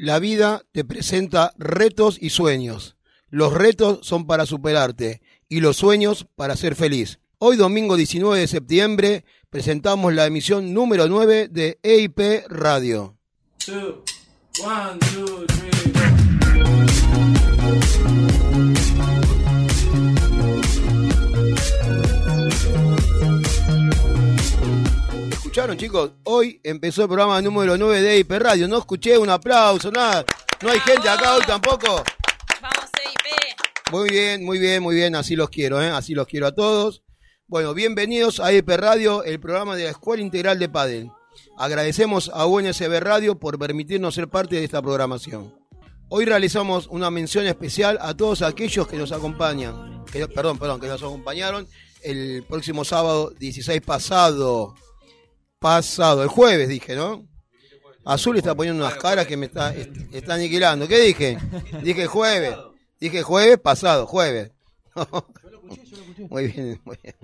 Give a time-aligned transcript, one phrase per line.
[0.00, 2.96] La vida te presenta retos y sueños.
[3.30, 7.18] Los retos son para superarte y los sueños para ser feliz.
[7.38, 13.16] Hoy domingo 19 de septiembre presentamos la emisión número 9 de EIP Radio.
[25.58, 26.12] Escucharon, chicos?
[26.22, 28.68] Hoy empezó el programa número 9 de IP Radio.
[28.68, 30.24] No escuché un aplauso, nada.
[30.62, 32.04] No hay gente acá hoy tampoco.
[32.62, 33.90] Vamos, IP.
[33.90, 35.16] Muy bien, muy bien, muy bien.
[35.16, 35.88] Así los quiero, ¿eh?
[35.88, 37.02] Así los quiero a todos.
[37.48, 41.10] Bueno, bienvenidos a IP Radio, el programa de la Escuela Integral de Padel.
[41.56, 45.52] Agradecemos a UNSB Radio por permitirnos ser parte de esta programación.
[46.08, 50.86] Hoy realizamos una mención especial a todos aquellos que nos acompañan, que, perdón, perdón, que
[50.86, 51.66] nos acompañaron
[52.04, 54.76] el próximo sábado 16 pasado
[55.58, 57.26] pasado, el jueves dije, ¿no?
[58.04, 59.74] Azul está poniendo unas caras que me está,
[60.12, 60.88] está aniquilando.
[60.88, 61.38] ¿Qué dije?
[61.82, 62.56] Dije jueves.
[62.98, 64.50] Dije jueves pasado, jueves.
[66.30, 67.14] Muy bien, muy bien.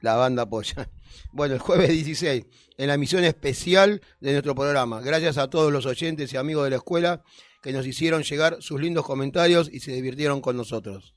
[0.00, 0.88] La banda apoya.
[1.32, 2.44] Bueno, el jueves 16,
[2.76, 5.00] en la emisión especial de nuestro programa.
[5.00, 7.22] Gracias a todos los oyentes y amigos de la escuela
[7.62, 11.14] que nos hicieron llegar sus lindos comentarios y se divirtieron con nosotros.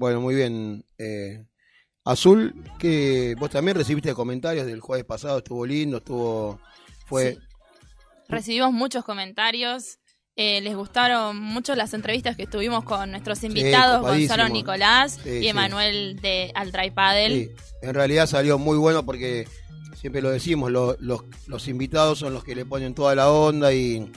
[0.00, 0.82] Bueno, muy bien.
[0.96, 1.44] Eh,
[2.06, 6.58] Azul, que vos también recibiste comentarios del jueves pasado, estuvo lindo, estuvo...
[7.04, 7.36] fue
[8.26, 9.98] Recibimos muchos comentarios,
[10.36, 16.18] eh, les gustaron mucho las entrevistas que tuvimos con nuestros invitados, Gonzalo Nicolás y Emanuel
[16.22, 17.54] de Altray Padel.
[17.82, 19.46] En realidad salió muy bueno porque
[19.96, 24.10] siempre lo decimos, los, los invitados son los que le ponen toda la onda y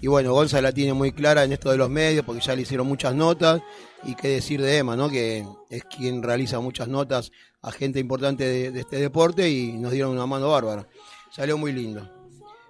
[0.00, 2.62] y bueno, Gonza la tiene muy clara en esto de los medios porque ya le
[2.62, 3.62] hicieron muchas notas.
[4.04, 5.08] Y qué decir de Emma, ¿no?
[5.08, 10.12] Que es quien realiza muchas notas a gente importante de, este deporte y nos dieron
[10.12, 10.86] una mano bárbara.
[11.34, 12.08] Salió muy lindo.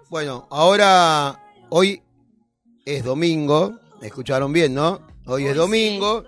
[0.09, 2.01] Bueno, ahora, hoy
[2.85, 5.01] es domingo, escucharon bien, ¿no?
[5.27, 6.25] Hoy, es domingo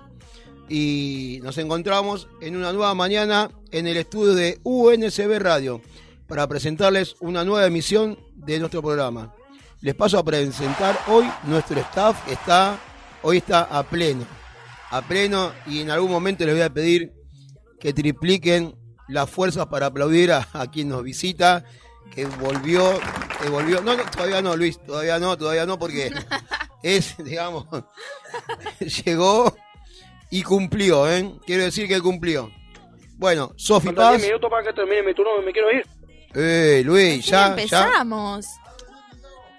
[0.69, 5.81] y nos encontramos en una nueva mañana en el estudio de UNCB Radio
[6.27, 9.33] para presentarles una nueva emisión de nuestro programa
[9.81, 12.79] les paso a presentar hoy nuestro staff está
[13.23, 14.27] hoy está a pleno
[14.91, 17.13] a pleno y en algún momento les voy a pedir
[17.79, 18.75] que tripliquen
[19.09, 21.65] las fuerzas para aplaudir a, quien nos visita
[22.15, 22.99] que volvió
[23.41, 23.81] que volvió.
[23.81, 26.11] No, no todavía no Luis todavía no todavía no porque
[26.83, 27.67] es digamos
[29.05, 29.55] llegó
[30.31, 31.35] y cumplió ¿eh?
[31.47, 32.51] quiero decir que cumplió.
[33.17, 34.21] Bueno Sofi Paz.
[34.21, 35.87] minutos para que termine mi turno me quiero ir.
[36.35, 38.47] Eh, Luis, ya, empezamos.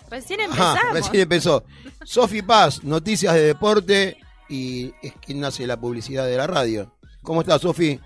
[0.09, 0.93] Recién empezamos.
[0.93, 1.63] recién empezó.
[2.03, 6.91] Sofi Paz, noticias de deporte y es quien nace la publicidad de la radio.
[7.21, 7.99] ¿Cómo estás, Sofi?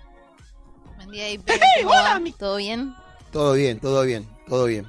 [0.96, 1.26] Buen día,
[2.38, 2.94] ¿Todo bien?
[3.32, 4.86] Todo bien, todo bien, todo bien.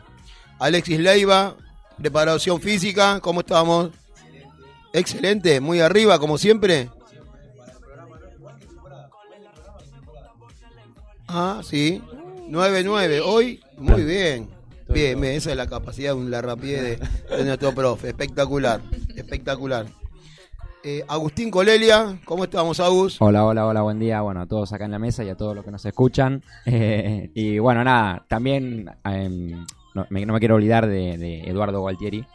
[0.60, 1.56] Alexis Leiva,
[1.98, 3.92] preparación física, ¿cómo estamos?
[4.94, 6.90] Excelente, muy arriba, como siempre.
[11.28, 12.02] Ah, sí.
[12.50, 13.22] 9-9.
[13.26, 14.55] Hoy, muy bien.
[14.88, 18.10] Bien, esa es la capacidad, la rapidez de, nuestro profe.
[18.10, 18.82] Espectacular,
[19.16, 19.88] espectacular.
[20.84, 23.20] Eh, Agustín Colelia, ¿cómo estamos, Agus?
[23.20, 24.22] Hola, hola, hola, buen día.
[24.22, 26.44] Bueno, a todos acá en la mesa y a todos los que nos escuchan.
[26.68, 32.26] Eh, y bueno, nada, también em, no, me, quiero olvidar de, Eduardo Gualtieri.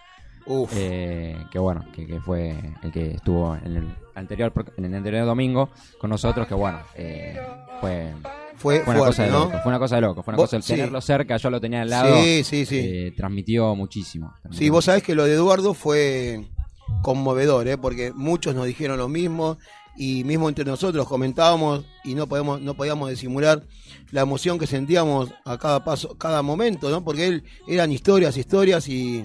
[0.73, 5.71] Eh, que bueno, que, fue el que estuvo en el anterior en el anterior domingo
[5.99, 6.81] con nosotros, que bueno,
[7.81, 8.13] fue
[8.61, 11.01] fue, una cosa de loco, fue una cosa de loco, fue una cosa de tenerlo
[11.01, 12.23] cerca, yo lo tenía al lado.
[12.23, 12.79] Sí, sí, sí.
[12.79, 14.35] Eh, transmitió muchísimo.
[14.51, 16.45] Sí, vos sabés que lo de Eduardo fue
[17.01, 17.79] conmovedor, ¿eh?
[17.79, 19.57] porque muchos nos dijeron lo mismo
[19.97, 23.63] y mismo entre nosotros comentábamos y no podemos no podíamos disimular
[24.11, 27.03] la emoción que sentíamos a cada paso, cada momento, ¿no?
[27.03, 29.25] Porque él eran historias, historias y,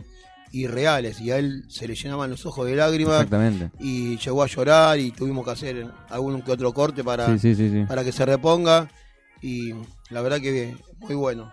[0.53, 3.71] y reales y a él se le llenaban los ojos de lágrimas Exactamente.
[3.81, 7.27] y llegó a llorar y tuvimos que hacer algún que otro corte para,
[7.89, 8.87] para que se reponga
[9.41, 9.73] y
[10.09, 11.51] la verdad que muy bueno.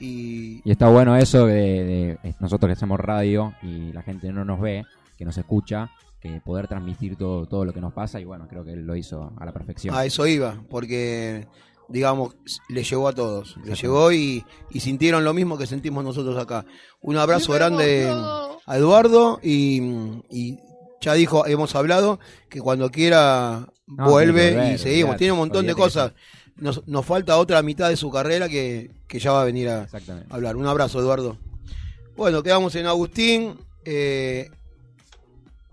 [0.00, 4.84] Y, está bueno eso de, nosotros que hacemos radio y la gente no nos ve,
[5.16, 5.90] que nos escucha,
[6.20, 8.94] que poder transmitir todo, todo lo que nos pasa y bueno, creo que él lo
[8.94, 9.94] hizo a la perfección.
[9.94, 11.46] A eso iba, porque
[11.88, 12.36] digamos,
[12.68, 14.44] le llegó a todos, le llegó y,
[14.78, 16.64] sintieron lo mismo que sentimos nosotros acá.
[17.00, 20.58] Un abrazo grande a Eduardo y,
[21.00, 25.16] ya dijo, hemos hablado que cuando quiera vuelve y seguimos.
[25.16, 26.12] Tiene un montón de cosas
[26.58, 29.88] nos, nos falta otra mitad de su carrera que, ya va a venir a,
[30.30, 30.56] hablar.
[30.56, 31.36] Un abrazo, Eduardo.
[32.16, 33.58] Bueno, quedamos en Agustín.
[33.84, 34.50] Eh,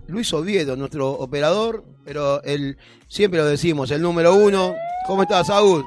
[0.08, 2.78] Luis Oviedo, nuestro operador, pero él
[3.08, 4.76] siempre lo decimos, el número uno.
[5.08, 5.84] ¿Cómo estás, Agus?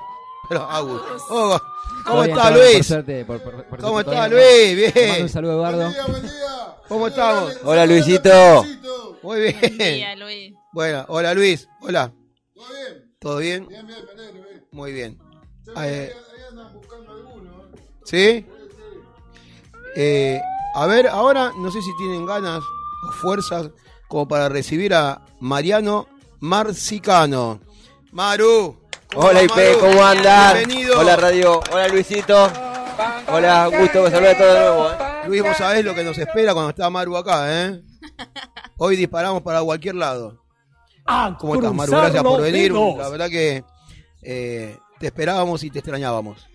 [0.49, 1.03] Pero Agus.
[1.31, 1.59] Oh,
[2.05, 2.95] ¿Cómo está Luis?
[3.81, 4.93] ¿Cómo está Luis?
[4.95, 5.23] Bien.
[5.23, 5.79] Un saludo Eduardo.
[5.79, 6.33] Buen día, buen día.
[6.89, 7.59] ¿Cómo estamos?
[7.65, 8.65] Hola Luisito.
[9.23, 9.57] Muy bien.
[9.61, 10.55] Buen día, Luis.
[10.73, 11.69] Bueno, hola Luis.
[11.83, 12.13] Hola.
[12.55, 13.13] ¿Todo bien?
[13.21, 13.69] ¿Todo bien?
[13.69, 14.48] Bien, bien, bien.
[14.73, 15.19] Muy bien.
[15.75, 16.11] Ahí
[16.51, 17.51] andan buscando alguno.
[17.51, 17.81] ¿eh?
[18.05, 18.47] ¿Sí?
[19.97, 20.41] Eh,
[20.75, 22.63] a ver, ahora no sé si tienen ganas
[23.09, 23.71] o fuerzas
[24.09, 26.07] como para recibir a Mariano
[26.41, 27.61] Marcicano.
[28.13, 28.79] Maru.
[29.15, 30.59] Hola IP, ¿cómo andan?
[30.59, 31.01] Bienvenido.
[31.01, 32.51] Hola Radio, hola Luisito.
[33.33, 34.91] Hola, gusto que salude a todos de nuevo.
[34.91, 34.97] ¿eh?
[35.27, 37.83] Luis, vos sabés lo que nos espera cuando está Maru acá, ¿eh?
[38.77, 40.45] Hoy disparamos para cualquier lado.
[41.07, 41.93] Ah, ¿Cómo estás, Maru?
[41.93, 42.73] Gracias por venir.
[42.73, 43.65] La verdad que
[44.23, 46.47] eh, te esperábamos y te extrañábamos.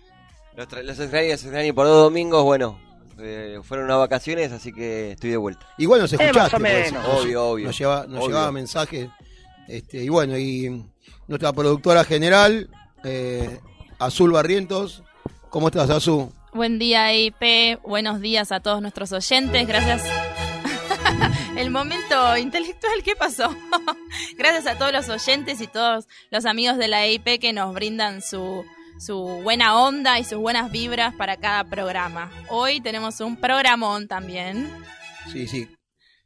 [0.56, 2.78] Los, los extrañé, por dos domingos, bueno,
[3.18, 5.66] eh, fueron unas vacaciones, así que estoy de vuelta.
[5.78, 6.56] Y bueno, se escuchaste.
[7.06, 7.66] obvio, obvio.
[7.66, 9.08] Nos, lleva, nos llevaba mensajes.
[9.68, 10.84] Este, y bueno, y
[11.26, 12.68] nuestra productora general,
[13.02, 13.58] eh,
[13.98, 15.02] Azul Barrientos.
[15.50, 16.28] ¿Cómo estás, Azul?
[16.52, 17.80] Buen día, IP.
[17.82, 19.66] Buenos días a todos nuestros oyentes.
[19.66, 20.02] Gracias.
[21.56, 23.54] El momento intelectual, ¿qué pasó?
[24.38, 28.22] Gracias a todos los oyentes y todos los amigos de la EIP que nos brindan
[28.22, 28.64] su,
[28.98, 32.30] su buena onda y sus buenas vibras para cada programa.
[32.48, 34.70] Hoy tenemos un programón también.
[35.32, 35.68] Sí, sí.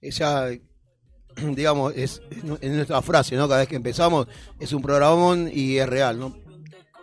[0.01, 0.49] Esa,
[1.37, 2.23] digamos, es,
[2.61, 3.49] es nuestra frase, ¿no?
[3.49, 4.27] Cada vez que empezamos
[4.59, 6.37] es un programón y es real, ¿no?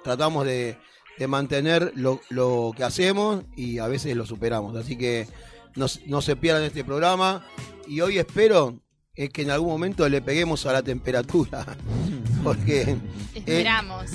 [0.03, 0.77] Tratamos de,
[1.17, 4.75] de mantener lo, lo, que hacemos y a veces lo superamos.
[4.75, 5.27] Así que
[5.75, 7.45] no, no se pierdan este programa
[7.87, 8.79] y hoy espero
[9.15, 11.65] es que en algún momento le peguemos a la temperatura.
[12.43, 12.97] Porque
[13.33, 13.67] eh,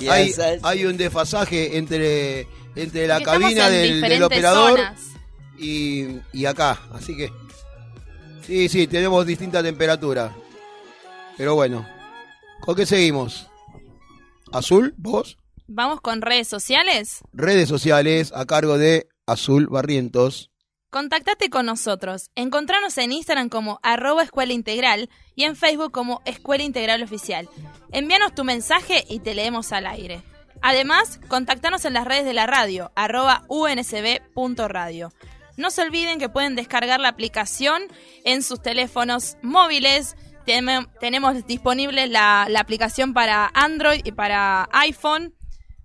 [0.09, 0.33] hay,
[0.63, 4.79] hay, un desfasaje entre, entre la cabina del, operador
[5.57, 6.81] y, y, acá.
[6.93, 7.29] Así que
[8.45, 10.33] sí, sí, tenemos distinta temperatura.
[11.35, 11.85] Pero bueno,
[12.61, 13.47] ¿con qué seguimos?
[14.53, 14.93] ¿Azul?
[14.97, 15.37] ¿Vos?
[15.67, 17.19] Vamos con redes sociales.
[17.33, 20.50] Redes sociales a cargo de Azul Barrientos.
[20.91, 22.31] Contactate con nosotros.
[22.35, 27.47] Encontranos en Instagram como arroba escuela integral y en Facebook como Escuela Integral Oficial.
[27.93, 30.21] Envíanos tu mensaje y te leemos al aire.
[30.61, 35.13] Además, contactanos en las redes de la radio, arroba unsb.radio.
[35.55, 37.83] No se olviden que pueden descargar la aplicación
[38.25, 40.17] en sus teléfonos móviles.
[40.99, 45.33] tenemos disponible la, la aplicación para Android y para iPhone.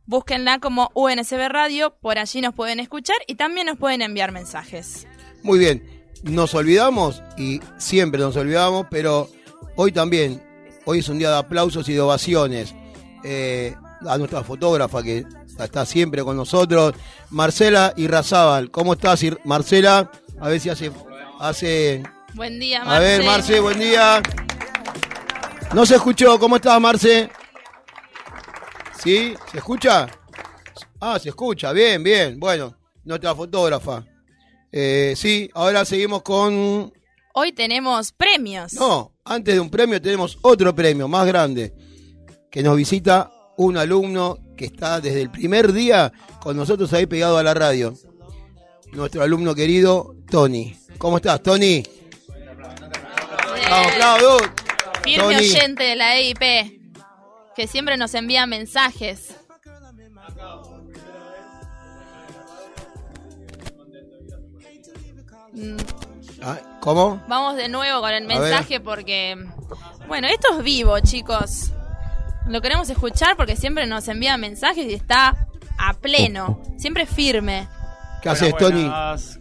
[0.07, 5.07] Búsquenla como UNSB Radio, por allí nos pueden escuchar y también nos pueden enviar mensajes.
[5.43, 5.83] Muy bien,
[6.23, 9.29] nos olvidamos y siempre nos olvidamos, pero
[9.75, 10.41] hoy también,
[10.85, 12.75] hoy es un día de aplausos y de ovaciones
[13.25, 13.75] eh,
[14.07, 15.25] a nuestra fotógrafa que
[15.59, 16.95] está siempre con nosotros,
[17.31, 18.71] Marcela Irrazábal.
[18.71, 20.11] ¿Cómo estás, Marcela?
[20.41, 20.93] A ver si hace...
[21.41, 22.03] hace...
[22.35, 22.97] Buen día, Marce.
[22.97, 24.23] A ver, Marce, buen día.
[25.75, 27.31] No se escuchó, ¿cómo estás, Marce?
[29.03, 29.35] ¿Sí?
[29.51, 30.09] ¿Se escucha?
[31.01, 32.39] Ah, se escucha, bien, bien.
[32.39, 34.05] Bueno, nuestra fotógrafa.
[34.73, 36.93] Eh, sí, ahora seguimos con...
[37.35, 38.73] Hoy tenemos premios.
[38.75, 41.75] No, antes de un premio tenemos otro premio más grande,
[42.51, 47.37] que nos visita un alumno que está desde el primer día con nosotros ahí pegado
[47.39, 47.95] a la radio.
[48.93, 50.77] Nuestro alumno querido, Tony.
[50.97, 51.83] ¿Cómo estás, Tony?
[53.69, 54.43] Vamos.
[55.03, 56.76] Firme oyente de la EIP
[57.57, 59.35] que siempre nos envía mensajes.
[66.43, 67.23] Ah, ¿Cómo?
[67.29, 69.37] Vamos de nuevo con el mensaje porque,
[70.07, 71.73] bueno, esto es vivo, chicos.
[72.47, 75.49] Lo queremos escuchar porque siempre nos envía mensajes y está
[75.79, 77.69] a pleno, siempre firme.
[78.23, 78.91] ¿Qué haces, Tony?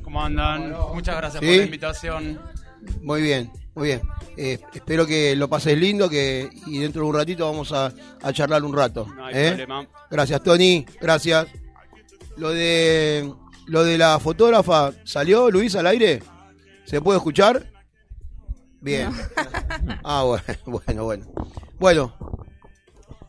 [0.03, 0.73] ¿Cómo andan?
[0.93, 2.39] Muchas gracias por la invitación.
[3.01, 4.01] Muy bien, muy bien.
[4.37, 7.93] Eh, espero que lo pases lindo que y dentro de un ratito vamos a,
[8.33, 9.07] charlar un rato.
[9.31, 9.67] ¿eh?
[10.09, 10.85] Gracias, Tony.
[10.99, 11.47] Gracias.
[12.37, 13.31] Lo de
[13.67, 16.21] lo de la fotógrafa, ¿salió Luis al aire?
[16.85, 17.71] ¿Se puede escuchar?
[18.79, 19.09] Bien.
[20.03, 20.43] ah, bueno,
[20.85, 21.25] bueno, bueno.
[21.79, 22.15] Bueno.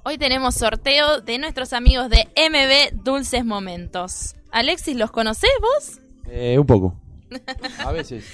[0.05, 4.37] Hoy tenemos sorteo de nuestros amigos de MB Dulces Momentos.
[4.53, 6.01] Alexis, ¿los conocés vos?
[6.29, 6.95] Eh, un poco.
[7.79, 8.25] A veces.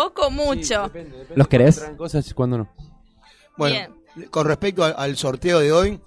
[0.00, 0.90] Poco, mucho.
[1.34, 1.78] ¿Los querés?
[1.98, 2.72] cosas cuando no.
[3.58, 3.94] Bueno,
[4.30, 6.00] con respecto al, sorteo de hoy,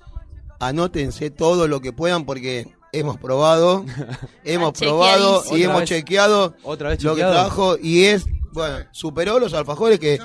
[0.60, 3.86] anótense todo lo que puedan porque hemos probado,
[4.44, 9.54] hemos probado y hemos chequeado ¿Otra vez lo que trajo y es, bueno, superó los
[9.54, 10.20] alfajores que...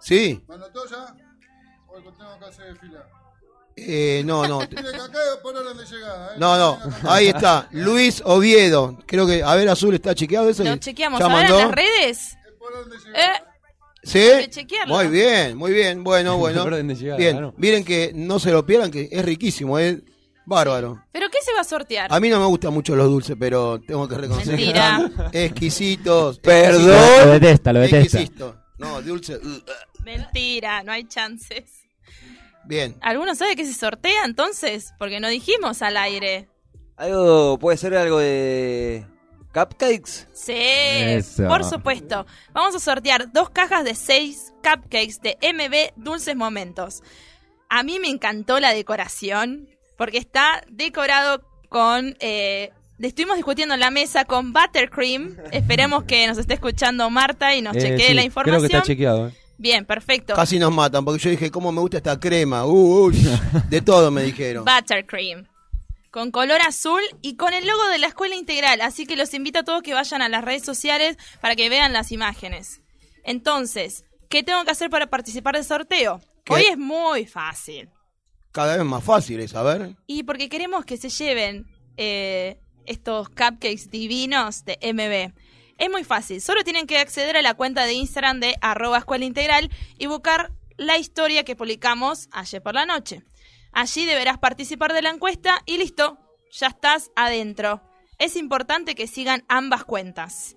[0.00, 0.42] Sí.
[0.46, 1.16] ¿Me anotó ya?
[1.86, 3.06] ¿O tengo que hacer fila?
[3.74, 4.62] Eh, no, no.
[4.64, 4.68] ¿eh?
[6.36, 7.68] No, no, ahí está.
[7.70, 8.98] Luis Oviedo.
[9.06, 10.62] Creo que, a ver, Azul está chequeado eso.
[10.62, 11.20] Lo chequeamos.
[11.20, 12.37] ¿Ahora en las redes?
[13.14, 13.32] ¿Eh?
[14.02, 14.28] ¿Sí?
[14.86, 16.04] Muy bien, muy bien.
[16.04, 16.64] Bueno, bueno.
[17.16, 19.78] bien, miren que no se lo pierdan, que es riquísimo.
[19.78, 20.02] ¿eh?
[20.46, 21.04] Bárbaro.
[21.12, 22.10] ¿Pero qué se va a sortear?
[22.10, 25.10] A mí no me gustan mucho los dulces, pero tengo que reconocer Mentira.
[25.32, 26.38] exquisitos.
[26.38, 26.86] Perdón.
[27.26, 28.18] Lo detesta, lo detesta.
[28.18, 28.56] Exquisito.
[28.78, 29.36] No, dulce.
[29.36, 29.62] uh,
[30.04, 31.82] Mentira, no hay chances.
[32.64, 32.96] Bien.
[33.02, 34.94] ¿Alguno sabe qué se sortea entonces?
[34.98, 36.48] Porque no dijimos al aire.
[36.96, 39.06] Algo, puede ser algo de
[39.52, 40.26] cupcakes.
[40.32, 41.46] Sí, Eso.
[41.48, 42.26] por supuesto.
[42.52, 47.02] Vamos a sortear dos cajas de seis cupcakes de MB Dulces Momentos.
[47.68, 52.16] A mí me encantó la decoración porque está decorado con...
[52.20, 55.36] eh, estuvimos discutiendo en la mesa con buttercream.
[55.52, 58.60] Esperemos que nos esté escuchando Marta y nos Eh, chequee sí, la Creo información.
[58.60, 59.28] que está chequeado.
[59.28, 59.32] ¿eh?
[59.60, 60.34] Bien, perfecto.
[60.34, 62.64] Casi nos matan, porque yo dije, ¿cómo me gusta esta crema?
[62.64, 63.16] Uh, uy,
[63.68, 64.64] de todo me dijeron.
[64.64, 65.46] Buttercream.
[66.18, 68.80] Con color azul y con el logo de la escuela integral.
[68.80, 71.92] Así que los invito a todos que vayan a las redes sociales para que vean
[71.92, 72.80] las imágenes.
[73.22, 76.20] Entonces, ¿qué tengo que hacer para participar del sorteo?
[76.42, 76.54] ¿Qué?
[76.54, 77.88] Hoy es muy fácil.
[78.50, 79.94] Cada vez más fácil es, a ver.
[80.08, 85.40] Y porque queremos que se lleven eh, estos cupcakes divinos de MB.
[85.78, 89.24] Es muy fácil, solo tienen que acceder a la cuenta de Instagram de arroba escuela
[89.24, 93.22] integral y buscar la historia que publicamos ayer por la noche.
[93.72, 96.18] Allí deberás participar de la encuesta y listo,
[96.50, 97.82] ya estás adentro.
[98.18, 100.56] Es importante que sigan ambas cuentas.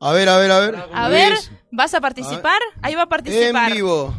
[0.00, 0.76] A ver, a ver, a ver.
[0.92, 1.34] A ver,
[1.70, 2.60] ¿vas a participar?
[2.82, 3.70] Ahí va a participar.
[3.70, 4.14] En vivo.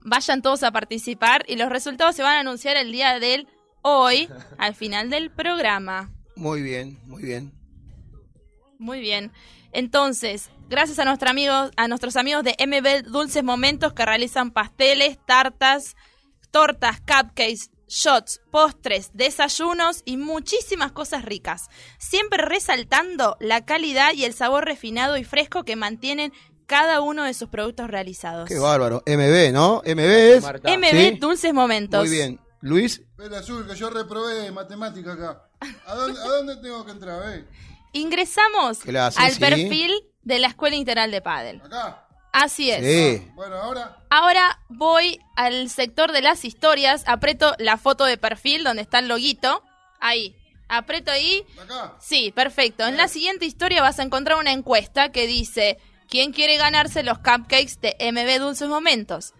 [0.00, 3.48] Vayan todos a participar y los resultados se van a anunciar el día del
[3.82, 6.10] hoy, al final del programa.
[6.36, 7.52] Muy bien, muy bien.
[8.78, 9.32] Muy bien.
[9.72, 15.18] Entonces, gracias a, nuestro amigos, a nuestros amigos de MB Dulces Momentos que realizan pasteles,
[15.26, 15.96] tartas,
[16.50, 21.68] tortas, cupcakes, shots, postres, desayunos y muchísimas cosas ricas.
[21.98, 26.32] Siempre resaltando la calidad y el sabor refinado y fresco que mantienen
[26.66, 28.48] cada uno de sus productos realizados.
[28.48, 29.02] Qué bárbaro.
[29.06, 29.82] MB, ¿no?
[29.84, 30.44] MB es.
[30.44, 31.18] MB ¿Sí?
[31.18, 32.06] Dulces Momentos.
[32.06, 32.40] Muy bien.
[32.60, 35.48] Luis, Pelo azul, que yo reprobé matemática acá.
[35.86, 37.44] ¿A dónde, a dónde tengo que entrar, eh?
[37.92, 39.40] Ingresamos Clase, al sí.
[39.40, 41.62] perfil de la Escuela Integral de Padel.
[41.64, 42.07] Acá.
[42.32, 42.84] Así es.
[42.84, 43.30] sí.
[43.34, 43.96] Bueno, ahora.
[44.10, 49.08] Ahora voy al sector de las historias, aprieto la foto de perfil donde está el
[49.08, 49.62] loguito.
[50.00, 50.34] Ahí.
[50.68, 51.44] Aprieto ahí.
[51.62, 51.94] Acá.
[52.00, 52.86] Sí, perfecto.
[52.86, 57.18] En la siguiente historia vas a encontrar una encuesta que dice ¿Quién quiere ganarse los
[57.18, 59.34] cupcakes de MB Dulces Momentos?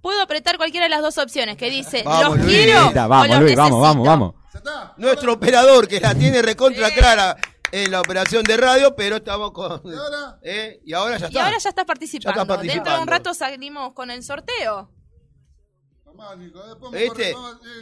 [0.00, 2.56] Puedo apretar cualquiera de las dos opciones que dice Vamos, los Luis.
[2.56, 4.70] quiero o vamos, los Luis, vamos, vamos, necesito".
[4.70, 4.92] vamos.
[4.96, 7.36] Nuestro operador que la tiene recontra clara
[7.82, 9.80] en la operación de radio, pero estamos con.
[9.84, 10.38] ¿Y ahora?
[10.42, 10.80] ¿Eh?
[10.84, 11.44] Y ahora ya Y está.
[11.44, 12.36] ahora ya estás participando.
[12.36, 12.84] Ya estás participando.
[12.84, 14.90] Dentro de un rato salimos con el sorteo.
[16.92, 17.30] ¿Viste?
[17.30, 17.34] eh.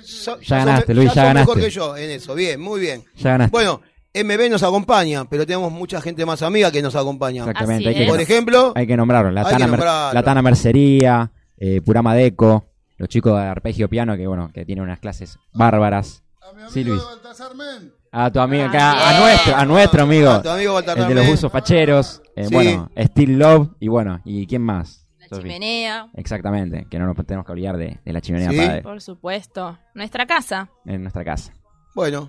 [0.05, 1.61] So- Ya ganaste, Luis, ya sos mejor ganaste.
[1.61, 2.35] que yo en eso.
[2.35, 3.05] Bien, muy bien.
[3.17, 3.51] Ya ganaste.
[3.53, 3.83] Bueno,
[4.15, 7.43] MB nos acompaña, pero tenemos mucha gente más amiga que nos acompaña.
[7.43, 7.89] Exactamente.
[7.91, 9.31] Así Hay que, Por ejemplo, hay que nombrarlo.
[9.31, 10.15] La Hay que Tana, nombrarlo.
[10.15, 12.65] la Tana Mercería, eh, Purama Deco,
[12.97, 16.23] los chicos de Arpegio Piano, que bueno, que tienen unas clases bárbaras.
[16.41, 17.03] A mi amigo Sí, Luis.
[17.03, 17.93] Baltasar Men.
[18.15, 21.09] A tu amigo Ah, acá, a nuestro, a nuestro amigo, a tu amigo Baltasar el
[21.09, 22.55] de los buzos facheros, eh, Sí.
[22.55, 25.07] bueno, Steel Love, y bueno, ¿y quién más?
[25.31, 26.09] La chimenea.
[26.15, 28.57] Exactamente, que no nos tenemos que olvidar de, de la chimenea Sí.
[28.59, 29.79] padre Por supuesto.
[29.95, 30.69] Nuestra casa.
[30.85, 31.55] en nuestra casa.
[31.95, 32.29] Bueno,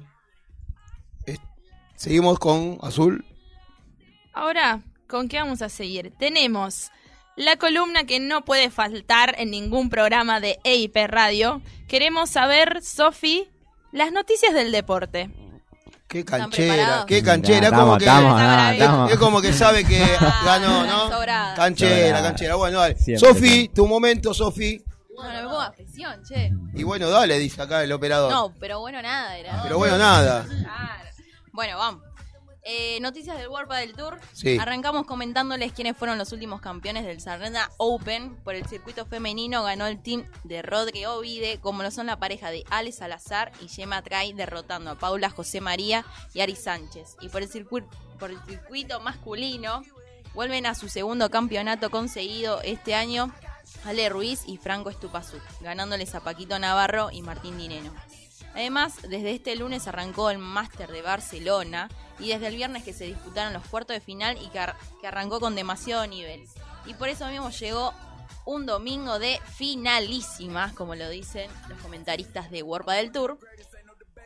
[1.25, 1.39] es-
[1.95, 3.25] seguimos con Azul.
[4.33, 6.13] Ahora, ¿con qué vamos a seguir?
[6.17, 6.91] Tenemos
[7.35, 11.61] la columna que no puede faltar en ningún programa de EIP Radio.
[11.89, 13.49] Queremos saber, Sofi,
[13.91, 15.29] las noticias del deporte.
[16.13, 17.67] Qué canchera, qué canchera.
[17.69, 19.11] Es como estamos, que, estamos, ah, es- estamos.
[19.11, 19.97] es como que sabe que
[20.45, 21.09] ganó, ¿no?
[21.11, 21.55] sobrada.
[21.55, 22.21] Canchera, Sobrada.
[22.27, 22.55] canchera.
[22.55, 23.17] Bueno, dale.
[23.17, 24.83] Sofi, tu momento, Sofi.
[25.15, 26.51] Bueno, me pongo a presión, che.
[26.75, 28.31] Y bueno, dale, dice acá el operador.
[28.31, 29.63] No, pero bueno, nada era.
[29.63, 30.43] Pero bueno, nada.
[30.45, 31.09] Claro.
[31.51, 32.03] Bueno, vamos.
[32.65, 34.19] Eh, noticias del World del Tour.
[34.31, 34.57] Sí.
[34.57, 38.37] Arrancamos comentándoles quiénes fueron los últimos campeones del Sarrena Open.
[38.37, 42.51] Por el circuito femenino ganó el team de Rodri Ovide, como lo son la pareja
[42.51, 47.17] de Ale Salazar y Gemma Tray, derrotando a Paula José María y Ari Sánchez.
[47.19, 49.83] Y por el, circuito, por el circuito masculino
[50.33, 53.33] vuelven a su segundo campeonato conseguido este año
[53.85, 57.93] Ale Ruiz y Franco Estupazú, ganándoles a Paquito Navarro y Martín Dineno.
[58.53, 63.05] Además, desde este lunes arrancó el Máster de Barcelona y desde el viernes que se
[63.05, 66.43] disputaron los cuartos de final y que, ar- que arrancó con demasiado nivel.
[66.85, 67.93] Y por eso mismo llegó
[68.45, 73.39] un domingo de finalísimas, como lo dicen los comentaristas de Warpa del Tour.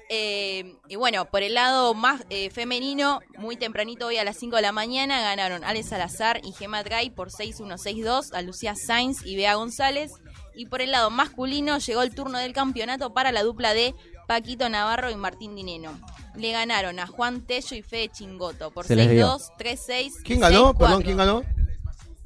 [0.10, 4.56] Eh, y bueno, por el lado más eh, femenino, muy tempranito hoy a las 5
[4.56, 9.36] de la mañana ganaron Ale Salazar y Gemma Dray por 6-1-6-2 a Lucía Sainz y
[9.36, 10.14] Bea González.
[10.56, 13.94] Y por el lado masculino llegó el turno del campeonato para la dupla de
[14.28, 15.98] Paquito Navarro y Martín Dineno.
[16.36, 19.38] Le ganaron a Juan Tello y Fede Chingoto por Se les dio.
[19.38, 20.12] 6-2, 3-6.
[20.24, 20.74] ¿Quién ganó?
[20.74, 20.78] 6-4.
[20.78, 21.44] Perdón, ¿quién ganó?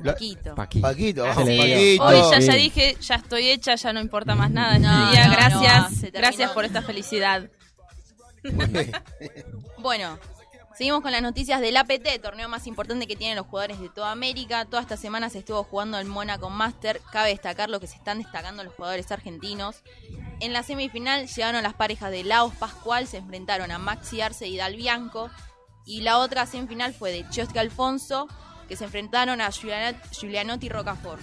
[0.03, 0.55] Paquito.
[0.55, 0.81] Paquito.
[0.81, 1.43] Paquito, vamos.
[1.45, 2.03] Paquito.
[2.03, 4.79] Hoy ya, ya dije, ya estoy hecha, ya no importa más nada.
[4.79, 5.27] No, día.
[5.27, 7.49] no, gracias, no, gracias por esta felicidad.
[9.77, 10.17] bueno,
[10.73, 14.11] Seguimos con las noticias del APT, torneo más importante que tienen los jugadores de toda
[14.11, 14.65] América.
[14.65, 17.01] Toda esta semana se estuvo jugando el Mónaco Master.
[17.11, 19.83] Cabe destacar lo que se están destacando los jugadores argentinos.
[20.39, 24.57] En la semifinal llegaron las parejas de Laos Pascual, se enfrentaron a Maxi Arce y
[24.57, 25.29] Dalbianco.
[25.85, 28.27] Y la otra semifinal fue de Chosque Alfonso,
[28.69, 31.21] que se enfrentaron a Giulianotti Rocafort.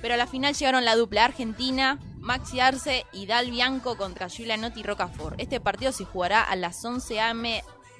[0.00, 4.82] Pero a la final llegaron la dupla argentina, Maxi Arce y Dal Bianco contra Giulianotti
[4.82, 5.38] Rocafort.
[5.38, 7.44] Este partido se jugará a las 11 am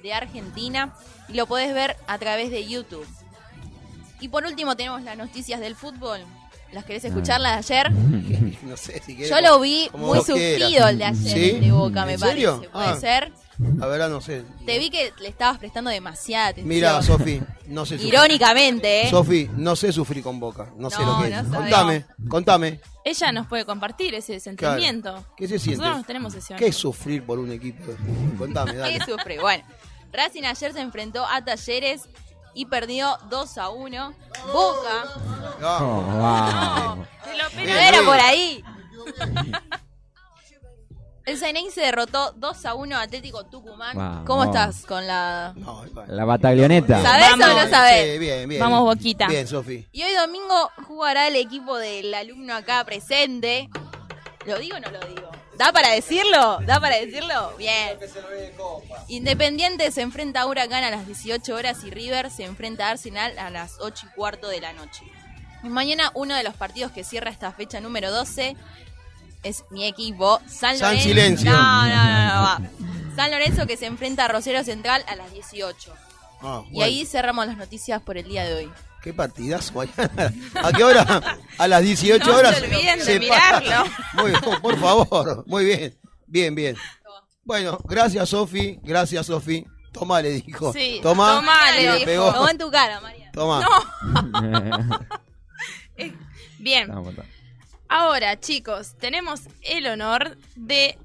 [0.01, 0.93] de Argentina
[1.27, 3.07] y lo podés ver a través de YouTube.
[4.19, 6.19] Y por último tenemos las noticias del fútbol.
[6.71, 7.91] ¿Las querés escuchar las de ayer?
[8.63, 12.69] no sé si Yo lo vi muy sufrido el de ayer, de Boca, me parece.
[12.69, 12.95] ¿Puede ah.
[12.95, 13.31] ser?
[13.77, 14.43] La verdad no sé.
[14.65, 16.69] Te vi que le estabas prestando demasiada atención.
[16.69, 18.13] Mira, Sofi, no sé sufrir.
[18.13, 19.09] Irónicamente, ¿eh?
[19.09, 20.71] Sofi, no sé sufrir con Boca.
[20.77, 21.43] No, sé lo que es.
[21.43, 22.79] Contame, contame.
[23.03, 25.25] Ella nos puede compartir ese sentimiento.
[25.35, 25.81] ¿Qué se siente?
[25.81, 27.91] Nosotros tenemos ese ¿Qué es sufrir por un equipo?
[28.37, 28.99] Contame, dale.
[28.99, 29.39] ¿Qué sufre?
[29.39, 29.63] Bueno,
[30.11, 32.09] Racing ayer se enfrentó a Talleres
[32.53, 34.13] y perdió 2 a 1.
[34.51, 35.05] Boca.
[35.59, 37.05] No,
[37.55, 38.63] era por ahí.
[41.25, 44.25] El Ceneice se derrotó 2 a 1 a Atlético Tucumán.
[44.25, 45.53] ¿Cómo estás con la.
[46.07, 47.03] la bataglioneta.
[47.03, 48.13] ¿Sabes o no sabes?
[48.13, 48.59] Sí, bien, bien.
[48.59, 49.27] Vamos, Boquita.
[49.27, 49.87] Bien, Sofi.
[49.91, 53.69] Y hoy domingo jugará el equipo del alumno acá presente.
[54.47, 55.28] ¿Lo digo o no lo digo?
[55.59, 56.59] ¿Da para decirlo?
[56.65, 57.53] ¿Da para decirlo?
[57.57, 57.99] Bien.
[59.09, 63.37] Independiente se enfrenta a Huracán a las 18 horas y River se enfrenta a Arsenal
[63.37, 65.03] a las 8 y cuarto de la noche.
[65.61, 68.55] Y mañana uno de los partidos que cierra esta fecha número 12
[69.43, 70.85] es mi equipo, San Lorenzo.
[70.85, 71.51] San Silencio.
[71.51, 72.69] No, no, no, no,
[73.17, 75.93] San Lorenzo que se enfrenta a Rosero Central a las 18.
[76.41, 78.71] Ah, y ahí cerramos las noticias por el día de hoy.
[79.01, 80.33] Qué partidazo mañana.
[80.63, 81.39] ¿A qué hora?
[81.57, 82.51] A las 18 horas.
[82.51, 83.91] No se olviden de mirarlo.
[84.13, 85.43] Muy bien, por favor.
[85.47, 85.97] Muy bien.
[86.27, 86.77] Bien, bien.
[87.43, 88.79] Bueno, gracias, Sofi.
[88.83, 89.65] Gracias, Sofi.
[89.91, 90.71] Toma, le dijo.
[90.73, 92.05] Sí, toma, toma le dijo.
[92.05, 92.33] Pegó.
[92.33, 93.31] Toma en tu cara, María.
[93.31, 93.65] Toma.
[94.31, 94.99] No.
[96.59, 96.91] bien.
[97.87, 100.97] Ahora, chicos, tenemos el honor de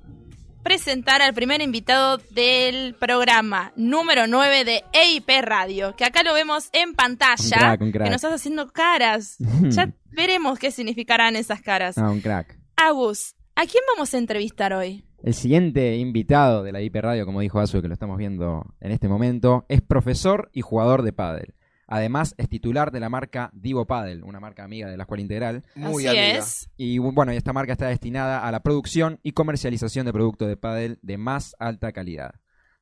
[0.64, 6.70] presentar al primer invitado del programa número 9 de EIP Radio, que acá lo vemos
[6.72, 9.36] en pantalla, que nos estás haciendo caras.
[9.68, 11.98] ya veremos qué significarán esas caras.
[11.98, 12.58] Ah, un crack.
[12.76, 15.04] Agus, ¿a quién vamos a entrevistar hoy?
[15.22, 18.90] El siguiente invitado de la IP Radio, como dijo Azu, que lo estamos viendo en
[18.90, 21.54] este momento, es profesor y jugador de pádel.
[21.86, 25.64] Además, es titular de la marca Divo Paddle, una marca amiga de la Escuela Integral.
[25.74, 26.70] Muy Así es.
[26.76, 30.98] Y bueno, esta marca está destinada a la producción y comercialización de productos de paddle
[31.02, 32.34] de más alta calidad.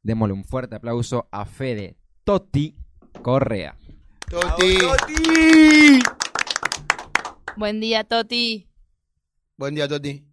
[0.03, 2.77] Démosle un fuerte aplauso a Fede Totti
[3.23, 3.77] Correa.
[4.31, 4.79] Toti.
[7.57, 8.69] Buen día, Toti.
[9.57, 10.27] Buen día, Toti.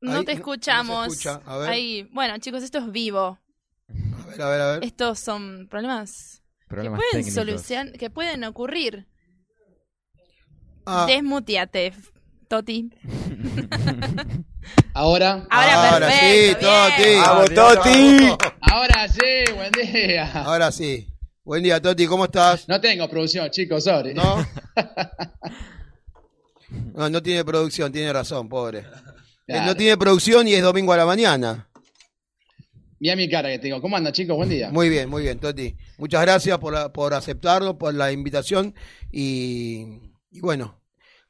[0.00, 1.26] No te escuchamos.
[1.46, 2.08] Ahí.
[2.12, 3.38] Bueno, chicos, esto es vivo.
[3.88, 4.84] A ver, a ver, a ver.
[4.84, 6.41] Estos son problemas
[6.80, 9.06] que pueden solucionar, que pueden ocurrir.
[10.86, 11.04] Ah.
[11.06, 11.92] Desmutiate,
[12.48, 12.90] Toti.
[14.94, 15.46] Ahora.
[15.50, 17.14] Ahora, sí, Toti.
[17.20, 18.36] Vamos, Toti.
[18.60, 20.30] Ahora sí, buen día.
[20.44, 21.08] Ahora sí.
[21.44, 22.68] Buen día, Toti, ¿cómo estás?
[22.68, 24.14] No tengo producción, chicos, sorry.
[24.14, 24.46] ¿No?
[26.94, 28.84] no, no tiene producción, tiene razón, pobre.
[29.46, 31.68] No tiene producción y es domingo a la mañana.
[33.02, 33.80] Mira mi cara que tengo.
[33.82, 34.36] ¿Cómo anda, chicos?
[34.36, 34.70] Buen día.
[34.70, 35.74] Muy bien, muy bien, Toti.
[35.98, 38.76] Muchas gracias por, por aceptarlo, por la invitación.
[39.10, 39.98] Y,
[40.40, 40.80] bueno,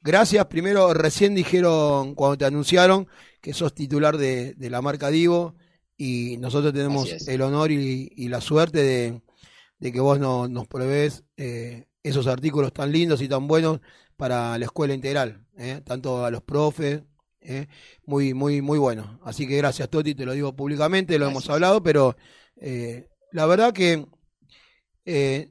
[0.03, 0.45] gracias.
[0.49, 3.09] Primero, recién dijeron, cuando te anunciaron,
[3.41, 5.55] que sos titular de, la marca Divo.
[5.97, 9.23] Y nosotros tenemos el honor y, la suerte
[9.81, 13.81] de, que vos nos provees eh, esos artículos tan lindos y tan buenos
[14.19, 15.47] para la escuela integral.
[15.57, 17.01] Eh, tanto a los profes,
[17.45, 17.69] ¿eh?
[18.05, 19.21] muy, muy, muy bueno.
[19.25, 22.17] Así que gracias, Toti, te lo digo públicamente, lo hemos hablado, pero
[22.57, 24.07] eh, la verdad que
[25.05, 25.51] eh,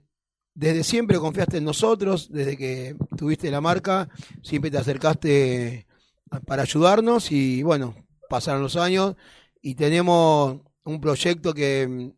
[0.54, 4.10] desde siempre confiaste en nosotros, desde que tuviste la marca,
[4.44, 5.88] siempre te acercaste
[6.46, 7.96] para ayudarnos y bueno,
[8.30, 9.16] pasaron los años
[9.62, 12.16] y tenemos un proyecto que en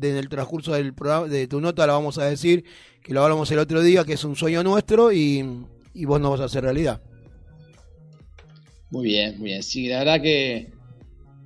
[0.00, 2.64] el transcurso del programa, de tu nota la vamos a decir,
[3.02, 6.32] que lo hablamos el otro día, que es un sueño nuestro y, y vos nos
[6.32, 7.02] vas a hacer realidad.
[8.92, 9.62] Muy bien, muy bien.
[9.62, 10.70] Sí, la verdad que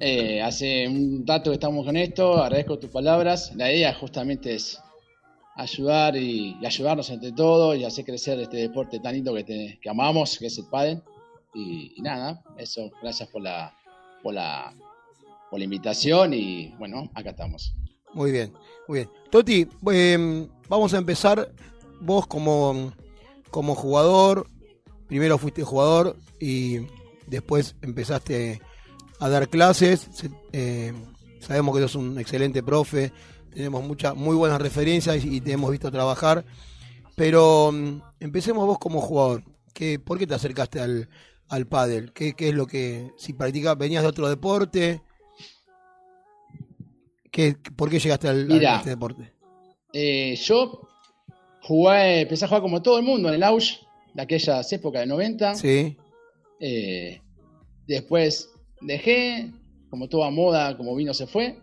[0.00, 3.54] eh, hace un rato que estamos con esto, agradezco tus palabras.
[3.54, 4.80] La idea justamente es
[5.54, 10.37] ayudar y, ayudarnos entre todos y hacer crecer este deporte tan lindo que, que amamos,
[10.40, 11.00] que es el pádel.
[11.54, 13.72] Y, nada, eso, gracias por la,
[14.24, 14.74] por la,
[15.48, 17.76] por la invitación y bueno, acá estamos.
[18.12, 18.52] Muy bien,
[18.88, 19.11] muy bien.
[19.30, 21.48] Toti, em, vamos a empezar
[22.00, 22.92] vos como,
[23.52, 24.48] como jugador,
[25.06, 26.80] primero fuiste jugador y
[27.27, 28.61] después empezaste
[29.19, 30.93] a dar clases, se, eh,
[31.41, 33.12] sabemos que sos un excelente profe,
[33.53, 36.45] tenemos muchas muy buenas referencias y te hemos visto trabajar.
[37.17, 39.43] Pero mm, empecemos vos como jugador.
[39.73, 41.09] ¿Qué, ¿Por qué te acercaste al,
[41.49, 42.12] al pádel?
[42.12, 45.01] ¿Qué, ¿Qué, es lo que, si practicabas, venías de otro deporte?
[47.31, 49.33] ¿Qué, ¿Por qué llegaste al, a este deporte?
[49.93, 50.89] Eh, yo
[51.62, 53.81] jugué, empecé a jugar como todo el mundo en el Ausch
[54.15, 55.55] de aquellas épocas de 90.
[55.55, 55.97] Sí.
[56.61, 57.21] Eh,
[57.87, 59.51] después dejé,
[59.90, 61.59] como toda moda, como vino se fue.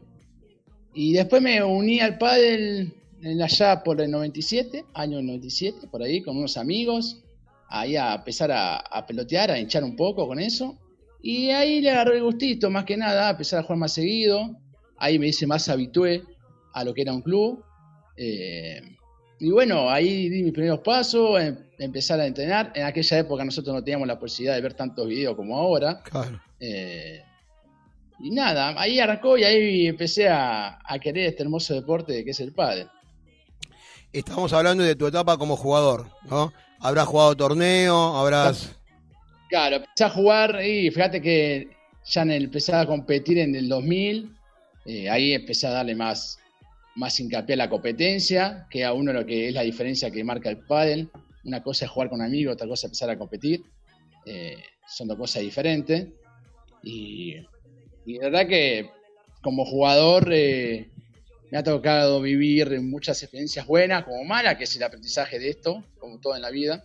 [0.94, 6.22] Y después me uní al pádel en allá por el 97, año 97, por ahí,
[6.22, 7.24] con unos amigos,
[7.70, 10.78] ahí a empezar a, pelotear, a hinchar un poco con eso.
[11.22, 14.58] Y ahí le agarré el gustito, más que nada, a empezar a jugar más seguido.
[14.98, 16.24] Ahí me hice más habitué
[16.74, 17.64] a lo que era un club.
[18.18, 18.82] Eh,
[19.44, 22.72] y bueno, ahí di mis primeros pasos, em, empezar a entrenar.
[22.76, 26.02] En aquella época nosotros no teníamos la posibilidad de ver tantos videos como ahora.
[26.02, 26.42] Claro.
[26.62, 27.22] Eh,
[28.22, 32.54] y nada, ahí arrancó y ahí empecé a, querer este hermoso deporte que es el
[32.54, 32.88] pádel.
[34.14, 36.54] Estamos hablando de tu etapa como jugador, ¿no?
[36.80, 38.78] Habrás jugado torneo, habrás...
[39.50, 41.68] Claro, empecé a jugar y fíjate que
[42.06, 44.34] ya empecé a competir en el 2000,
[44.86, 46.40] eh, ahí empecé a darle más,
[46.96, 50.50] más hincapié a la competencia, que a uno lo que es la diferencia que marca
[50.50, 51.10] el pádel.
[51.44, 53.64] Una cosa es jugar con amigos, otra cosa es empezar a competir.
[54.26, 56.08] Eh, son dos cosas diferentes.
[56.84, 57.36] Y,
[58.06, 58.90] y, verdad que
[59.42, 60.90] como jugador eh,
[61.52, 65.84] me ha tocado vivir muchas experiencias buenas como malas, que es el aprendizaje de esto,
[66.00, 66.84] como todo en la vida.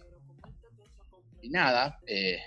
[1.42, 2.38] Y nada, eh,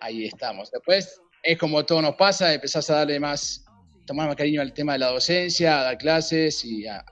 [0.00, 0.70] ahí estamos.
[0.70, 3.64] Después es como todo nos pasa, empezás a darle más
[4.12, 7.02] tomar más cariño al tema de la docencia, a dar clases y a,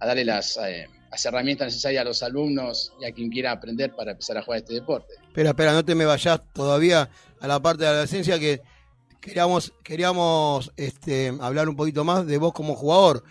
[0.00, 4.10] darle las, eh, las, herramientas necesarias a los alumnos y a quien quiera aprender para
[4.10, 5.14] empezar a jugar este deporte.
[5.28, 7.08] Espera, espera, no te me vayas todavía
[7.40, 8.62] a la parte de la docencia que
[9.20, 13.22] queríamos, queríamos este, hablar un poquito más de vos como jugador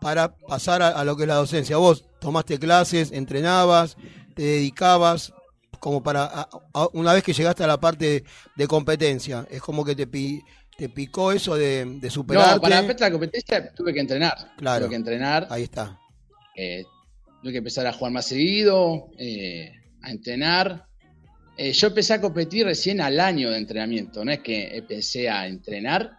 [0.00, 1.76] para pasar a, lo que es la docencia.
[1.76, 3.96] Vos tomaste clases, entrenabas,
[4.34, 5.32] te dedicabas,
[5.78, 6.48] como para
[6.94, 8.24] una vez que llegaste a la parte
[8.56, 10.08] de, competencia, es como que te,
[10.76, 12.54] ¿Te picó eso de, de superarte?
[12.54, 14.54] No, para empezar la competencia tuve que entrenar.
[14.58, 14.84] Claro.
[14.84, 15.46] Tuve que entrenar.
[15.50, 15.98] Ahí está.
[16.54, 16.84] Eh,
[17.42, 20.86] tuve que empezar a jugar más seguido, eh, a entrenar.
[21.56, 24.22] Eh, yo empecé a competir recién al año de entrenamiento.
[24.22, 26.18] No es que empecé a entrenar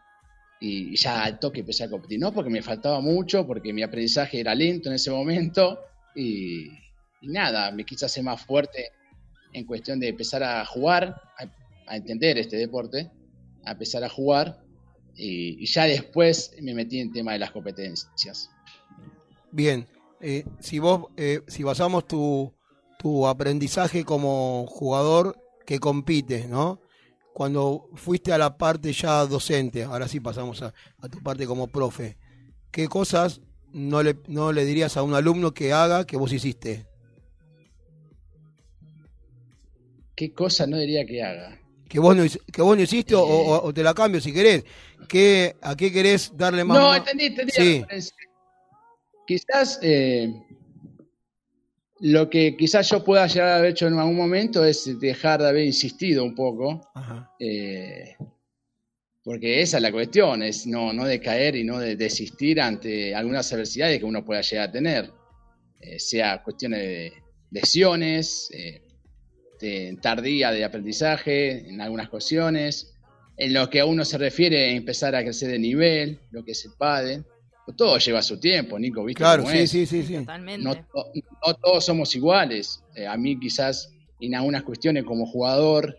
[0.59, 2.19] y ya al toque empecé a competir.
[2.19, 5.81] No, porque me faltaba mucho, porque mi aprendizaje era lento en ese momento.
[6.15, 6.67] Y,
[7.21, 8.89] nada, me quise hacer más fuerte
[9.53, 11.15] en cuestión de empezar a jugar,
[11.85, 13.11] a entender este deporte
[13.67, 14.63] a empezar a jugar
[15.15, 18.49] y, ya después me metí en tema de las competencias.
[19.51, 19.87] Bien,
[20.21, 22.53] eh, si vos, eh, si basamos tu,
[22.99, 26.81] tu aprendizaje como jugador que compite, ¿no?
[27.33, 31.67] Cuando fuiste a la parte ya docente, ahora sí pasamos a, a tu parte como
[31.67, 32.17] profe,
[32.71, 33.41] ¿qué cosas
[33.73, 36.87] no le, no le dirías a un alumno que haga que vos hiciste?
[40.15, 41.59] ¿Qué cosas no diría que haga?
[41.87, 44.63] Que vos no, que vos no hiciste o, te la cambio si querés.
[45.07, 46.77] ¿Qué, ¿A qué querés darle más?
[46.77, 47.51] No, entendí, entendí.
[47.51, 47.83] Sí.
[49.25, 50.33] Quizás eh,
[51.99, 55.49] lo que quizás yo pueda llegar a haber hecho en algún momento es dejar de
[55.49, 56.91] haber insistido un poco.
[57.39, 58.15] Eh,
[59.23, 63.51] porque esa es la cuestión, es no, no decaer y no de desistir ante algunas
[63.51, 65.11] adversidades que uno pueda llegar a tener.
[65.79, 67.13] Eh, sea cuestiones de
[67.51, 68.49] lesiones,
[69.57, 72.93] este, tardía de aprendizaje en algunas cuestiones,
[73.37, 76.63] en lo que a uno se refiere empezar a crecer de nivel, lo que es
[76.65, 77.23] el padre.
[77.75, 79.23] Todo lleva su tiempo, Nico, ¿viste?
[79.23, 80.17] Claro, sí, sí, sí, sí,
[80.59, 80.75] No,
[81.55, 82.83] todos somos iguales.
[82.95, 83.91] Eh, a mí quizás
[84.21, 85.97] en algunas cuestiones como jugador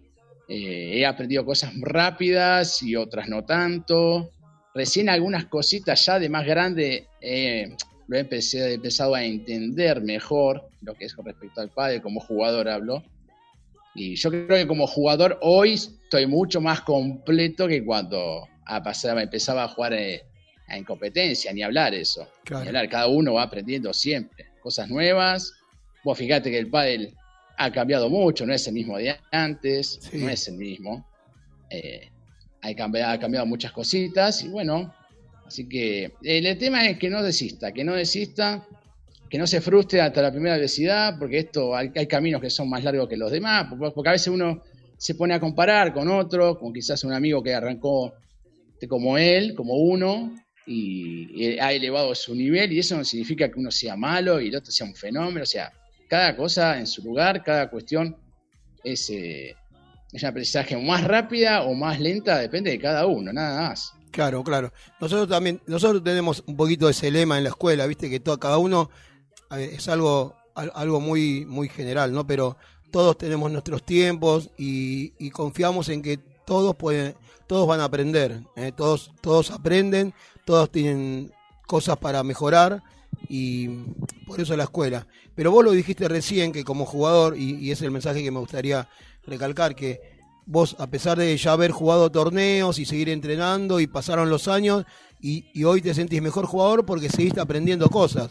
[0.48, 4.30] eh, he aprendido cosas rápidas y otras no tanto.
[4.72, 7.74] Recién algunas cositas ya de más grande eh,
[8.06, 12.68] lo he empezado a entender mejor, lo que es con respecto al padre, como jugador
[12.68, 13.02] hablo.
[13.98, 18.46] Y yo creo que como jugador hoy estoy mucho más completo que cuando
[19.20, 20.22] empezaba a jugar eh,
[20.68, 22.28] en competencia, ni hablar eso.
[22.50, 25.52] Ni hablar, cada uno va aprendiendo siempre cosas nuevas.
[26.04, 27.14] Vos fíjate que el pádel
[27.56, 31.04] ha cambiado mucho, no es el mismo de antes, no es el mismo.
[31.70, 32.08] Eh,
[32.62, 34.94] ha, cambiado, ha cambiado muchas cositas y bueno,
[35.44, 38.66] así que eh, el tema es que no desista, que no desista
[39.28, 42.82] que no se frustre hasta la primera velocidad, porque esto hay, caminos que son más
[42.82, 44.62] largos que los demás, porque a veces uno
[44.96, 48.14] se pone a comparar con otro, con quizás un amigo que arrancó
[48.88, 50.34] como él, como uno,
[50.66, 54.56] y, ha elevado su nivel, y eso no significa que uno sea malo y el
[54.56, 55.72] otro sea un fenómeno, o sea,
[56.08, 58.16] cada cosa en su lugar, cada cuestión
[58.82, 59.54] es, eh,
[60.12, 63.92] es un aprendizaje más rápida o más lenta, depende de cada uno, nada más.
[64.10, 64.72] Claro, claro.
[65.00, 68.38] Nosotros también, nosotros tenemos un poquito de ese lema en la escuela, viste que todo,
[68.38, 68.90] cada uno
[69.50, 72.26] es algo, algo muy, muy general, ¿no?
[72.26, 72.56] Pero
[72.90, 77.14] todos tenemos nuestros tiempos y, confiamos en que todos pueden,
[77.46, 78.72] todos van a aprender, ¿eh?
[78.74, 81.32] todos, todos aprenden, todos tienen
[81.66, 82.82] cosas para mejorar
[83.28, 83.68] y
[84.26, 85.06] por eso la escuela.
[85.34, 88.40] Pero vos lo dijiste recién que como jugador, y, y es el mensaje que me
[88.40, 88.88] gustaría
[89.26, 90.00] recalcar, que
[90.46, 94.86] vos, a pesar de ya haber jugado torneos y seguir entrenando y pasaron los años,
[95.20, 98.30] y, hoy te sentís mejor jugador porque seguiste aprendiendo cosas.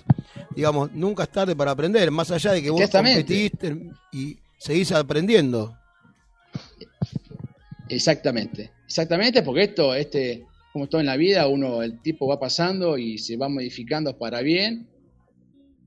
[0.57, 5.77] Digamos, nunca es tarde para aprender, más allá de que vos competiste y seguís aprendiendo.
[7.87, 12.97] Exactamente, exactamente, porque esto, este, como todo en la vida, uno, el tipo va pasando
[12.97, 14.89] y se va modificando para bien,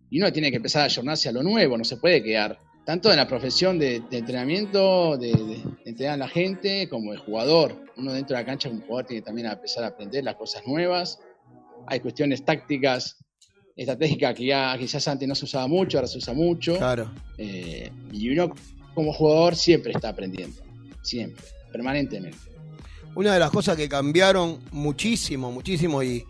[0.09, 3.11] y uno tiene que empezar a ayornarse a lo nuevo, no se puede quedar tanto
[3.11, 7.85] en la profesión de, entrenamiento, de, entrenar a la gente, como el jugador.
[7.97, 10.65] Uno dentro de la cancha como jugador tiene también que empezar a aprender las cosas
[10.65, 11.19] nuevas.
[11.89, 13.17] Hay cuestiones tácticas,
[13.81, 16.77] estratégicas que ya quizás antes no se usaba mucho, ahora se usa mucho.
[16.77, 17.11] Claro.
[17.39, 18.55] Eh, y uno
[18.95, 20.61] como jugador siempre está aprendiendo,
[21.01, 22.37] siempre, permanentemente.
[23.15, 26.27] Una de las cosas que cambiaron muchísimo, muchísimo, y,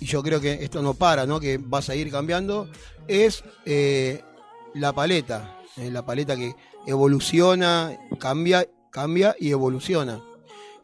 [0.00, 1.38] yo creo que esto no para, ¿no?
[1.38, 2.70] que va a seguir cambiando,
[3.06, 4.22] es eh,
[4.74, 6.54] la paleta la paleta que
[6.86, 10.20] evoluciona, cambia, cambia y evoluciona.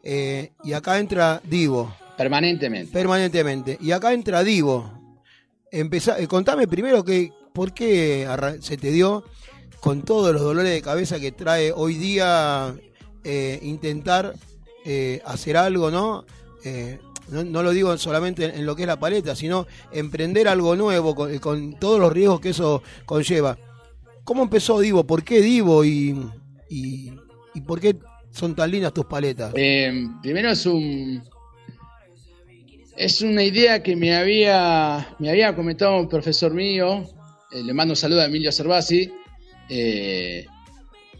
[0.03, 1.95] Eh, y acá entra Divo.
[2.17, 2.91] Permanentemente.
[2.91, 3.77] Permanentemente.
[3.81, 4.98] Y acá entra Divo.
[5.71, 8.27] Empezá, eh, contame primero que, por qué
[8.61, 9.23] se te dio
[9.79, 12.75] con todos los dolores de cabeza que trae hoy día
[13.23, 14.35] eh, intentar
[15.23, 16.25] hacer algo, ¿no?
[17.31, 17.63] ¿no?
[17.63, 21.99] lo digo solamente en, lo que es la paleta, sino emprender algo nuevo con todos
[21.99, 23.57] los riesgos que eso conlleva.
[24.29, 25.03] ¿Cómo empezó Divo?
[25.05, 26.15] ¿Por qué Divo y,
[26.69, 27.11] y,
[27.65, 27.97] por qué
[28.29, 29.51] son tan lindas tus paletas?
[29.55, 31.23] Eh, primero es un
[32.99, 37.03] es una idea que me había me había comentado un profesor mío.
[37.51, 39.11] Eh, le mando un saludo a Emilio Cervasi.
[39.69, 40.45] Eh,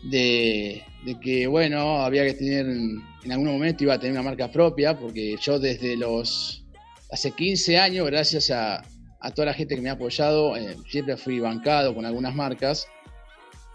[0.04, 0.84] de,
[1.22, 5.36] que bueno había que tener en algún momento iba a tener una marca propia porque
[5.42, 6.64] yo desde los
[7.12, 8.84] hace 15 años gracias a,
[9.20, 10.54] a toda la gente que me ha apoyado
[10.90, 12.88] siempre fui bancado con algunas marcas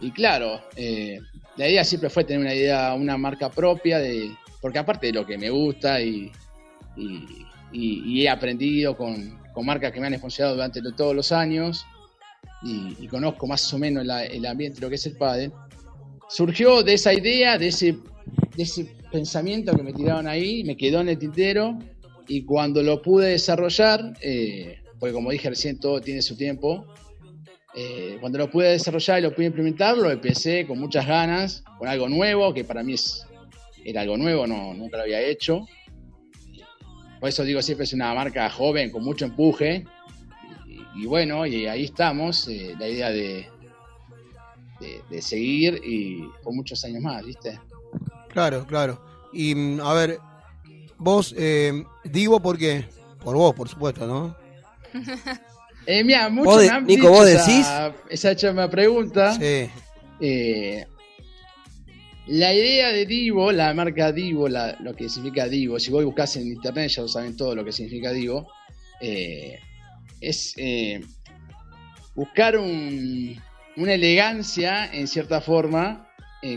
[0.00, 1.18] y claro, eh,
[1.56, 5.24] la idea siempre fue tener una idea, una marca propia, de, porque aparte de lo
[5.24, 6.30] que me gusta y,
[7.74, 11.86] he aprendido con, marcas que me han funcionado durante todos los años
[12.62, 15.50] y, conozco más o menos el ambiente, lo que es el padre,
[16.28, 17.92] surgió de esa idea, de ese,
[18.56, 21.78] de ese pensamiento que me tiraron ahí, me quedó en el tintero
[22.26, 26.86] y cuando lo pude desarrollar, eh, porque como dije recién, todo tiene su tiempo,
[27.76, 31.88] eh, cuando lo pude desarrollar y lo pude implementar, lo empecé con muchas ganas, con
[31.88, 33.26] algo nuevo, que para mí es,
[33.84, 35.66] era algo nuevo, no, nunca lo había hecho.
[37.24, 39.86] Por eso digo, siempre es una marca joven, con mucho empuje.
[40.94, 43.48] Y, bueno, y ahí estamos, eh, la idea de,
[45.08, 47.58] de, seguir y por muchos años más, ¿viste?
[48.28, 49.02] Claro, claro.
[49.32, 50.18] Y mm, a ver,
[50.98, 52.84] vos, eh, digo porque,
[53.24, 54.36] por vos, por supuesto, ¿no?
[55.86, 57.66] Eh, mira, muchos Nico, ¿vos decís?
[58.10, 59.34] Esa, esa pregunta.
[59.34, 59.70] Sí.
[60.20, 60.86] Eh,
[62.26, 66.48] la idea de Divo, la marca Divo, lo que significa Divo, si vos buscas en
[66.48, 68.48] internet ya lo saben todo lo que significa Divo,
[69.00, 69.58] eh,
[70.20, 71.00] es eh,
[72.14, 73.40] buscar un,
[73.76, 76.08] una elegancia en cierta forma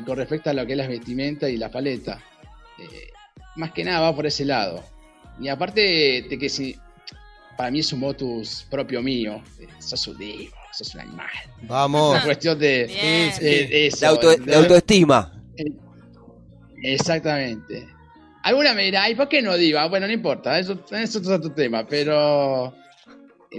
[0.06, 2.21] con respecto a lo que es la vestimenta y la paleta.
[3.56, 4.84] más que nada va por ese lado.
[5.39, 6.75] Y aparte de que si
[7.58, 9.41] para mí es un motus propio mío.
[9.80, 11.27] Sos un divo, sos un animal.
[11.63, 12.12] Vamos.
[12.12, 13.91] Una cuestión de, de,
[14.56, 15.34] autoestima.
[16.84, 17.88] Exactamente.
[18.43, 19.88] Alguna me dirá, ¿y por qué no diva?
[19.88, 22.74] Bueno, no importa, eso, es otro tema, pero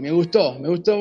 [0.01, 0.97] me gustó, me gustó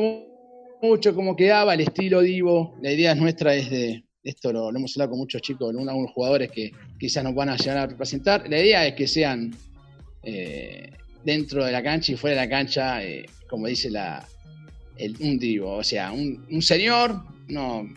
[0.81, 2.75] mucho cómo quedaba el estilo divo.
[2.81, 6.71] La idea nuestra es de, esto lo, hemos hablado con muchos chicos, algunos jugadores que
[6.99, 8.49] quizás nos van a llegar a representar.
[8.49, 9.55] La idea es que sean
[10.23, 10.91] eh,
[11.23, 14.25] dentro de la cancha y fuera de la cancha, eh, como dice la,
[15.19, 15.75] un divo.
[15.75, 17.87] O sea, un, señor, no,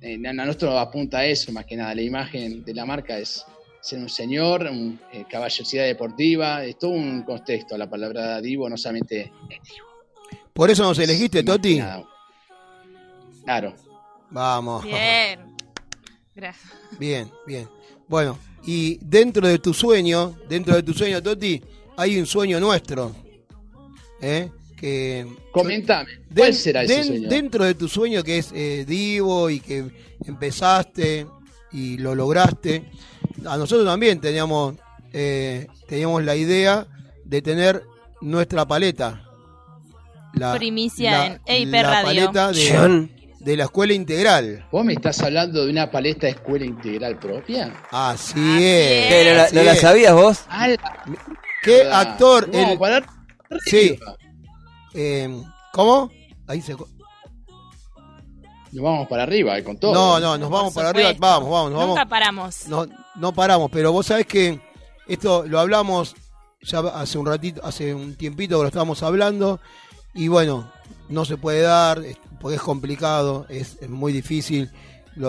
[0.00, 1.94] eh, a nosotros apunta a eso, más que nada.
[1.94, 3.44] La imagen de la marca es
[3.80, 7.76] ser un señor, un, eh, caballerosidad deportiva, es todo un contexto.
[7.76, 9.86] La palabra divo no solamente divo.
[10.52, 11.80] ¿Por eso nos elegiste, Toti?
[13.44, 13.74] Claro.
[14.30, 14.84] Vamos.
[14.84, 15.40] Bien.
[16.34, 16.72] Gracias.
[16.98, 17.68] Bien, bien.
[18.06, 21.62] Bueno, y dentro de tu sueño, dentro de tu sueño, Toti,
[21.96, 23.14] hay un sueño nuestro.
[24.20, 24.50] ¿eh?
[24.80, 27.28] Que, Coméntame, ¿cuál será ese sueño?
[27.28, 29.84] Dentro de tu sueño que es eh, Divo y que
[30.24, 31.26] empezaste
[31.70, 32.84] y lo lograste,
[33.44, 34.76] a nosotros también teníamos,
[35.12, 36.86] eh, teníamos la idea
[37.26, 37.82] de tener
[38.22, 39.22] nuestra paleta.
[40.32, 42.06] La, Primicia en EIP Radio.
[42.06, 43.08] paleta de,
[43.40, 44.66] de, la escuela integral.
[44.72, 47.70] ¿Vos me estás hablando de una paleta de escuela integral propia?
[47.90, 49.52] Así, es.
[49.52, 50.44] ¿No, la sabías vos?
[51.62, 52.48] ¿Qué actor?
[52.50, 52.78] el...
[53.66, 53.98] Sí.
[54.94, 56.10] Eh, ¿Cómo?
[56.46, 56.74] Ahí se...
[58.72, 59.92] Nos vamos para arriba, eh, con todo.
[59.92, 61.72] No, no, nos vamos para arriba, vamos, vamos.
[61.72, 62.10] Nos Nunca vamos.
[62.10, 62.68] paramos.
[62.68, 64.60] No, no paramos, pero vos sabés que
[65.08, 66.14] esto lo hablamos
[66.62, 69.60] ya hace un ratito, hace un tiempito que lo estábamos hablando,
[70.14, 70.70] y bueno,
[71.08, 72.02] no se puede dar,
[72.40, 74.70] porque es complicado, es, muy difícil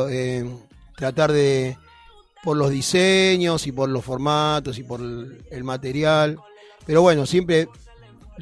[0.10, 0.46] eh,
[0.96, 1.78] tratar de,
[2.44, 6.38] por los diseños y por los formatos y por el, material,
[6.86, 7.70] pero bueno, siempre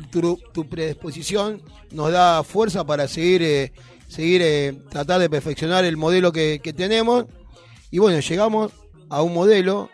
[0.10, 3.72] tu, predisposición nos da fuerza para seguir, eh,
[4.08, 7.26] seguir eh, tratar de perfeccionar el modelo que, tenemos,
[7.92, 8.72] y bueno, llegamos
[9.10, 9.90] a un modelo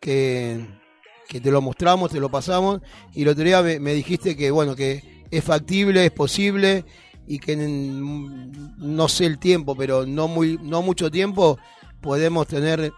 [0.00, 0.66] que
[1.32, 2.82] que te lo mostramos, te lo pasamos,
[3.14, 6.84] y el otro día me, dijiste que, bueno, que es factible, es posible,
[7.26, 11.58] y que en, no sé el tiempo, pero no, muy, no mucho tiempo,
[12.02, 12.92] podemos tener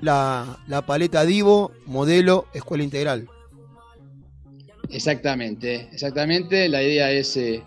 [0.00, 3.28] la, paleta Divo, modelo, escuela integral.
[4.90, 6.68] Exactamente, exactamente.
[6.68, 7.62] La idea es eh,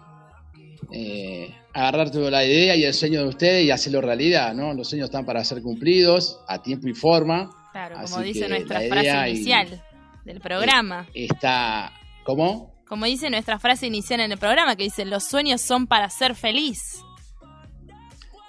[0.91, 4.73] eh, agarrar toda la idea y el sueño de ustedes y hacerlo realidad, ¿no?
[4.73, 7.49] Los sueños están para ser cumplidos a tiempo y forma.
[7.71, 9.83] Claro, como dice nuestra frase inicial
[10.23, 11.07] del programa.
[11.13, 11.91] Está,
[12.23, 12.73] ¿cómo?
[12.87, 16.35] Como dice nuestra frase inicial en el programa, que dice, los sueños son para ser
[16.35, 17.01] feliz.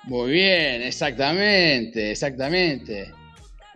[0.05, 3.13] Muy bien, exactamente, exactamente.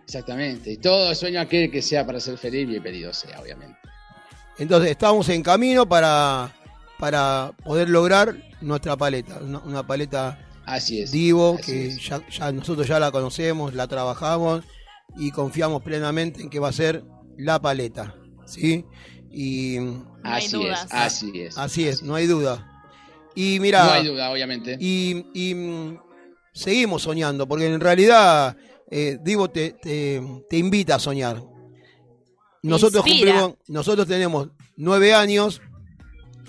[0.03, 0.71] Exactamente.
[0.71, 3.80] Y todo sueño aquel que sea para ser feliz, bienvenido sea, obviamente.
[4.57, 6.53] Entonces, estamos en camino para,
[6.99, 12.99] para poder lograr nuestra paleta, una, paleta Así es, Divo, que Ya, ya, nosotros ya
[12.99, 14.63] la conocemos, la trabajamos
[15.17, 17.03] y confiamos plenamente en que va a ser
[17.37, 18.85] la paleta, ¿sí?
[19.31, 19.77] Y
[20.23, 21.57] así es, así es.
[21.57, 22.67] Así es, no hay duda.
[23.33, 24.77] Y mira, no hay duda, obviamente.
[24.79, 25.99] Y, y mm,
[26.53, 28.55] seguimos soñando, porque en realidad
[28.89, 31.41] eh, Divo te, te, invita a soñar.
[32.63, 35.61] Nosotros cumplimos, nosotros tenemos nueve años,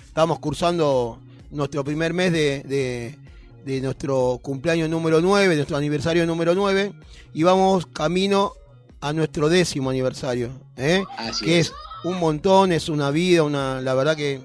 [0.05, 3.17] estamos cursando nuestro primer mes de,
[3.65, 6.93] de nuestro cumpleaños número nueve, nuestro aniversario número nueve,
[7.33, 8.53] y vamos camino
[9.01, 11.03] a nuestro décimo aniversario, ¿eh?
[11.43, 11.73] que es.
[12.05, 14.41] un montón, es una vida, una, la verdad que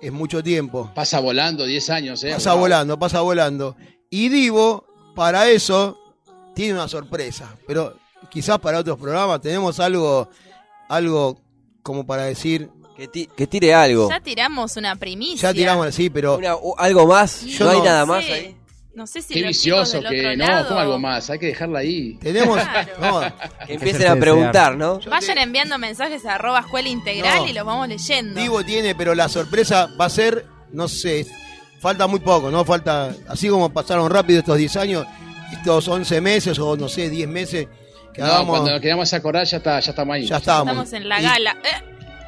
[0.00, 0.90] es mucho tiempo.
[0.94, 2.32] Pasa volando, 10 años, ¿eh?
[2.32, 3.76] Pasa volando, pasa volando.
[4.10, 5.98] Y Divo, para eso,
[6.54, 7.96] tiene una sorpresa, pero
[8.30, 10.28] quizás para otros programas tenemos algo,
[10.88, 11.40] algo
[11.82, 12.70] como para decir...
[12.96, 14.08] Que, tire algo.
[14.08, 15.50] Ya tiramos una primicia.
[15.50, 16.40] Ya tiramos, sí, pero...
[16.76, 17.44] ¿Algo más?
[17.60, 18.56] ¿No, hay nada más ahí?
[18.98, 22.14] No sé si Qué vicioso que no, como algo más, hay que dejarla ahí.
[22.20, 22.58] Tenemos.
[23.64, 24.98] que empiecen a preguntar, ¿no?
[25.08, 28.40] Vayan enviando mensajes a arroba escuela integral y los vamos leyendo.
[28.40, 31.28] Divo tiene, pero la sorpresa va a ser, no sé,
[31.78, 32.64] falta muy poco, ¿no?
[32.64, 35.06] Falta, así como pasaron rápido estos 10 años,
[35.52, 37.68] estos 11 meses o no sé, 10 meses.
[38.18, 40.26] Que no, cuando nos quedamos a acordar ya, está, ya estamos ahí.
[40.26, 40.72] Ya estamos.
[40.72, 41.56] Estamos en la gala.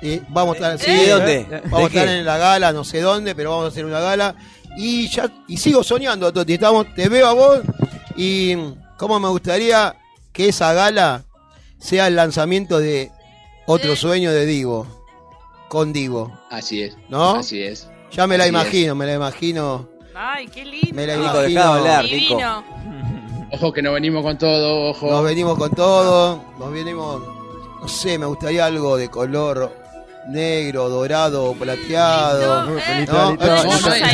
[0.00, 1.46] Y vamos a estar, ¿De dónde?
[1.64, 4.36] Vamos a estar en la gala, no sé dónde, pero vamos a hacer una gala
[4.76, 6.54] y ya y sigo soñando, Toti.
[6.54, 7.60] Estamos, te veo a vos
[8.14, 8.54] y
[8.96, 9.96] cómo me gustaría
[10.32, 11.24] que esa gala
[11.80, 13.10] sea el lanzamiento de
[13.66, 14.86] otro sueño de Divo,
[15.68, 16.38] con Divo.
[16.50, 16.96] Así es.
[17.08, 17.32] ¿No?
[17.34, 17.88] Así es.
[18.12, 19.88] Ya me la imagino, me la imagino.
[20.14, 20.94] Ay, qué lindo.
[20.94, 22.64] Me la imagino.
[23.52, 25.10] Ojo que nos venimos con todo, ojo.
[25.10, 27.22] Nos venimos con todo, nos venimos,
[27.80, 29.74] no sé, me gustaría algo de color
[30.28, 32.70] negro, dorado, plateado.
[32.70, 33.06] No, se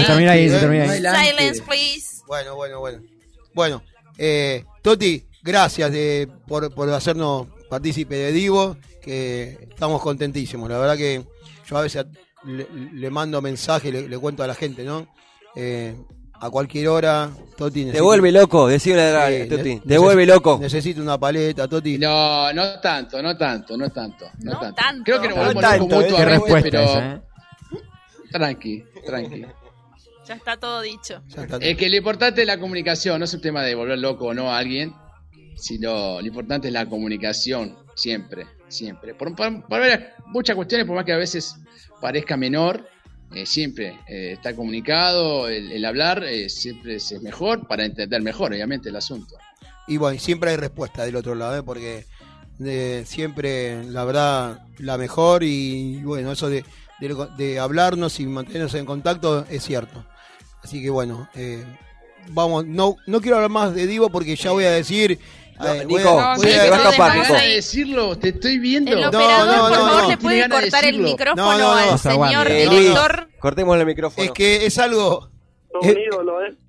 [0.07, 0.99] termina ahí, se termina ahí.
[0.99, 2.23] Silence, please.
[2.27, 3.03] Bueno, bueno, bueno.
[3.55, 3.83] Bueno,
[4.17, 10.69] eh, Toti, gracias de, por, por hacernos partícipe de Divo, que estamos contentísimos.
[10.71, 11.25] La verdad que
[11.69, 12.07] yo a veces
[12.45, 15.09] le, mando mensajes, le, le, cuento a la gente, ¿no?
[15.55, 15.95] Eh,
[16.41, 17.87] a cualquier hora, Toti.
[17.87, 19.81] Te vuelve loco, decirle a Toti.
[19.81, 20.59] Te vuelve loco.
[20.61, 21.99] Necesito una paleta, Toti.
[21.99, 24.27] No, no tanto, no tanto, no tanto.
[24.41, 25.03] No, tanto.
[25.05, 26.81] Creo que nos volvemos no locos mutuamente, pero.
[26.81, 27.21] ¿eh?
[28.31, 29.47] Tranqui, tranqui.
[30.27, 31.23] Ya está todo dicho.
[31.61, 34.35] Es que lo importante es la comunicación, no es un tema de volver loco o
[34.35, 34.93] no a alguien,
[35.57, 39.15] sino lo importante es la comunicación, siempre, siempre.
[39.15, 39.81] Por, por, por
[40.27, 41.57] muchas cuestiones, por más que a veces
[42.01, 42.89] parezca menor,
[43.35, 48.89] eh, siempre eh, está comunicado, el, hablar eh, siempre es mejor para entender mejor, obviamente,
[48.89, 49.37] el asunto.
[49.89, 52.07] Y bueno, siempre hay respuesta del otro lado, porque
[53.05, 56.65] siempre, la verdad, la mejor y bueno, eso de,
[57.37, 60.07] de, hablarnos y mantenernos en contacto es cierto.
[60.63, 61.29] Así que bueno,
[62.31, 65.21] vamos, no, no quiero hablar más de Divo porque ya voy a decir
[65.87, 67.35] Nico, va a escapar, Nico.
[67.35, 68.93] decirlo, te estoy viendo.
[68.93, 73.29] El operador, por favor, le puede cortar el micrófono al señor director.
[73.39, 74.25] Cortemos el micrófono.
[74.25, 75.31] Es que es algo.
[75.83, 75.95] Es,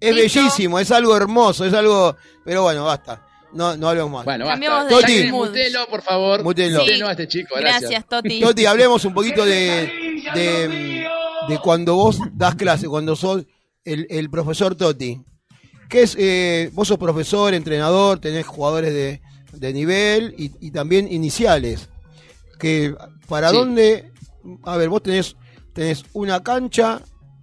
[0.01, 2.15] es bellísimo, es algo hermoso, es algo.
[2.43, 3.23] Pero bueno, basta.
[3.53, 4.25] No, no hablemos más.
[4.25, 4.87] Bueno, basta.
[4.89, 6.43] Toti, mutelo, por favor.
[6.43, 6.85] Mutelo.
[6.85, 7.01] Sí.
[7.01, 7.81] a este chico, gracias.
[7.81, 8.39] Gracias, Toti.
[8.41, 9.89] Toti, hablemos un poquito de,
[10.33, 11.07] de,
[11.47, 13.45] de cuando vos das clase, cuando sos
[13.85, 15.21] el, el profesor Toti.
[15.89, 19.21] ¿Qué es, eh, vos sos profesor, entrenador, tenés jugadores de,
[19.53, 21.89] de nivel y, y, también iniciales.
[22.59, 22.95] Que,
[23.27, 23.55] ¿Para sí.
[23.55, 24.11] dónde?
[24.63, 25.35] A ver, vos tenés,
[25.73, 27.01] tenés una cancha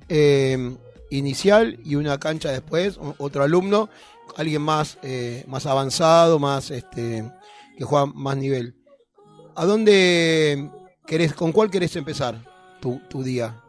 [0.09, 0.77] eh,
[1.11, 3.89] inicial y una cancha después, otro alumno,
[4.37, 7.31] alguien más, eh, más avanzado, más este,
[7.77, 8.75] que juega más nivel.
[9.55, 10.71] ¿A dónde
[11.07, 12.43] querés, con cuál querés empezar
[12.81, 13.64] tu, tu día?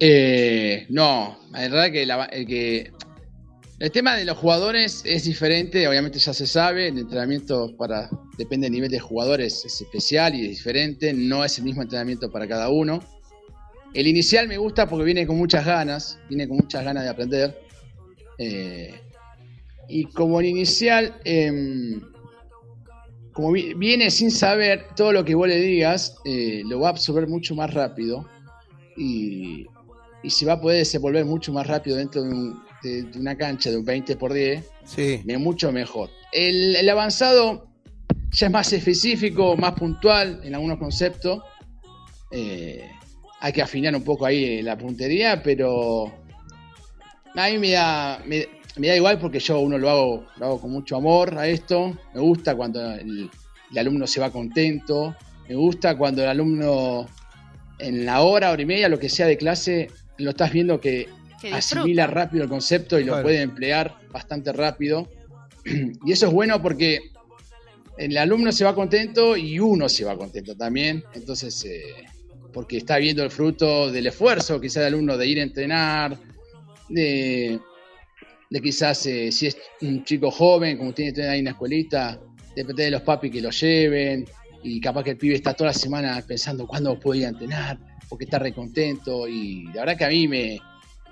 [0.00, 2.90] Eh, no, la verdad que, la, el que
[3.80, 8.66] el tema de los jugadores es diferente, obviamente ya se sabe, el entrenamiento para depende
[8.66, 12.46] del nivel de jugadores es especial y es diferente, no es el mismo entrenamiento para
[12.46, 13.00] cada uno.
[13.92, 17.60] El inicial me gusta porque viene con muchas ganas, viene con muchas ganas de aprender.
[18.38, 18.94] Eh,
[19.88, 22.00] y como el inicial, eh,
[23.32, 27.28] como viene sin saber todo lo que vos le digas, eh, lo va a absorber
[27.28, 28.28] mucho más rápido
[28.96, 29.66] y,
[30.24, 33.36] y, se va a poder desenvolver mucho más rápido dentro de, un, de, de una
[33.36, 34.64] cancha de un 20 por 10.
[34.84, 35.22] Sí.
[35.26, 36.10] Es mucho mejor.
[36.32, 37.68] El, el, avanzado
[38.32, 41.42] ya es más específico, más puntual en algunos conceptos.
[42.30, 42.88] Eh,
[43.40, 46.06] hay que afinar un poco ahí la puntería, pero
[47.36, 48.46] a mí me da, me,
[48.76, 51.96] me, da igual porque yo uno lo hago, lo hago con mucho amor a esto.
[52.14, 53.30] Me gusta cuando el,
[53.70, 55.14] el, alumno se va contento.
[55.48, 57.06] Me gusta cuando el alumno
[57.78, 59.88] en la hora, hora y media, lo que sea de clase,
[60.18, 61.08] lo estás viendo que,
[61.40, 63.18] que asimila rápido el concepto y claro.
[63.18, 65.08] lo puede emplear bastante rápido.
[66.06, 67.00] Y eso es bueno porque
[67.96, 71.04] el alumno se va contento y uno se va contento también.
[71.14, 72.04] Entonces, eh,
[72.52, 76.18] porque está viendo el fruto del esfuerzo, quizás el alumno de ir a entrenar,
[76.88, 77.58] de,
[78.50, 82.20] de quizás eh, si es un chico joven, como tiene que tener ahí una escuelita,
[82.54, 84.24] depende de los papis que lo lleven,
[84.64, 87.78] y capaz que el pibe está toda la semana pensando cuándo puedo ir a entrenar,
[88.08, 90.58] porque está recontento, y la verdad que a mí me,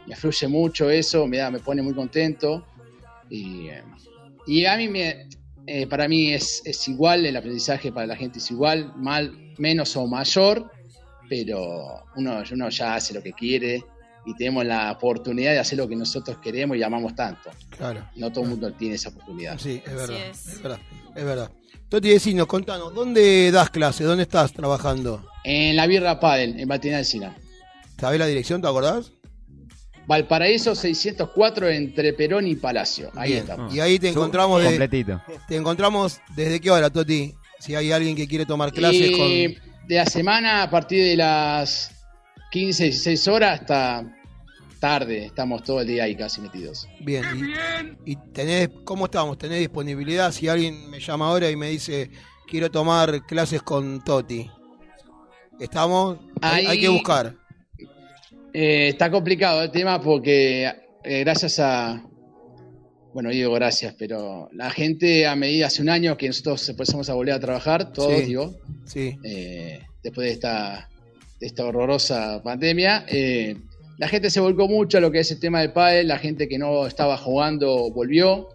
[0.07, 2.66] me fluye mucho eso, me, da, me pone muy contento,
[3.28, 3.68] y,
[4.46, 5.28] y a mí me,
[5.66, 9.94] eh, para mí es, es igual, el aprendizaje para la gente es igual, mal, menos
[9.96, 10.70] o mayor,
[11.28, 13.84] pero uno, uno ya hace lo que quiere,
[14.24, 17.50] y tenemos la oportunidad de hacer lo que nosotros queremos y amamos tanto.
[17.68, 18.09] Claro.
[18.16, 19.59] No todo el mundo tiene esa oportunidad.
[19.59, 20.16] Sí, es verdad.
[20.30, 20.46] Es.
[20.46, 20.62] es.
[20.62, 20.78] verdad.
[21.14, 21.50] Es verdad.
[21.93, 24.05] Toti, decinos, contanos, ¿dónde das clase?
[24.05, 25.26] ¿Dónde estás trabajando?
[25.45, 27.36] En la Birra Padel, en Batina del Sina.
[28.01, 29.12] ¿Sabés la dirección, te acordás?
[30.07, 33.11] Valparaíso 604 entre Perón y Palacio.
[33.14, 33.43] Ahí Bien.
[33.43, 33.74] estamos.
[33.74, 35.20] Y ahí te encontramos de, completito.
[35.47, 37.34] Te encontramos desde qué hora, Toti?
[37.61, 39.86] Si hay alguien que quiere tomar clases y con...
[39.86, 41.90] De la semana a partir de las
[42.53, 44.03] 15, 16 horas hasta
[44.83, 46.89] tarde, estamos todo el día ahí casi metidos.
[46.99, 47.24] Bien,
[48.05, 49.39] y, y, tenés, ¿cómo estamos?
[49.39, 50.33] ¿Tenés disponibilidad?
[50.33, 52.11] Si alguien me llama ahora y me dice,
[52.49, 54.51] quiero tomar clases con Toti,
[55.61, 56.18] ¿estamos?
[56.41, 57.37] Ahí, hay que buscar.
[58.53, 60.64] Eh, está complicado el tema porque
[61.05, 62.05] eh, gracias a,
[63.14, 67.14] bueno, digo gracias, pero la gente a medida hace un año que nosotros empezamos a
[67.14, 69.16] volver a trabajar, todos, sí, digo, sí.
[69.22, 70.89] Eh, después de esta,
[71.39, 73.57] de esta horrorosa pandemia, eh,
[73.99, 76.49] la gente se volcó mucho a lo que es el tema del pádel, la gente
[76.49, 78.49] que no estaba jugando volvió,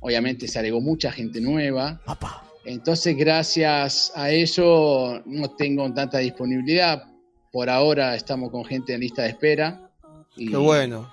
[0.00, 2.00] obviamente se agregó mucha gente nueva.
[2.04, 2.44] Papá.
[2.64, 7.04] Entonces, gracias a ello, no tengo tanta disponibilidad.
[7.50, 9.90] Por ahora estamos con gente en lista de espera.
[10.36, 11.10] Y, Qué bueno.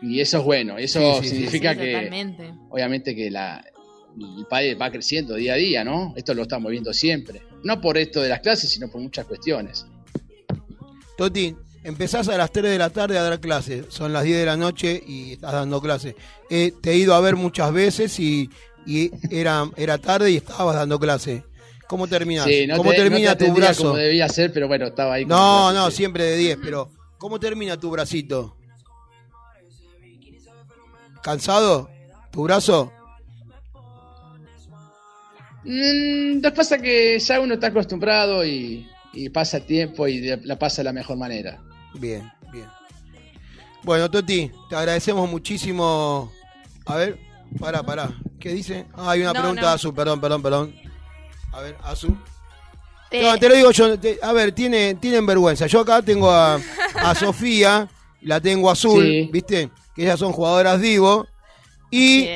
[0.00, 0.78] Y eso es bueno.
[0.78, 2.54] Eso sí, sí, significa sí, que, totalmente.
[2.70, 3.64] obviamente, que la,
[4.16, 6.14] el pádel va creciendo día a día, ¿no?
[6.16, 7.42] Esto lo estamos viendo siempre.
[7.64, 9.84] No por esto de las clases, sino por muchas cuestiones.
[11.16, 11.56] Toti,
[11.88, 14.56] empezás a las 3 de la tarde a dar clases, son las 10 de la
[14.56, 16.14] noche y estás dando clases.
[16.50, 18.50] Eh, te he ido a ver muchas veces y,
[18.86, 21.42] y era, era tarde y estabas dando clases.
[21.86, 22.44] ¿Cómo terminas?
[22.44, 23.84] Sí, no ¿Cómo te, termina no te tu brazo?
[23.84, 25.24] Como debía ser, pero bueno, estaba ahí.
[25.24, 28.54] No, no, siempre de 10, pero ¿cómo termina tu bracito?
[31.22, 31.88] ¿Cansado?
[32.30, 32.92] ¿Tu brazo?
[35.64, 40.84] Mm, pasa que ya uno está acostumbrado y, y pasa tiempo y la pasa de
[40.84, 41.62] la mejor manera.
[41.94, 42.66] Bien, bien.
[43.82, 46.32] Bueno, Toti, te agradecemos muchísimo.
[46.86, 47.18] A ver,
[47.58, 48.10] pará, pará.
[48.40, 48.86] ¿Qué dice?
[48.94, 49.68] Ah, hay una No, pregunta no.
[49.68, 50.74] a Azu, perdón, perdón, perdón.
[51.52, 52.16] A ver, Azu.
[53.10, 53.98] Te- No, te lo digo yo.
[53.98, 55.66] te- a ver, tiene, tienen vergüenza.
[55.66, 56.58] Yo acá tengo a,
[56.94, 57.88] a Sofía,
[58.22, 59.30] la tengo azul, Sí.
[59.32, 59.70] ¿viste?
[59.94, 61.26] Que ellas son jugadoras Divo.
[61.90, 62.28] Y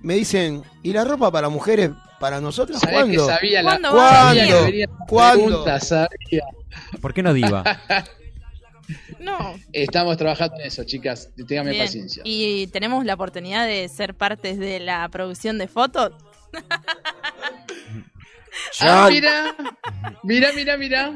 [0.00, 3.26] me dicen, ¿y la ropa para mujeres para nosotros cuándo?
[3.26, 3.78] Que sabía la...
[3.80, 4.66] ¿Cuándo?
[5.08, 5.64] ¿Cuándo?
[7.00, 7.64] ¿Por qué no diva?
[9.20, 9.56] no.
[9.72, 11.30] Estamos trabajando en eso, chicas.
[11.46, 12.22] Ténganme paciencia.
[12.24, 16.12] ¿Y tenemos la oportunidad de ser partes de la producción de fotos?
[18.80, 19.56] ah, mira,
[20.22, 21.14] mira, mira, mira.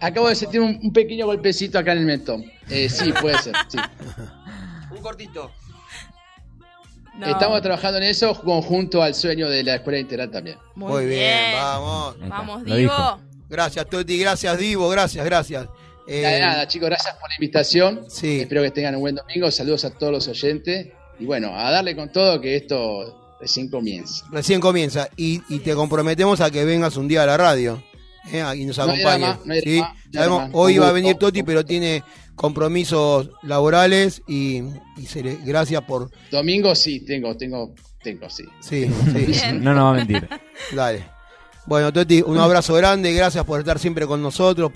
[0.00, 2.44] Acabo de sentir un, pequeño golpecito acá en el mentón.
[2.68, 3.78] Eh, sí, puede ser, sí.
[4.90, 5.50] Un cortito.
[7.22, 10.58] Estamos trabajando en eso conjunto al sueño de la escuela integral también.
[10.74, 11.52] Muy, bien.
[11.54, 12.16] vamos.
[12.28, 13.20] Vamos, Divo.
[13.48, 15.68] Gracias, Toti, gracias, Divo, gracias, gracias.
[16.06, 18.04] Eh, nada, chicos, gracias por la invitación.
[18.08, 18.40] Sí.
[18.40, 19.50] Espero que tengan un buen domingo.
[19.50, 20.88] Saludos a todos los oyentes.
[21.18, 24.26] Y bueno, a darle con todo que esto recién comienza.
[24.30, 25.08] Recién comienza.
[25.16, 27.82] Y, te comprometemos a que vengas un día a la radio.
[28.32, 28.42] ¿eh?
[28.56, 29.36] y nos acompañes.
[30.52, 32.02] hoy va a venir Toti, pero tiene
[32.34, 34.62] compromisos laborales y,
[35.44, 36.10] gracias por...
[36.30, 38.44] Domingo sí, tengo, tengo, tengo, sí.
[38.60, 38.88] Sí,
[39.32, 39.52] sí.
[39.52, 40.28] no nos va a mentir.
[40.74, 41.13] Dale.
[41.66, 44.70] Bueno, Toti, un abrazo grande, gracias por estar siempre con nosotros,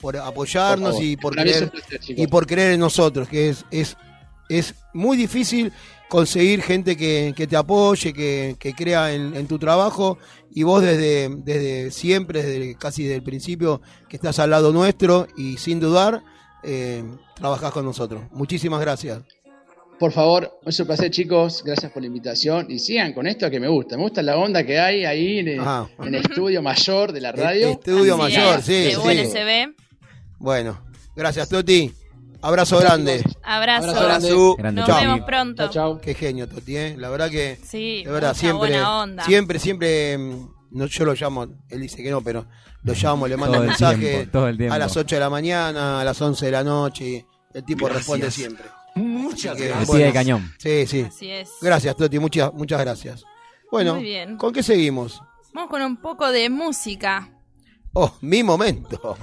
[0.00, 1.72] por, apoyarnos y por creer
[2.08, 3.96] y por creer en nosotros, que es, es,
[4.48, 5.72] es muy difícil
[6.08, 10.18] conseguir gente que, te apoye, que, crea en, tu trabajo
[10.54, 15.26] y vos desde, desde siempre, desde casi desde el principio que estás al lado nuestro
[15.36, 16.22] y sin dudar
[16.62, 17.02] eh,
[17.34, 18.22] trabajás con nosotros.
[18.30, 19.22] Muchísimas gracias.
[19.98, 21.62] Por favor, es un placer, chicos.
[21.64, 22.66] Gracias por la invitación.
[22.70, 23.96] Y sigan con esto que me gusta.
[23.96, 27.68] Me gusta la onda que hay ahí en el, estudio mayor de la radio.
[27.70, 28.72] estudio mayor, sí.
[28.72, 29.74] De
[30.38, 30.82] Bueno,
[31.14, 31.92] gracias, Toti.
[32.42, 33.24] Abrazo grande.
[33.42, 33.90] Abrazo.
[33.90, 35.68] Abrazo Nos vemos pronto.
[35.70, 36.94] Chao, Qué genio, Toti, ¿eh?
[36.98, 37.58] La verdad que.
[37.64, 38.78] Sí, verdad, siempre.
[39.24, 40.18] Siempre, siempre.
[40.18, 42.46] Mm, no, yo lo llamo, él dice que no, pero
[42.82, 44.28] lo llamo, le mando mensaje
[44.70, 47.04] a las 8 de la mañana, a las 11 de la noche.
[47.06, 47.24] Y
[47.54, 48.75] el tipo responde siempre.
[48.96, 49.98] Muchas gracias.
[49.98, 50.52] de cañón.
[50.58, 51.02] Sí, sí.
[51.02, 51.50] Así es.
[51.60, 53.24] Gracias, Toti, muchas, muchas gracias.
[53.70, 54.00] Bueno,
[54.38, 55.20] ¿con qué seguimos?
[55.52, 57.30] Vamos con un poco de música.
[57.92, 59.16] Oh, mi momento.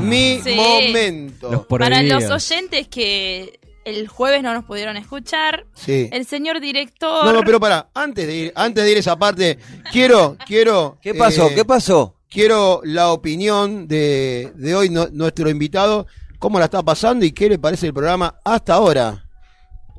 [0.00, 1.66] Mi momento.
[1.68, 6.08] Para los oyentes que el jueves no nos pudieron escuchar, sí.
[6.12, 7.24] el señor director.
[7.24, 9.58] No, no, pero para, antes de ir, antes de ir esa parte,
[9.90, 10.98] quiero, quiero.
[11.02, 11.48] ¿Qué pasó?
[11.48, 12.16] Eh, ¿Qué pasó?
[12.28, 16.06] Quiero la opinión de, de hoy, nuestro invitado,
[16.40, 19.28] cómo la está pasando y qué le parece el programa hasta ahora.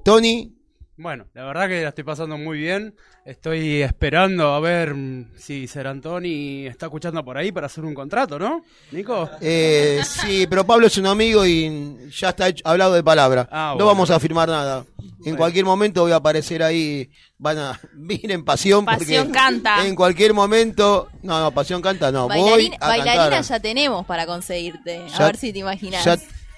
[0.04, 0.61] Tony.
[1.02, 2.96] Bueno, la verdad que la estoy pasando muy bien.
[3.26, 4.96] Estoy esperando a ver
[5.36, 8.64] si Ser Antoni está escuchando por ahí para hacer un contrato, ¿no?
[8.92, 9.28] Nico.
[9.42, 13.50] Eh, sí, pero Pablo es un amigo y ya está hablado de palabra.
[13.52, 14.86] Ah, no vamos a firmar nada.
[15.26, 17.10] En cualquier momento voy a aparecer ahí.
[17.40, 17.80] Van a
[18.10, 18.86] en pasión.
[18.86, 19.88] Pasión canta.
[19.88, 21.10] En cualquier momento.
[21.24, 22.28] No, no, pasión canta no.
[22.28, 25.02] voy a bailarina ya tenemos para conseguirte.
[25.18, 26.06] a ver si te imaginas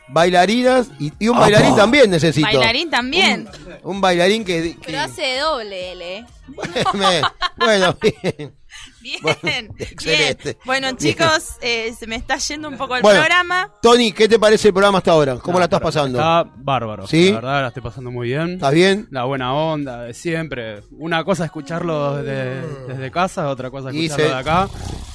[0.08, 2.46] bailarinas y, un bailarín también necesito.
[2.46, 3.50] Bailarín también.
[3.84, 6.26] Un, bailarín que, Pero hace doble él, ¿eh?
[7.58, 8.54] bueno, bien.
[9.02, 10.58] Bien, excelente.
[10.66, 13.72] Bueno, chicos, eh, se me está yendo un poco el programa.
[13.82, 15.36] Tony, ¿qué te parece el programa hasta ahora?
[15.36, 16.18] ¿Cómo la estás pasando?
[16.18, 17.06] Está bárbaro.
[17.06, 17.30] ¿Sí?
[17.30, 18.52] La verdad, la estoy pasando muy bien.
[18.52, 19.08] ¿Estás bien?
[19.12, 20.84] La buena onda de siempre.
[20.92, 24.70] Una cosa escucharlo desde, desde casa, otra cosa escucharlo de acá.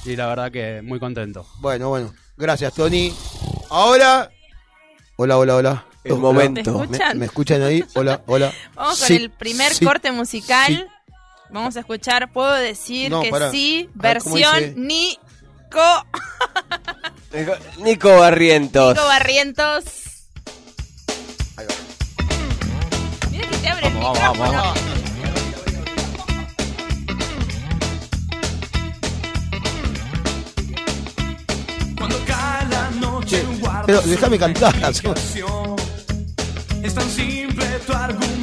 [0.05, 1.47] Y la verdad que muy contento.
[1.59, 2.12] Bueno, bueno.
[2.36, 3.12] Gracias, Tony.
[3.70, 4.30] Ahora
[5.20, 5.84] Hola, hola, hola.
[6.04, 6.86] Un momento.
[7.16, 7.60] ¿Me escuchan?
[7.62, 7.84] ahí?
[7.96, 8.52] Hola, hola.
[8.76, 10.88] Vamos con el primer corte musical.
[11.50, 16.06] Vamos a escuchar, puedo decir que sí, versión Nico.
[17.78, 18.94] Nico Barrientos.
[18.94, 19.84] Nico Barrientos.
[23.32, 24.74] Mira que te abre el micrófono.
[33.87, 34.74] Pero déjame cantar.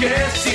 [0.00, 0.47] esquecer.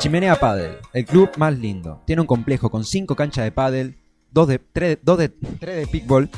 [0.00, 2.02] Chimenea Paddle, el club más lindo.
[2.06, 3.98] Tiene un complejo con 5 canchas de paddle,
[4.30, 6.30] 2 de, 3, de, pickball,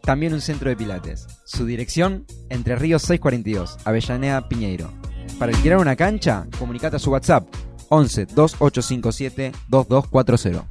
[0.00, 1.26] también un centro de pilates.
[1.44, 4.90] Su dirección, Entre Ríos 642, Avellaneda Piñeiro.
[5.38, 7.46] Para alquilar una cancha, comunicate a su WhatsApp
[7.90, 10.66] 11 2857 2240.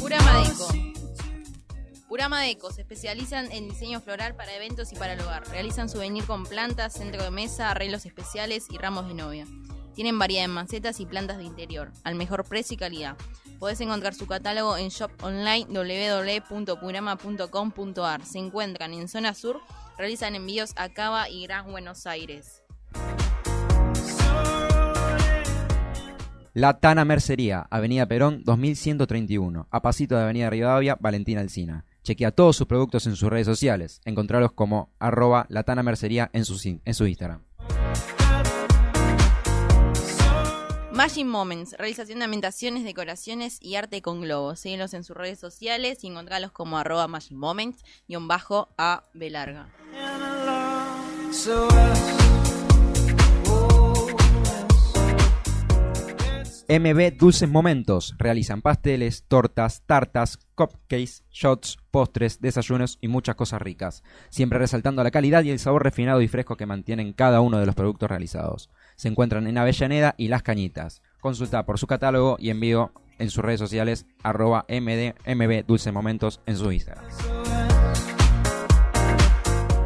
[0.00, 0.68] Purama Deco.
[2.08, 5.48] Purama Deco se especializan en diseño floral para eventos y para el hogar.
[5.50, 9.46] Realizan souvenir con plantas, centro de mesa, arreglos especiales y ramos de novia.
[9.96, 13.16] Tienen variedad en macetas y plantas de interior, al mejor precio y calidad.
[13.58, 18.26] Podés encontrar su catálogo en shop online www.purama.com.ar.
[18.26, 19.58] Se encuentran en zona sur,
[19.96, 22.62] realizan envíos a Cava y Gran Buenos Aires.
[26.52, 31.86] La Tana Mercería, Avenida Perón 2131, a pasito de Avenida Rivadavia, Valentina Alcina.
[32.02, 34.02] Chequea todos sus productos en sus redes sociales.
[34.04, 36.42] Encontralos como arroba La Tana Mercería en
[36.84, 37.40] en su Instagram.
[40.96, 44.60] Magic Moments, realización de ambientaciones, decoraciones y arte con globos.
[44.60, 49.04] Síguenos en sus redes sociales y encontralos como arroba Magic Moments y un bajo a
[49.12, 49.68] B larga.
[56.68, 58.14] MB Dulces Momentos.
[58.18, 64.02] Realizan pasteles, tortas, tartas, cupcakes, shots, postres, desayunos y muchas cosas ricas.
[64.30, 67.66] Siempre resaltando la calidad y el sabor refinado y fresco que mantienen cada uno de
[67.66, 68.70] los productos realizados.
[68.96, 71.02] Se encuentran en Avellaneda y Las Cañitas.
[71.20, 76.40] Consulta por su catálogo y envío en sus redes sociales arroba MD, MB Dulces Momentos
[76.46, 77.04] en su Instagram.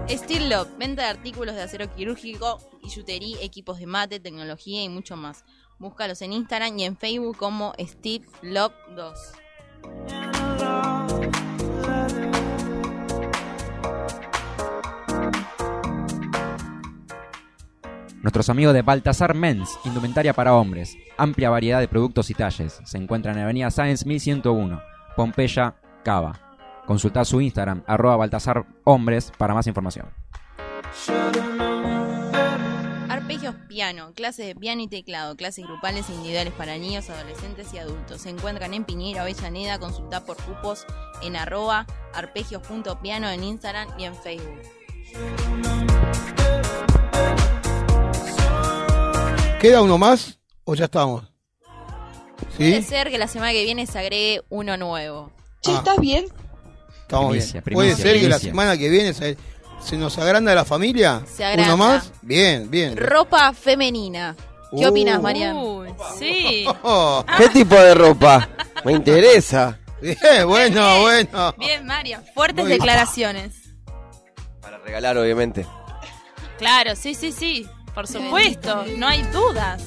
[0.09, 5.17] Steel Love, venta de artículos de acero quirúrgico, billutería, equipos de mate, tecnología y mucho
[5.17, 5.45] más.
[5.79, 9.19] Búscalos en Instagram y en Facebook como Steve Love 2.
[18.23, 20.99] Nuestros amigos de Baltasar Men's, indumentaria para hombres.
[21.16, 22.79] Amplia variedad de productos y talles.
[22.85, 24.83] Se encuentran en Avenida Sáenz 1101,
[25.16, 26.39] Pompeya, Cava.
[26.87, 30.07] Consulta su Instagram, arroba Baltasar Hombres, para más información.
[33.09, 37.79] Arpegios Piano, clases de piano y teclado, clases grupales e individuales para niños, adolescentes y
[37.79, 38.21] adultos.
[38.21, 40.85] Se encuentran en Piñera, Avellaneda, consulta por cupos
[41.23, 44.61] en arroba arpegios.piano en Instagram y en Facebook.
[49.61, 51.25] ¿Queda uno más o ya estamos?
[52.57, 55.31] Puede ser que la semana que viene se agregue uno nuevo.
[55.63, 56.25] Che, ¿estás bien?
[57.03, 57.65] Estamos Primicia, bien.
[57.65, 59.37] primicia, Puede ser que la semana que viene se,
[59.83, 61.23] se nos agranda la familia.
[61.27, 61.75] Se agranda.
[61.75, 62.13] ¿Uno más?
[62.23, 62.97] Bien, bien.
[62.97, 64.35] Ropa femenina.
[64.77, 64.91] ¿Qué Uh.
[64.91, 65.57] opinas, Marian?
[65.57, 65.89] Uy,
[66.19, 66.65] sí.
[66.83, 68.49] Oh, ¿Qué tipo de ropa?
[68.85, 69.79] Me interesa.
[70.01, 71.55] bien, bueno, bueno.
[71.59, 72.25] Bien, Marian.
[72.35, 72.79] Fuertes Muy bien.
[72.79, 73.55] declaraciones.
[74.63, 75.67] Para regalar, obviamente.
[76.59, 77.67] Claro, sí, sí, sí.
[78.01, 79.82] Por supuesto, no hay dudas.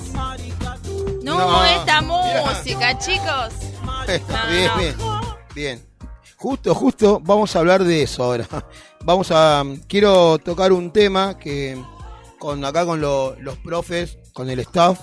[1.23, 1.65] No, No.
[1.65, 3.49] esta música, chicos.
[3.83, 4.77] No, bien, no.
[4.77, 4.95] bien.
[5.55, 5.85] Bien.
[6.35, 8.47] Justo, justo, vamos a hablar de eso ahora.
[9.03, 9.63] Vamos a.
[9.87, 11.81] Quiero tocar un tema que.
[12.37, 14.99] Con acá con lo- los profes, con el staff.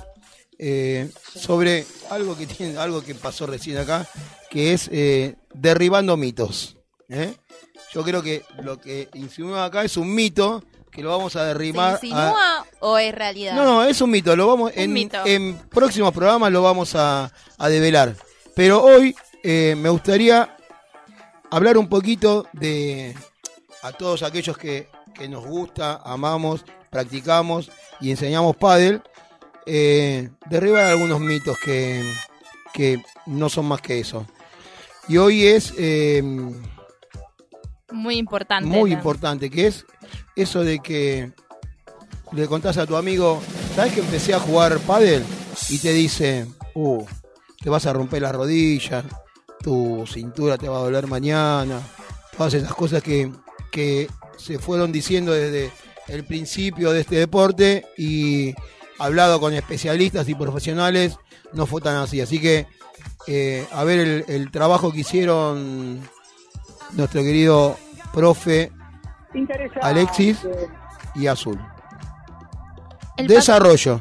[0.57, 4.07] eh, sobre algo que tiene, algo que pasó recién acá,
[4.51, 6.77] que es eh, derribando mitos.
[7.09, 7.35] ¿eh?
[7.93, 11.47] Yo creo que lo que insinúa acá es un mito que lo vamos a ¿Se
[11.47, 11.91] derribar.
[11.91, 13.55] a- insinúa o es realidad?
[13.55, 14.35] no, no, es un mito.
[14.37, 15.19] Lo vamos Un en, mito.
[15.25, 18.15] en próximos programas lo vamos a, a develar.
[18.55, 20.57] Pero hoy eh, me gustaría
[21.51, 23.15] hablar un poquito de
[23.83, 27.71] a todos aquellos que, que nos gusta, amamos, practicamos
[28.01, 29.03] y enseñamos pádel,
[29.67, 32.03] eh, derribar algunos mitos que,
[32.73, 34.27] que no son más que eso.
[35.09, 36.23] Y hoy es eh,
[37.93, 38.69] Muy importante.
[38.69, 39.87] muy importante, que es
[40.37, 41.33] eso de que
[42.33, 43.41] le contás a tu amigo,
[43.75, 45.25] ¿sabes que empecé a jugar pádel?
[45.69, 47.05] Y te dice, uh,
[47.61, 49.05] te vas a romper las rodillas,
[49.63, 51.81] tu cintura te va a doler mañana,
[52.37, 53.33] todas esas cosas que,
[53.71, 55.73] que se fueron diciendo desde
[56.09, 58.55] el principio de este deporte y
[58.99, 61.17] hablado con especialistas y profesionales,
[61.53, 62.21] no fue tan así.
[62.21, 62.67] Así que
[63.27, 66.01] eh, a ver el, el trabajo que hicieron
[66.93, 67.77] nuestro querido
[68.13, 68.73] profe
[69.83, 70.39] Alexis
[71.15, 71.59] y Azul.
[73.17, 74.01] El Desarrollo.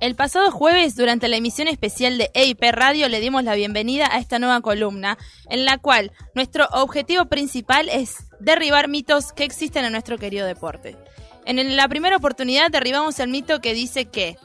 [0.00, 4.18] El pasado jueves, durante la emisión especial de EIP Radio, le dimos la bienvenida a
[4.18, 5.18] esta nueva columna,
[5.50, 10.96] en la cual nuestro objetivo principal es derribar mitos que existen en nuestro querido deporte.
[11.44, 14.38] En la primera oportunidad derribamos el mito que dice que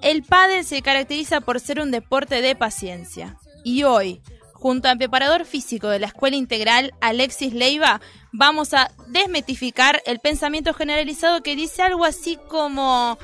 [0.00, 3.36] el pádel se caracteriza por ser un deporte de paciencia.
[3.64, 4.22] Y hoy,
[4.62, 8.00] junto al preparador físico de la Escuela Integral, Alexis Leiva,
[8.30, 13.18] vamos a desmitificar el pensamiento generalizado que dice algo así como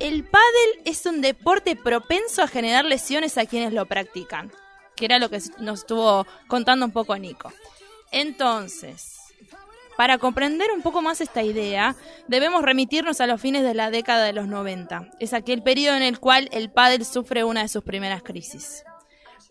[0.00, 4.52] el pádel es un deporte propenso a generar lesiones a quienes lo practican,
[4.94, 7.50] que era lo que nos estuvo contando un poco Nico.
[8.10, 9.16] Entonces,
[9.96, 11.96] para comprender un poco más esta idea,
[12.28, 15.08] debemos remitirnos a los fines de la década de los 90.
[15.20, 18.84] Es aquel periodo en el cual el pádel sufre una de sus primeras crisis.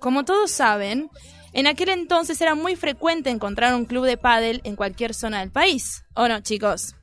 [0.02, 1.10] Como todos saben,
[1.54, 5.52] en aquel entonces era muy frecuente encontrar un club de pádel en cualquier zona del
[5.52, 6.04] país.
[6.16, 6.96] ¿O no, chicos?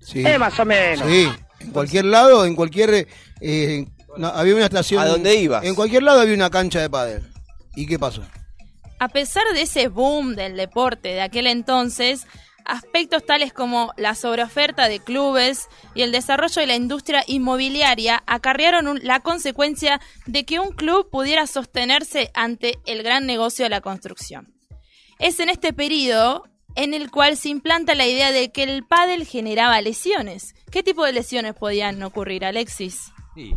[0.00, 0.24] Sí.
[0.24, 1.08] Eh, más o menos.
[1.08, 1.26] Sí,
[1.60, 3.08] en cualquier lado, en cualquier...
[3.40, 3.86] eh,
[4.18, 5.02] no, había una estación...
[5.02, 5.64] ¿A dónde ibas?
[5.64, 7.26] En cualquier lado había una cancha de pádel.
[7.74, 8.22] ¿Y qué pasó?
[8.98, 12.26] A pesar de ese boom del deporte de aquel entonces,
[12.64, 18.88] aspectos tales como la sobreoferta de clubes y el desarrollo de la industria inmobiliaria acarrearon
[18.88, 23.80] un- la consecuencia de que un club pudiera sostenerse ante el gran negocio de la
[23.80, 24.54] construcción.
[25.18, 26.44] Es en este periodo
[26.76, 30.54] en el cual se implanta la idea de que el pádel generaba lesiones.
[30.72, 33.12] ¿Qué tipo de lesiones podían ocurrir, Alexis?
[33.36, 33.54] Sí.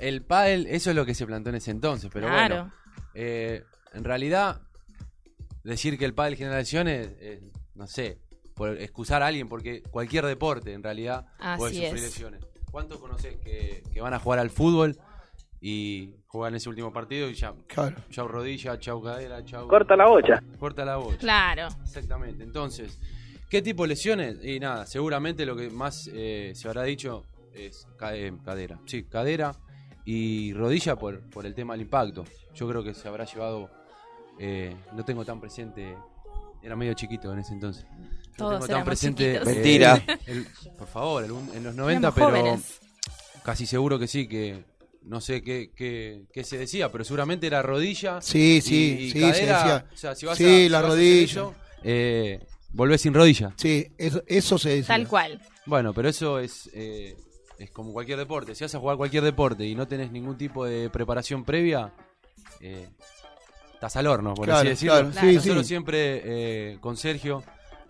[0.00, 2.54] El pádel, eso es lo que se plantó en ese entonces, pero Claro.
[2.56, 2.74] bueno.
[3.14, 3.62] eh,
[3.92, 4.62] en realidad,
[5.62, 7.40] decir que el pádel genera lesiones, eh,
[7.74, 8.18] no sé,
[8.60, 11.24] por excusar a alguien, porque cualquier deporte en realidad
[11.56, 12.02] puede sufrir es.
[12.02, 12.44] lesiones.
[12.70, 14.98] ¿Cuántos conoces que, que van a jugar al fútbol
[15.62, 17.96] y juegan ese último partido y ya, Claro.
[18.10, 19.66] chau rodilla, chau cadera, chau...
[19.66, 20.42] Corta la bocha.
[20.58, 21.16] Corta la bocha.
[21.16, 21.68] Claro.
[21.82, 22.44] Exactamente.
[22.44, 22.98] Entonces,
[23.48, 24.44] ¿qué tipo de lesiones?
[24.44, 28.78] Y nada, seguramente lo que más eh, se habrá dicho es eh, cadera.
[28.84, 29.54] Sí, cadera
[30.04, 32.24] y rodilla por, por el tema del impacto.
[32.54, 33.70] Yo creo que se habrá llevado.
[34.38, 35.96] eh, no tengo tan presente.
[36.62, 37.86] Era medio chiquito en ese entonces.
[38.40, 39.24] Todos tengo tan éramos presente.
[39.24, 39.48] chiquitos.
[39.48, 40.04] eh, Mentira.
[40.26, 42.80] el- por favor, el en los 90, Éramos pero jóvenes.
[43.44, 44.64] casi seguro que sí, que
[45.02, 48.20] no sé qué, qué, qué se decía, pero seguramente era rodilla.
[48.20, 49.86] Sí, y- sí, y sí, se decía.
[49.92, 51.24] O sea, si vas Sí, a, si la hacer rodilla.
[51.24, 52.40] eso, eh,
[52.72, 53.52] volvés sin rodilla.
[53.56, 54.86] Sí, eso, eso se decía.
[54.94, 55.40] Tal cual.
[55.66, 57.16] Bueno, pero eso es, eh,
[57.58, 58.54] es como cualquier deporte.
[58.54, 61.92] Si vas a jugar cualquier deporte y no tenés ningún tipo de preparación previa,
[62.60, 62.88] eh,
[63.74, 65.10] estás al horno, por Claro, así decirlo.
[65.10, 65.68] claro, sí, Nosotros sí.
[65.68, 66.22] siempre
[66.72, 67.42] eh, con Sergio,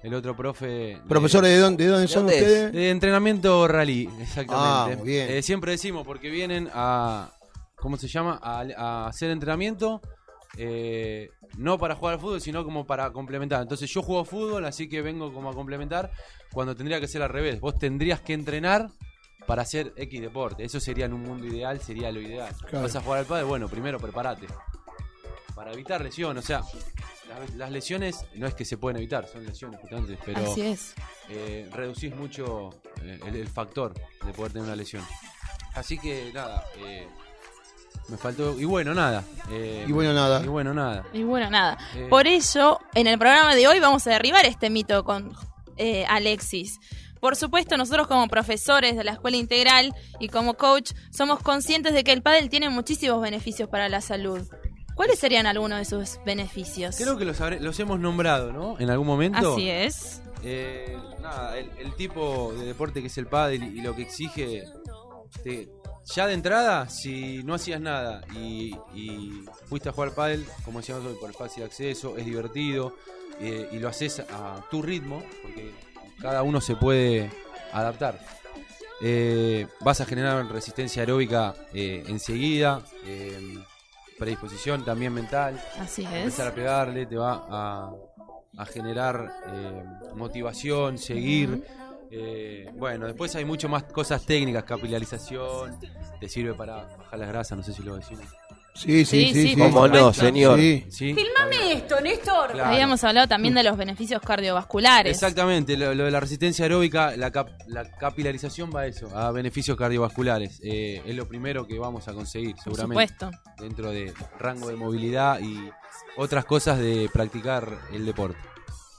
[0.03, 0.67] el otro profe...
[0.67, 2.73] de- Profesores, ¿de dónde, de dónde son dónde ustedes?
[2.73, 4.95] de entrenamiento rally, exactamente.
[4.95, 5.31] Ah, muy bien.
[5.31, 7.31] Eh, siempre decimos, porque vienen a.
[7.77, 8.39] ¿Cómo se llama?
[8.43, 10.01] A, a hacer entrenamiento.
[10.57, 13.61] eh, no para jugar al fútbol, sino como para complementar.
[13.63, 16.11] Entonces yo juego fútbol, así que vengo como a complementar.
[16.53, 17.61] Cuando tendría que ser al revés.
[17.61, 18.89] Vos tendrías que entrenar
[19.47, 20.65] para hacer X deporte.
[20.65, 22.55] Eso sería en un mundo ideal, sería lo ideal.
[22.69, 22.83] Claro.
[22.83, 24.47] Vas a jugar al padre, bueno, primero prepárate.
[25.55, 26.63] Para evitar lesión, o sea.
[27.39, 30.95] Las, las lesiones no es que se pueden evitar, son lesiones justamente, pero Así es.
[31.29, 32.71] eh, reducís mucho
[33.03, 33.95] eh, el, el factor
[34.27, 35.05] de poder tener una lesión.
[35.75, 37.07] Así que nada, eh,
[38.09, 38.59] me faltó.
[38.59, 39.23] Y bueno, nada.
[39.51, 40.43] eh, Y bueno, nada.
[40.45, 41.05] Y bueno, nada.
[41.13, 41.79] Y bueno, nada.
[41.95, 42.07] Eh.
[42.11, 45.33] Por ello, en el programa de hoy vamos a derribar este mito con
[45.77, 46.79] eh, Alexis.
[47.21, 52.03] Por supuesto, nosotros como profesores de la escuela integral y como coach somos conscientes de
[52.03, 54.49] que el pádel tiene muchísimos beneficios para la salud.
[55.01, 56.97] ¿Cuáles serían algunos de sus beneficios?
[56.99, 58.79] Creo que los, habré- los hemos nombrado, ¿no?
[58.79, 59.55] En algún momento.
[59.55, 60.21] Así es.
[60.43, 64.03] Eh, nada, el, el tipo de deporte que es el pádel y, y lo que
[64.03, 64.65] exige.
[65.43, 65.71] te-
[66.15, 71.07] ya de entrada, si no hacías nada y, y fuiste a jugar pádel, como decíamos
[71.07, 72.95] hoy, por el fácil acceso, es divertido
[73.41, 75.71] eh, y lo haces a tu ritmo, porque
[76.21, 77.31] cada uno se puede
[77.73, 78.19] adaptar.
[79.03, 82.83] Eh, vas a generar resistencia aeróbica eh, enseguida,
[84.21, 85.61] predisposición también mental.
[85.81, 86.13] Así es.
[86.13, 87.93] Empezar a pegarle, te va a,
[88.59, 91.65] a generar eh, motivación, seguir.
[92.13, 95.79] Eh, bueno, después hay mucho más cosas técnicas, capilarización,
[96.21, 98.27] te sirve para bajar las grasas, no sé si lo decimos.
[98.75, 99.49] Sí, sí, sí.
[99.51, 100.59] sí, ¿Cómo por no, señor?
[100.59, 100.87] Sí.
[100.89, 102.53] Sí, Filmame esto, Néstor.
[102.53, 102.71] Claro.
[102.71, 105.13] Habíamos hablado también de los beneficios cardiovasculares.
[105.13, 109.31] Exactamente, lo, lo de la resistencia aeróbica, la, cap- la capilarización va a eso, a
[109.33, 110.61] beneficios cardiovasculares.
[110.63, 113.15] Eh, es lo primero que vamos a conseguir, seguramente.
[113.17, 113.31] supuesto.
[113.59, 115.59] Dentro de rango de movilidad y
[116.17, 118.39] otras cosas de practicar el deporte.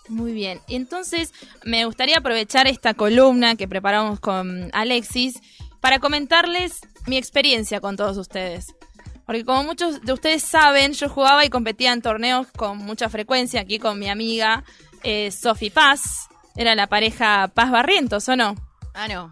[0.09, 0.59] Muy bien.
[0.67, 1.31] Entonces,
[1.63, 5.39] me gustaría aprovechar esta columna que preparamos con Alexis
[5.79, 8.75] para comentarles mi experiencia con todos ustedes.
[9.25, 13.61] Porque como muchos de ustedes saben, yo jugaba y competía en torneos con mucha frecuencia
[13.61, 14.63] aquí con mi amiga
[15.03, 16.27] eh, Sofi Paz.
[16.55, 18.55] Era la pareja Paz Barrientos, ¿o no?
[18.93, 19.31] Ah, no.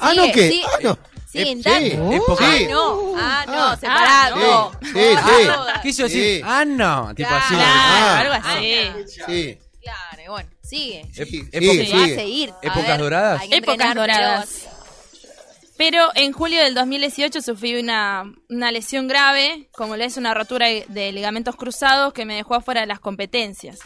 [0.00, 0.50] Ah, ¿no qué?
[0.50, 0.64] sigue.
[0.66, 0.98] Ah, no.
[1.30, 2.14] Siguen Eh, sí.
[2.14, 3.14] Es porque- Ah, no.
[3.16, 4.72] Ah, no, Ah, separado.
[4.82, 5.48] Sí, sí, sí.
[5.82, 6.22] ¿Qué hizo decir?
[6.38, 6.42] Sí.
[6.44, 7.14] Ah, no.
[7.14, 7.54] Tipo así.
[7.54, 8.90] Claro, Ah, algo ah, así.
[9.26, 9.58] Sí.
[9.82, 11.08] Claro, bueno, sigue.
[11.12, 12.14] Sí, Ep- sigue, época- Se va a sigue.
[12.16, 12.50] seguir.
[12.50, 13.42] A ¿Épocas ver, doradas?
[13.50, 14.67] Épocas doradas.
[15.78, 20.66] Pero en julio del 2018 sufrí una, una lesión grave, como le es una rotura
[20.66, 23.78] de ligamentos cruzados que me dejó afuera de las competencias.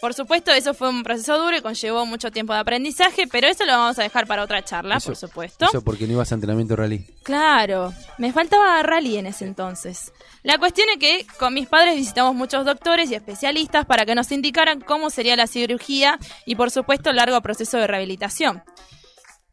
[0.00, 3.66] Por supuesto, eso fue un proceso duro y conllevó mucho tiempo de aprendizaje, pero eso
[3.66, 5.66] lo vamos a dejar para otra charla, Eso- por supuesto.
[5.66, 7.04] Eso porque no ibas a entrenamiento rally.
[7.22, 10.12] Claro, me faltaba rally en ese entonces.
[10.42, 14.32] La cuestión es que con mis padres visitamos muchos doctores y especialistas para que nos
[14.32, 18.62] indicaran cómo sería la cirugía y por supuesto el largo proceso de rehabilitación.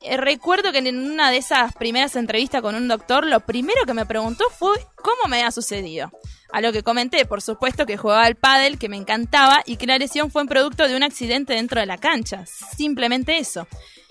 [0.01, 3.93] Eh, recuerdo que en una de esas primeras entrevistas con un doctor, lo primero que
[3.93, 6.11] me preguntó fue cómo me había sucedido.
[6.53, 9.87] A lo que comenté, por supuesto, que jugaba al pádel, que me encantaba y que
[9.87, 12.45] la lesión fue un producto de un accidente dentro de la cancha.
[12.45, 13.67] Simplemente eso.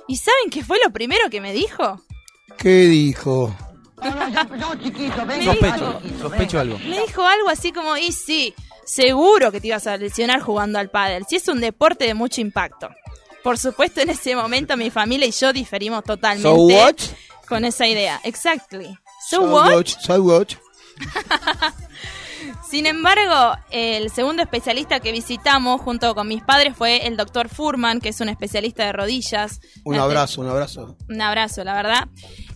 [0.08, 2.02] ¿Y saben qué fue lo primero que me dijo?
[2.58, 3.54] ¿Qué dijo?
[5.26, 6.78] Me Sospecho, dijo- sospecho algo.
[6.80, 10.90] Me dijo algo así como, y sí, seguro que te ibas a lesionar jugando al
[10.90, 12.88] pádel, si es un deporte de mucho impacto.
[13.46, 16.96] Por supuesto, en ese momento mi familia y yo diferimos totalmente So what?
[17.48, 18.20] con esa idea.
[18.24, 18.98] Exactly.
[19.30, 19.72] So, So what?
[19.72, 20.56] watch, so watch.
[22.68, 28.00] Sin embargo, el segundo especialista que visitamos junto con mis padres fue el doctor Furman,
[28.00, 29.60] que es un especialista de rodillas.
[29.84, 30.96] Un Una- abrazo, un abrazo.
[31.08, 32.08] un abrazo, la verdad.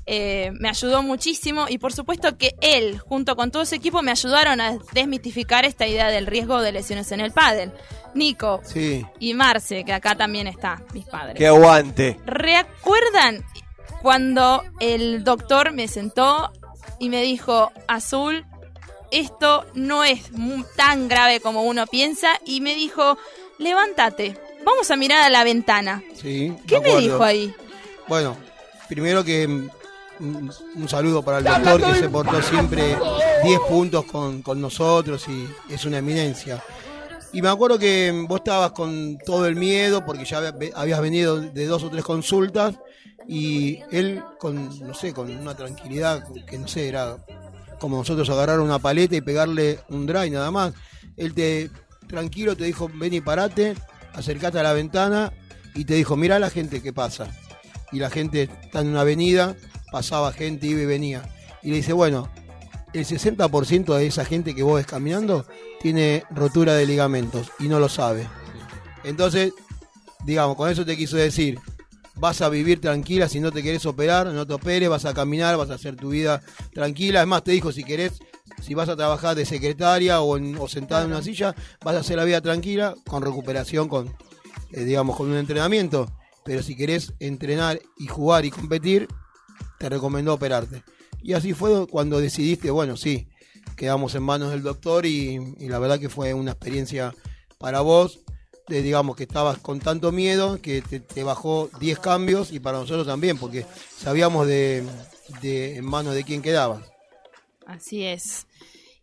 [0.07, 4.11] Eh, me ayudó muchísimo y por supuesto que él, junto con todo su equipo, me
[4.11, 7.73] ayudaron a desmitificar esta idea del riesgo de lesiones en el pádel.
[8.15, 9.07] Nico Sí.
[9.21, 11.37] y Marce, que acá también está, mis padres.
[11.37, 12.19] Que aguante.
[12.27, 13.45] ¿Recuerdan
[14.03, 16.51] cuando el doctor me sentó
[16.99, 18.45] y me dijo, Azul,
[19.13, 20.23] esto no es
[20.77, 22.31] tan grave como uno piensa?
[22.45, 23.17] Y me dijo,
[23.59, 26.03] levántate, vamos a mirar a la ventana.
[26.15, 26.53] Sí.
[26.67, 27.55] ¿Qué me dijo ahí?
[28.09, 28.37] Bueno,
[28.89, 29.69] primero que
[30.21, 32.97] un, un saludo para el doctor que se portó siempre
[33.45, 36.63] 10 puntos con, con nosotros y es una eminencia.
[37.33, 41.41] Y me acuerdo que vos estabas con todo el miedo porque ya había- habías venido
[41.41, 42.75] de dos o tres consultas
[43.29, 47.17] y él con, no sé, con una tranquilidad que no sé, era
[47.79, 50.73] como nosotros agarrar una paleta y pegarle un dry nada más.
[51.17, 51.71] Él te,
[52.09, 53.75] tranquilo, te dijo, ven y parate,
[54.15, 55.33] acercate a la ventana
[55.75, 57.29] y te dijo, mira la gente que pasa
[57.93, 59.55] y la gente está en una avenida,
[59.91, 61.23] pasaba gente, iba y venía.
[61.63, 62.29] Y le dice, bueno,
[62.93, 65.47] el 60% de esa gente que vos ves caminando
[65.81, 68.27] tiene rotura de ligamentos y no lo sabe.
[69.05, 69.53] Entonces,
[70.25, 71.59] digamos, con eso te quiso decir,
[72.17, 75.57] vas a vivir tranquila si no te querés operar, no te operes, vas a caminar,
[75.57, 76.43] vas a hacer tu vida
[76.75, 77.21] tranquila.
[77.21, 78.19] Además, te dijo, si querés,
[78.61, 82.17] si vas a trabajar de secretaria o, en- sentada en una silla, vas a hacer
[82.17, 84.15] la vida tranquila, con recuperación, con,
[84.73, 86.11] eh, digamos, con un entrenamiento.
[86.45, 89.09] Pero si querés entrenar y jugar y competir,
[89.81, 90.85] te recomendó operarte.
[91.23, 93.29] Y así fue cuando decidiste, bueno, sí,
[93.77, 97.15] quedamos en manos del doctor y, y la verdad que fue una experiencia
[97.57, 98.21] para vos,
[98.69, 103.07] de, digamos que estabas con tanto miedo que te, bajó 10 cambios y para nosotros
[103.07, 103.65] también, porque
[103.97, 104.87] sabíamos de,
[105.41, 106.83] de en manos de quién quedabas.
[107.67, 108.47] Así es.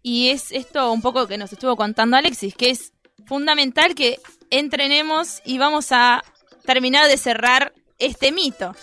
[0.04, 2.94] Y es esto un poco que nos estuvo contando Alexis, que es
[3.26, 4.20] fundamental que
[4.52, 6.24] entrenemos y vamos a
[6.66, 8.76] terminar de cerrar este mito.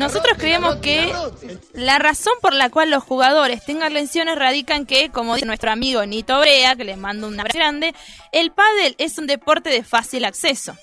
[0.00, 1.12] Nosotros creemos que
[1.74, 5.70] la razón por la cual los jugadores tengan lesiones radica en que, como dice nuestro
[5.70, 7.94] amigo Nito Brea, que les mando un abrazo grande,
[8.32, 10.74] el pádel es un deporte de fácil acceso.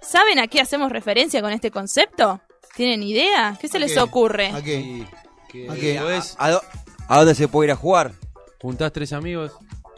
[0.00, 2.40] ¿Saben a qué hacemos referencia con este concepto?
[2.74, 3.56] ¿Tienen idea?
[3.60, 4.48] ¿Qué se les ocurre?
[4.48, 5.06] ¿A qué?
[5.48, 6.00] Que ¿A qué?
[6.00, 6.62] podés- ¿A, do-
[7.08, 8.12] a dónde se puede ir a jugar?
[8.60, 9.52] juntás tres amigos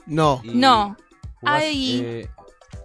[0.06, 0.42] No.
[0.44, 0.96] No.
[1.40, 2.02] jugás, Ahí.
[2.04, 2.28] eh,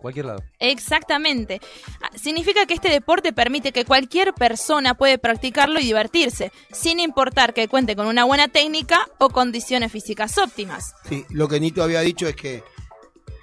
[0.02, 0.44] cualquier lado.
[0.60, 1.60] Exactamente.
[2.02, 7.54] Ah, Significa que este deporte permite que cualquier persona puede practicarlo y divertirse, sin importar
[7.54, 10.94] que cuente con una buena técnica o condiciones físicas óptimas.
[11.08, 12.64] Sí, lo que Nito había dicho es que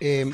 [0.00, 0.30] eh,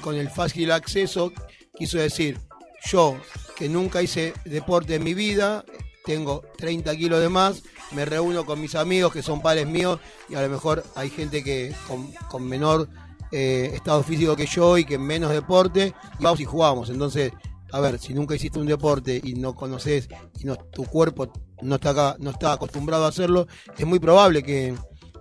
[0.00, 1.32] con el fácil acceso
[1.76, 2.38] quiso decir,
[2.84, 3.16] yo
[3.56, 5.64] que nunca hice deporte en mi vida,
[6.04, 10.34] tengo 30 kilos de más, me reúno con mis amigos que son padres míos y
[10.34, 12.88] a lo mejor hay gente que con, con menor
[13.32, 16.90] eh, estado físico que yo y que menos deporte, y vamos y jugamos.
[16.90, 17.32] Entonces,
[17.72, 20.08] a ver, si nunca hiciste un deporte y no conoces
[20.38, 23.46] y no, tu cuerpo no está, acá- no está acostumbrado a hacerlo,
[23.78, 24.74] es muy probable que,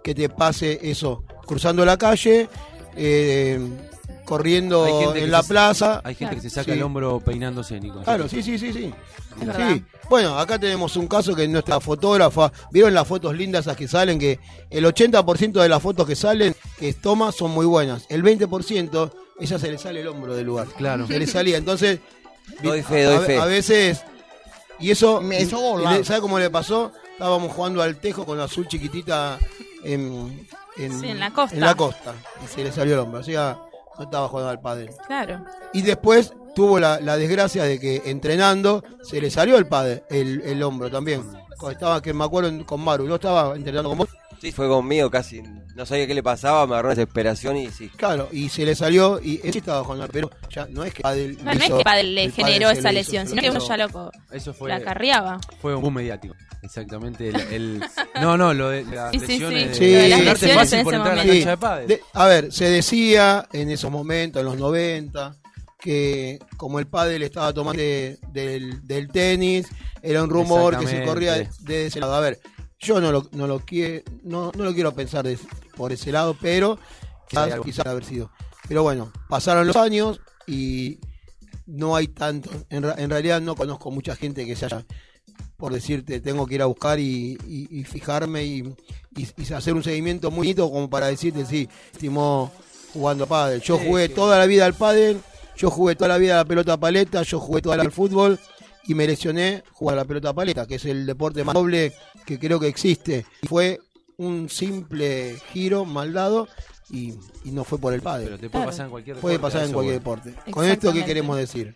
[0.03, 2.49] que te pase eso, cruzando la calle,
[2.95, 3.59] eh,
[4.35, 6.01] corriendo en la se- plaza.
[6.05, 6.77] Hay gente que se saca Sí.
[6.77, 8.01] el hombro peinándose, Nico.
[8.01, 8.93] Claro, sí, sí, sí, sí.
[9.39, 9.83] Sí.
[10.09, 14.17] Bueno, acá tenemos un caso que nuestra fotógrafa, ¿vieron las fotos lindas esas que salen?
[14.19, 18.05] Que el 80% de las fotos que salen, que toma, son muy buenas.
[18.09, 20.67] El 20%, ella se le sale el hombro del lugar.
[20.77, 21.07] Claro.
[21.07, 21.57] Se le salía.
[21.57, 21.99] Entonces,
[22.63, 23.37] Doy fe, doy a, fe.
[23.37, 24.01] a veces,
[24.79, 26.03] y eso, Me hizo volar.
[26.05, 26.91] ¿sabe cómo le pasó?
[27.13, 29.37] Estábamos jugando al tejo con azul chiquitita
[29.83, 31.55] en, en, Sí, en la costa.
[31.55, 32.13] en la costa.
[32.43, 33.19] Y se le salió el hombro.
[33.19, 33.57] O sea,
[33.97, 34.89] no estaba jugando al padre.
[35.07, 35.43] Claro.
[35.73, 40.41] Y después tuvo la, la desgracia de que entrenando se le salió el padre, el,
[40.41, 41.23] el hombro también.
[41.57, 44.09] Cuando Estaba, que me acuerdo con Maru, yo estaba entrenando con vos.
[44.41, 45.43] Sí, fue conmigo casi.
[45.75, 47.89] No sabía qué le pasaba, me agarró una desesperación y sí.
[47.95, 51.03] Claro, y se le salió, y él sí estaba jugando, pero ya no es que
[51.03, 53.49] Padel No, no es hizo- que Padel le Padel generó esa hizo, lesión, sino que
[53.51, 53.67] uno hizo.
[53.67, 55.39] ya loco Eso fue, la carriaba.
[55.61, 56.33] fue un boom mediático.
[56.63, 57.29] Exactamente.
[57.29, 57.83] El, el-
[58.21, 59.31] no, no, lo de las Sí, sí, sí.
[59.39, 59.77] lesiones.
[59.77, 62.01] Sí, de las Sacarte lesiones fácil en por ese entrar a la cancha de de-
[62.13, 65.35] a ver, se decía en esos momentos, en los 90,
[65.79, 69.67] que como el pádel estaba tomando de- del, del tenis,
[70.03, 72.15] era un rumor que se corría de, de ese lado.
[72.15, 72.39] A ver,
[72.81, 75.37] yo no lo, no lo, quiero, no, no lo quiero pensar de-
[75.75, 76.77] por ese lado, pero
[77.29, 78.31] quizás, quizás haber sido.
[78.67, 80.99] Pero bueno, pasaron los años y
[81.65, 82.49] no hay tanto.
[82.69, 84.85] En, en realidad no conozco mucha gente que se haya,
[85.57, 88.75] por decirte, tengo que ir a buscar y, y- y fijarme y,
[89.15, 92.51] y- hacer un seguimiento muy bonito como para decirte, sí, estimó
[92.93, 93.61] jugando pádel.
[93.61, 95.21] Yo jugué toda la vida al pádel,
[95.55, 97.93] yo jugué toda la vida a la pelota paleta, yo jugué toda la vida al
[97.93, 98.39] fútbol
[98.87, 101.93] y me lesioné jugar a la pelota paleta, que es el deporte más noble
[102.25, 103.25] que creo que existe.
[103.41, 103.79] Y fue
[104.17, 106.47] un simple giro mal dado
[106.89, 107.13] y,
[107.45, 108.25] y no fue por el pádel.
[108.25, 108.71] Pero te puede Claro.
[108.71, 110.21] pasar en cualquier Puede deporte, pasar en cualquier bueno.
[110.25, 110.51] deporte.
[110.51, 111.75] Con esto, ¿qué queremos decir?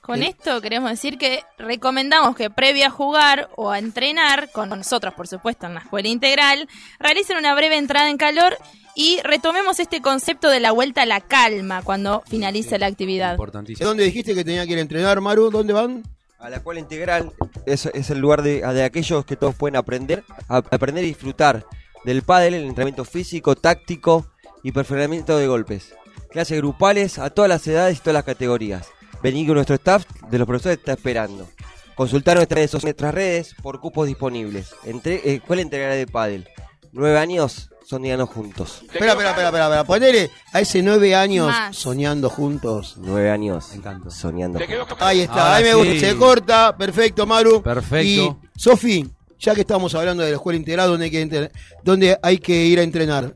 [0.00, 0.28] Con Eh.
[0.30, 5.28] esto queremos decir que recomendamos que previo a jugar o a entrenar, con nosotros por
[5.28, 8.56] supuesto en la escuela integral, realicen una breve entrada en calor
[8.96, 13.28] y retomemos este concepto de la vuelta a la calma cuando finalice la actividad.
[13.28, 13.88] ¿De Importantísimo.
[13.88, 15.50] dónde dijiste que tenía que ir a entrenar, Maru?
[15.50, 16.02] ¿Dónde van?
[16.42, 17.32] A la escuela integral
[17.66, 21.64] es, es el lugar de, de aquellos que todos pueden aprender, aprender y disfrutar
[22.04, 24.26] del pádel, el entrenamiento físico, táctico
[24.64, 25.94] y perfeccionamiento de golpes.
[26.30, 28.88] Clases grupales a todas las edades y todas las categorías.
[29.22, 31.48] Vení con nuestro staff de los profesores está esperando.
[31.94, 34.74] Consultar nuestras redes, nuestras redes por cupos disponibles.
[34.82, 36.48] Entre, eh, escuela integral de pádel.
[36.90, 38.78] Nueve años soñando juntos.
[38.82, 39.84] Espera, espera, espera, espera, espera.
[39.84, 41.76] Ponele a ese nueve años Más.
[41.76, 42.94] soñando juntos.
[42.98, 44.10] Nueve años Encanto.
[44.10, 44.96] soñando juntos.
[45.00, 45.76] Ahí está, Ahora ahí me sí.
[45.92, 46.06] gusta.
[46.08, 47.62] Se corta, perfecto, Maru.
[47.62, 48.40] Perfecto.
[48.54, 49.06] Y, Sofi,
[49.38, 51.50] ya que estamos hablando de la escuela integral, ¿dónde hay que, entre-
[51.84, 53.34] dónde hay que ir a entrenar?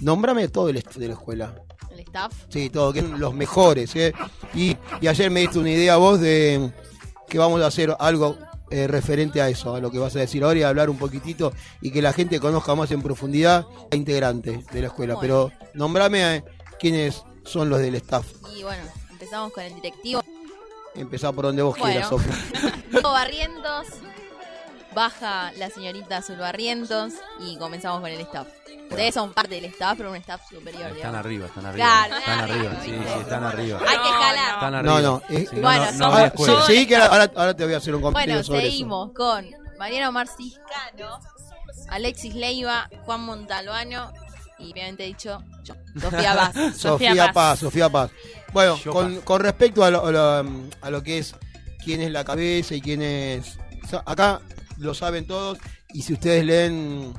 [0.00, 1.54] Nómbrame todo el de la escuela.
[1.90, 2.32] El staff.
[2.48, 3.94] Sí, todo, que son los mejores.
[3.96, 4.14] ¿eh?
[4.54, 6.70] Y, y ayer me diste una idea vos de
[7.28, 8.36] que vamos a hacer algo
[8.70, 11.52] eh, referente a eso, a lo que vas a decir ahora y hablar un poquitito
[11.80, 15.14] y que la gente conozca más en profundidad a integrante de la escuela.
[15.14, 15.50] Bueno.
[15.50, 16.44] Pero nombrame a
[16.78, 18.26] quiénes son los del staff.
[18.56, 20.22] Y bueno, empezamos con el directivo.
[20.94, 22.08] Empezá por donde vos Bueno.
[22.08, 22.26] quieras.
[22.92, 23.86] Nico Barrientos.
[24.94, 27.12] Baja la señorita Azul Barrientos.
[27.40, 28.48] Y comenzamos con el staff.
[28.90, 31.18] Ustedes son parte del staff, pero un staff superior, Están digamos.
[31.20, 31.86] arriba, están arriba.
[31.86, 33.78] Claro, están arriba, arriba, sí, sí, están arriba.
[33.86, 34.54] Hay que jalar.
[34.54, 35.00] Están No, arriba.
[35.00, 36.62] no, eh, Bueno, no, no somos- habría Ah, escuela.
[36.66, 39.48] sí, sí, que ahora, ahora te voy a hacer un comentario Bueno, sobre seguimos con
[39.78, 41.20] Mariano Marciscano,
[41.88, 44.12] Alexis Leiva, Juan Montalbano
[44.58, 46.72] y obviamente dicho yo, Sofía eso.
[46.98, 48.10] Sofía Paz, Sofía Paz.
[48.52, 50.44] Bueno, con, con respecto a lo, a lo-
[50.80, 51.34] a lo que es
[51.84, 53.56] quién es la cabeza y quién es...
[53.84, 54.40] o sea, acá
[54.80, 55.58] lo saben todos
[55.92, 57.12] y si ustedes leen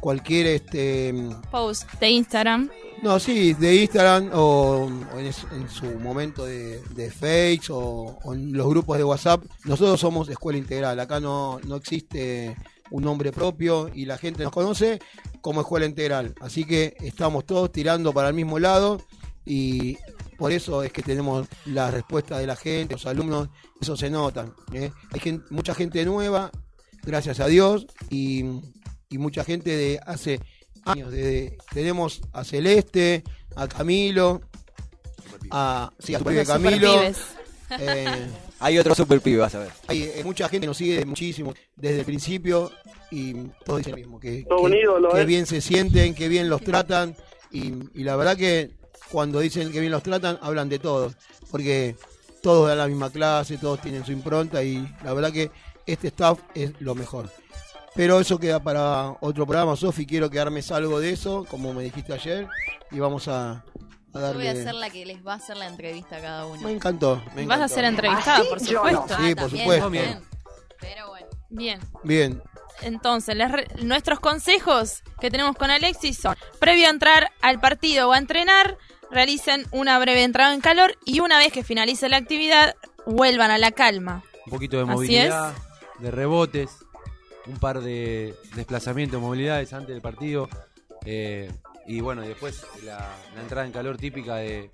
[0.00, 1.12] cualquier este
[1.50, 2.70] Post de Instagram.
[3.02, 8.34] no sí de Instagram o, o en, es- en su momento de, de o, o
[8.34, 12.56] en los grupos de WhatsApp nosotros somos escuela integral acá no, no existe
[12.90, 14.98] un nombre propio y la gente nos conoce
[15.40, 19.00] como escuela integral así que estamos todos tirando para el mismo lado
[19.44, 19.96] y
[20.38, 24.46] por eso es que tenemos la respuesta de la gente, los alumnos, eso se nota.
[24.72, 24.90] ¿eh?
[25.12, 26.50] Hay gen- mucha gente nueva,
[27.02, 28.44] gracias a Dios, y,
[29.08, 30.40] y mucha gente de hace
[30.84, 31.10] años.
[31.12, 33.22] desde- tenemos a Celeste,
[33.56, 34.40] a Camilo,
[35.50, 36.44] a, sí, a Camilo.
[36.92, 37.18] superpibes.
[37.78, 38.28] eh,
[38.58, 39.70] Hay otro super pibe, vas a ver.
[39.86, 42.70] hay eh, mucha gente que nos sigue muchísimo desde el principio
[43.10, 43.34] y
[43.64, 46.48] todos dicen lo mismo, que, Todo que- un ídolo, que bien se sienten, que bien
[46.50, 47.16] los tratan
[47.50, 48.70] y, y la verdad que
[49.10, 51.14] cuando dicen que bien los tratan hablan de todos,
[51.50, 51.96] porque
[52.42, 55.50] todos dan la misma clase, todos tienen su impronta y la verdad que
[55.92, 57.30] este staff es lo mejor.
[57.94, 61.82] Pero eso queda para otro programa, Sofi, quiero que armes algo de eso, como me
[61.82, 62.46] dijiste ayer,
[62.92, 63.62] y vamos a, a
[64.14, 64.52] Yo darle...
[64.52, 66.62] voy a ser la que les va a hacer la entrevista a cada uno.
[66.62, 67.16] Me encantó.
[67.34, 67.74] Me Vas a encantó.
[67.74, 69.06] ser entrevistada, por supuesto.
[69.08, 69.84] Sí, por Ah, también, supuesto.
[69.84, 70.20] también.
[70.80, 71.26] Pero bueno.
[71.50, 71.80] Bien.
[72.04, 72.42] Bien.
[72.82, 78.08] Entonces, les re- nuestros consejos que tenemos con Alexis son, previo a entrar al partido
[78.08, 78.78] o a entrenar,
[79.10, 83.58] realicen una breve entrada en calor y una vez que finalice la actividad, vuelvan a
[83.58, 84.22] la calma.
[84.46, 85.52] Un poquito de Así movilidad,
[86.00, 86.70] de rebotes,
[87.46, 90.48] un par de desplazamientos, movilidades antes del partido.
[91.04, 91.50] eh,
[91.86, 92.98] y bueno, y después la,
[93.34, 94.70] la entrada en calor típica de,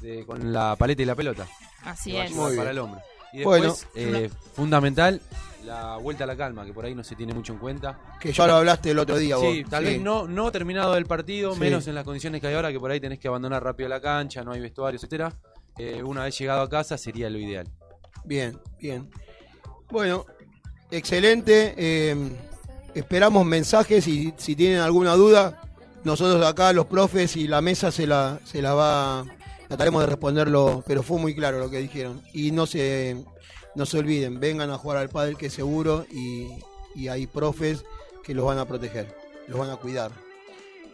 [0.00, 1.46] de- con la paleta y la pelota.
[1.84, 2.30] Así es.
[2.32, 2.68] Muy para bien.
[2.68, 3.00] el hombro.
[3.32, 5.20] Y Bueno, después, eh, fundamental,
[5.64, 7.98] la vuelta a la calma, que por ahí no se tiene mucho en cuenta.
[8.20, 9.44] Que ya lo hablaste el otro día vos.
[9.52, 11.60] Sí, tal vez no, no terminado el partido, Sí.
[11.60, 14.00] menos en las condiciones que hay ahora, que por ahí tenés que abandonar rápido la
[14.00, 15.32] cancha, no hay vestuario, etcétera.
[15.78, 17.68] Eh, una vez llegado a casa sería lo ideal.
[18.24, 19.10] Bien, bien.
[19.90, 20.26] Bueno,
[20.90, 21.74] excelente.
[21.76, 22.16] eh,
[22.94, 25.62] esperamos mensajes y si tienen alguna duda,
[26.04, 29.24] nosotros acá, los profes y la mesa se la, se la va.
[29.68, 32.20] Trataremos de responderlo, pero fue muy claro lo que dijeron.
[32.32, 33.24] Y no se,
[33.76, 36.48] no se olviden, vengan a jugar al pádel que es seguro y,
[36.96, 37.84] y hay profes
[38.24, 39.14] que los van a proteger,
[39.46, 40.10] los van a cuidar.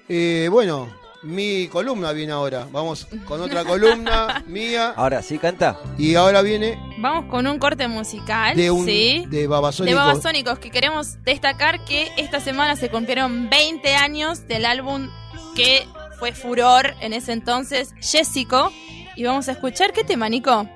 [0.09, 0.89] Eh, bueno,
[1.23, 2.67] mi columna viene ahora.
[2.71, 4.95] Vamos con otra columna mía.
[4.97, 5.79] Ahora sí canta.
[5.99, 9.25] Y ahora viene Vamos con un corte musical, de un ¿sí?
[9.29, 9.87] de Babasónicos.
[10.01, 15.09] De Babasónicos, que queremos destacar que esta semana se cumplieron 20 años del álbum
[15.55, 15.87] que
[16.19, 18.73] fue furor en ese entonces, Jessico.
[19.17, 20.69] Y vamos a escuchar qué tema, Nico.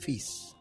[0.00, 0.54] Fizz.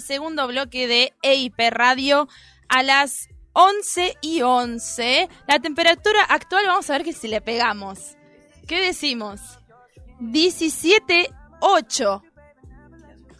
[0.00, 2.26] El segundo bloque de EIP Radio
[2.68, 5.28] a las 11 y 11.
[5.46, 8.16] La temperatura actual, vamos a ver que si le pegamos.
[8.66, 9.40] ¿Qué decimos?
[10.20, 12.22] 17.8.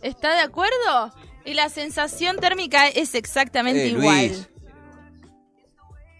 [0.02, 1.14] ¿Está de acuerdo?
[1.46, 4.28] Y la sensación térmica es exactamente Eh, igual.
[4.28, 4.48] Luis.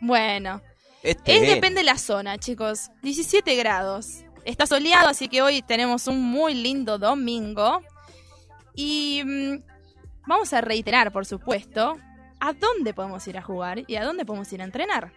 [0.00, 0.62] Bueno,
[1.02, 1.48] Este es es.
[1.54, 2.88] depende de la zona, chicos.
[3.02, 4.24] 17 grados.
[4.46, 7.82] Está soleado, así que hoy tenemos un muy lindo domingo.
[8.74, 9.62] Y mm,
[10.30, 11.96] vamos a reiterar, por supuesto,
[12.40, 15.12] a dónde podemos ir a jugar y a dónde podemos ir a entrenar.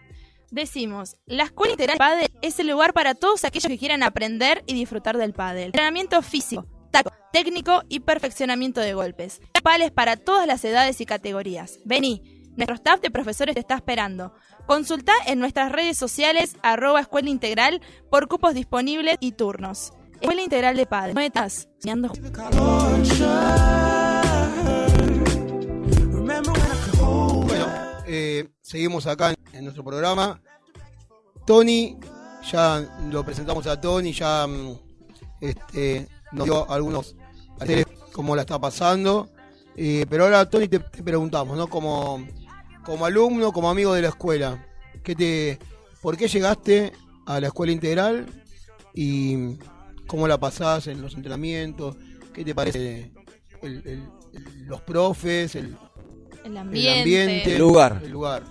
[0.50, 4.62] Decimos, la Escuela Integral de Pádel es el lugar para todos aquellos que quieran aprender
[4.66, 5.66] y disfrutar del pádel.
[5.66, 9.40] Entrenamiento físico, táctico, técnico y perfeccionamiento de golpes.
[9.62, 11.80] Pádel para todas las edades y categorías.
[11.84, 12.22] Vení,
[12.56, 14.34] nuestro staff de profesores te está esperando.
[14.66, 17.80] Consulta en nuestras redes sociales arroba Escuela Integral
[18.10, 19.92] por cupos disponibles y turnos.
[20.20, 21.14] Escuela Integral de Padre.
[21.14, 21.68] ¿No estás
[28.14, 30.40] eh, seguimos acá en, nuestro programa.
[31.44, 31.98] Tony,
[32.50, 34.78] ya lo presentamos a Tony, ya mm,
[35.40, 37.16] este, nos dio algunos
[38.12, 39.30] cómo la está pasando.
[39.76, 41.68] Eh, pero ahora, Tony, te, preguntamos, ¿no?
[41.68, 42.24] Como,
[42.84, 44.64] como alumno, como amigo de la escuela,
[45.02, 45.58] ¿qué te,
[46.00, 46.92] ¿por qué llegaste
[47.26, 48.26] a la escuela integral
[48.94, 49.56] y
[50.06, 51.96] cómo la pasás en los entrenamientos?
[52.32, 53.12] ¿Qué te parece
[54.66, 55.76] los profes, el,
[56.44, 57.52] El el ambiente.
[57.54, 58.00] El lugar.
[58.02, 58.42] el lugar.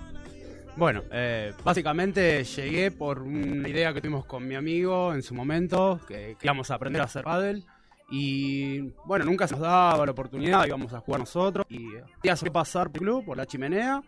[0.75, 5.99] Bueno, eh, básicamente llegué por una idea que tuvimos con mi amigo en su momento,
[6.07, 7.63] que queríamos aprender a hacer pádel.
[8.09, 11.65] Y bueno, nunca se nos daba la oportunidad, íbamos a jugar nosotros.
[11.69, 11.87] Y
[12.23, 14.01] ya se pasar por el club, por la chimenea.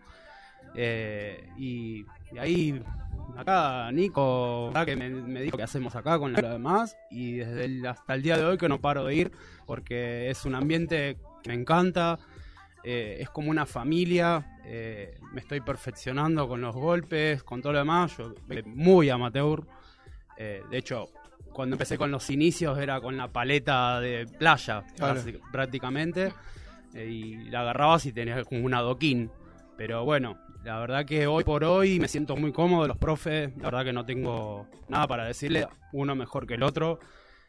[0.74, 2.82] eh, y, y ahí,
[3.36, 4.84] acá Nico, ¿verdad?
[4.86, 6.96] que me, me dijo que hacemos acá con lo demás.
[7.10, 9.32] Y desde el- hasta el día de hoy que no paro de ir,
[9.66, 12.18] porque es un ambiente que me encanta.
[12.88, 17.80] Eh, es como una familia, eh, me estoy perfeccionando con los golpes, con todo lo
[17.80, 18.32] demás, yo
[18.64, 19.66] muy amateur,
[20.36, 21.08] eh, de hecho
[21.52, 25.20] cuando empecé con los inicios era con la paleta de playa Claro.
[25.50, 26.32] prácticamente
[26.94, 29.32] y la agarrabas y tenías como un adoquín,
[29.76, 33.64] pero bueno, la verdad que hoy por hoy me siento muy cómodo, los profes, la
[33.64, 37.00] verdad que no tengo nada para decirle, uno mejor que el otro.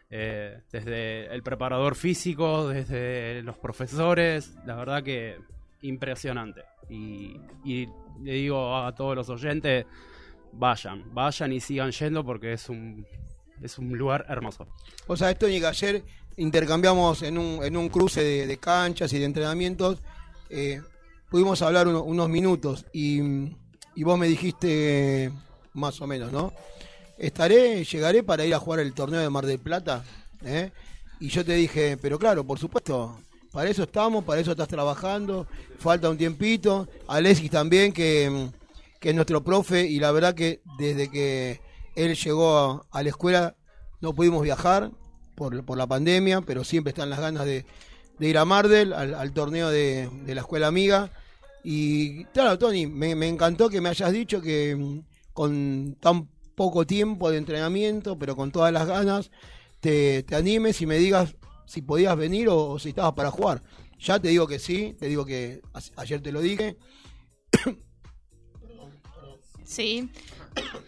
[0.10, 5.38] Eh, desde el preparador físico, desde los profesores, la verdad que
[5.82, 6.62] impresionante.
[6.90, 7.36] Y,
[8.24, 9.86] le digo a todos los oyentes,
[10.54, 13.06] vayan, vayan y sigan yendo porque es un,
[13.62, 14.66] es un lugar hermoso.
[15.06, 16.04] O sea, esto y ayer
[16.38, 20.02] intercambiamos en un, en un cruce de, canchas y de entrenamientos,
[20.50, 20.82] eh,
[21.30, 23.20] pudimos hablar uno- unos minutos y,
[23.94, 25.32] y vos me dijiste
[25.74, 26.54] más o menos, ¿no?
[27.18, 30.04] Estaré, llegaré para ir a jugar el torneo de Mar del Plata,
[30.46, 30.72] ¿eh?
[31.20, 33.18] Y yo te dije, pero claro, por supuesto,
[33.52, 35.48] para eso estamos, para eso estás trabajando,
[35.80, 36.88] falta un tiempito.
[37.08, 38.50] Alexis también, que,
[39.00, 41.60] que es nuestro profe, y la verdad que desde que
[41.96, 43.56] él llegó a, la escuela
[44.00, 44.92] no pudimos viajar
[45.34, 47.66] por, por la pandemia, pero siempre están las ganas de,
[48.20, 51.12] de ir a Mardel, al, al torneo de, de la escuela amiga.
[51.64, 55.00] Y claro, Tony, me, me encantó que me hayas dicho que mm,
[55.34, 59.30] con tan poco tiempo de entrenamiento, pero con todas las ganas,
[59.80, 61.36] te, te animes y me digas
[61.68, 63.62] si podías venir o, o si estabas para jugar.
[64.00, 66.76] Ya te digo que sí, te digo que a- ayer te lo dije.
[69.64, 70.10] Sí.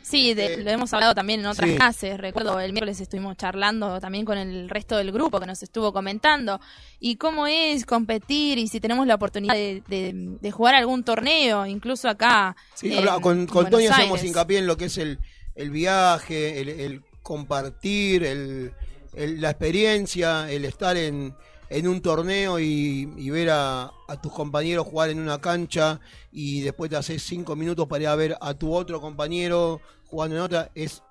[0.02, 1.76] Sí, de- lo hemos hablado también en otras sí.
[1.76, 2.18] clases.
[2.18, 6.60] Recuerdo el miércoles estuvimos charlando también con el resto del grupo que nos estuvo comentando.
[7.00, 11.68] Y cómo es competir y si tenemos la oportunidad de, de- de jugar algún torneo,
[11.68, 12.56] incluso acá.
[12.74, 15.20] Sí, en- habla- con, con Tony hacemos hincapié en lo que es el,
[15.60, 18.74] el viaje, el, compartir, el,
[19.14, 21.36] la experiencia, el estar en,
[21.70, 23.92] en un torneo y, ver a,
[24.24, 26.00] tus compañeros jugar en una cancha
[26.32, 30.38] y después te haces cinco minutos para ir a ver a tu otro compañero jugando
[30.38, 31.04] en otra, es,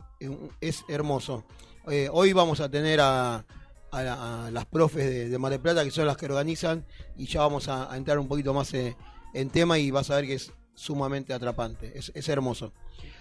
[0.63, 1.45] es hermoso.
[1.87, 3.45] Eh, hoy vamos a tener a,
[3.91, 6.87] a la- a las profes de, de Mar del Plata, que son las que organizan,
[7.19, 8.97] y ya vamos a, entrar un poquito más eh,
[9.35, 12.73] en tema y vas a ver que es sumamente atrapante, es, es hermoso.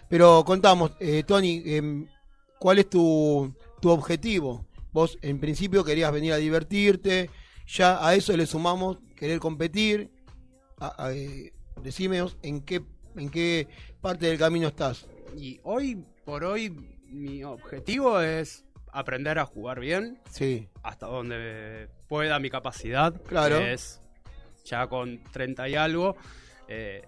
[0.09, 2.07] Pero contamos, eh, Tony, em,
[2.59, 4.65] ¿cuál es tu, tu objetivo?
[4.93, 7.29] Vos en principio querías venir a divertirte,
[7.67, 10.09] ya a eso le sumamos querer competir.
[10.79, 12.83] A- a- eh, decimeos en qué,
[13.15, 13.67] en qué
[14.01, 15.07] parte del camino estás.
[15.35, 16.69] Y hoy por hoy
[17.09, 23.13] mi objetivo es aprender a jugar bien Sí, hasta donde pueda mi capacidad.
[23.23, 23.57] Claro.
[23.59, 24.01] que es
[24.65, 26.15] ya con 30 y algo.
[26.69, 27.01] eh,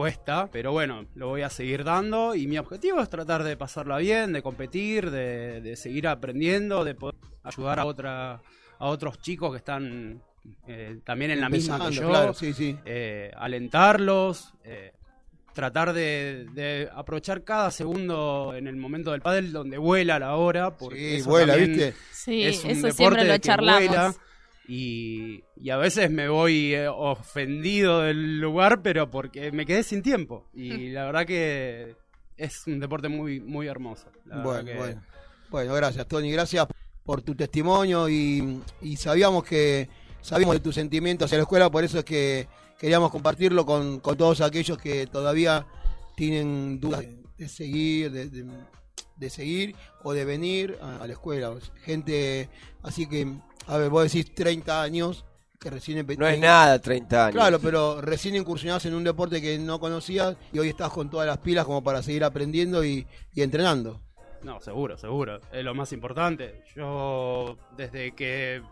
[0.00, 3.98] cuesta, pero bueno, lo voy a seguir dando y mi objetivo es tratar de pasarla
[3.98, 8.40] bien, de competir, de, de seguir aprendiendo, de poder ayudar a otra
[8.78, 10.22] a otros chicos que están
[10.66, 12.78] eh, también en la misma que yo, claro, sí, sí.
[12.86, 14.92] eh, alentarlos, eh,
[15.52, 20.78] tratar de, de aprovechar cada segundo en el momento del pádel donde vuela la hora,
[20.78, 21.94] porque Sí, eso vuela, ¿viste?
[22.10, 23.86] Sí, es un eso deporte siempre lo que charlamos.
[23.86, 24.14] vuela
[24.70, 30.02] y, y a veces me voy eh, ofendido del lugar, pero porque me quedé sin
[30.02, 30.46] tiempo.
[30.54, 31.96] Y la verdad que
[32.36, 34.06] es un deporte muy, muy hermoso.
[34.24, 35.02] Bueno, que- bueno.
[35.50, 36.30] Bueno, gracias, Tony.
[36.30, 36.66] Gracias
[37.02, 39.88] por tu testimonio y, y sabíamos que
[40.20, 42.46] sabíamos de tus sentimientos hacia la escuela, por eso es que
[42.78, 45.66] queríamos compartirlo con, con todos aquellos que todavía
[46.16, 48.46] tienen dudas de, de seguir, de, de-
[49.16, 51.52] de seguir o de venir a, a la escuela.
[51.82, 52.48] Gente,
[52.82, 53.26] así que,
[53.66, 55.24] a ver, vos decís 30 años,
[55.58, 57.34] que recién empe- No es nada 30 años.
[57.34, 61.26] Claro, pero recién incursionás en un deporte que no conocías y hoy estás con todas
[61.26, 64.00] las pilas como para seguir aprendiendo y, y entrenando.
[64.42, 65.38] No, seguro, seguro.
[65.52, 66.62] Es lo más importante.
[66.74, 68.62] Yo, desde que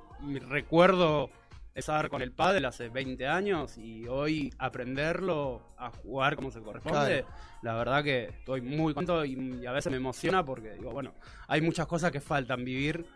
[0.48, 1.30] recuerdo
[1.68, 7.22] empezar con el pádel hace 20 años y hoy aprenderlo a jugar como se corresponde,
[7.22, 7.26] Claro.
[7.62, 11.12] la verdad que estoy muy contento y, y a veces me emociona porque digo, bueno,
[11.46, 13.06] hay muchas cosas que faltan vivir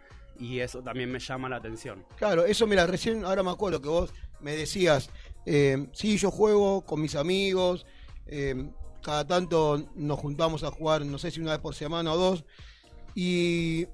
[0.42, 2.04] y eso también me llama la atención.
[2.16, 5.08] Claro, eso mira, recién ahora me acuerdo que vos me decías,
[5.46, 7.86] eh, sí, yo juego con mis amigos,
[8.26, 8.68] eh,
[9.02, 12.44] cada tanto nos juntamos a jugar, no sé si una vez por semana o dos,
[13.14, 13.86] y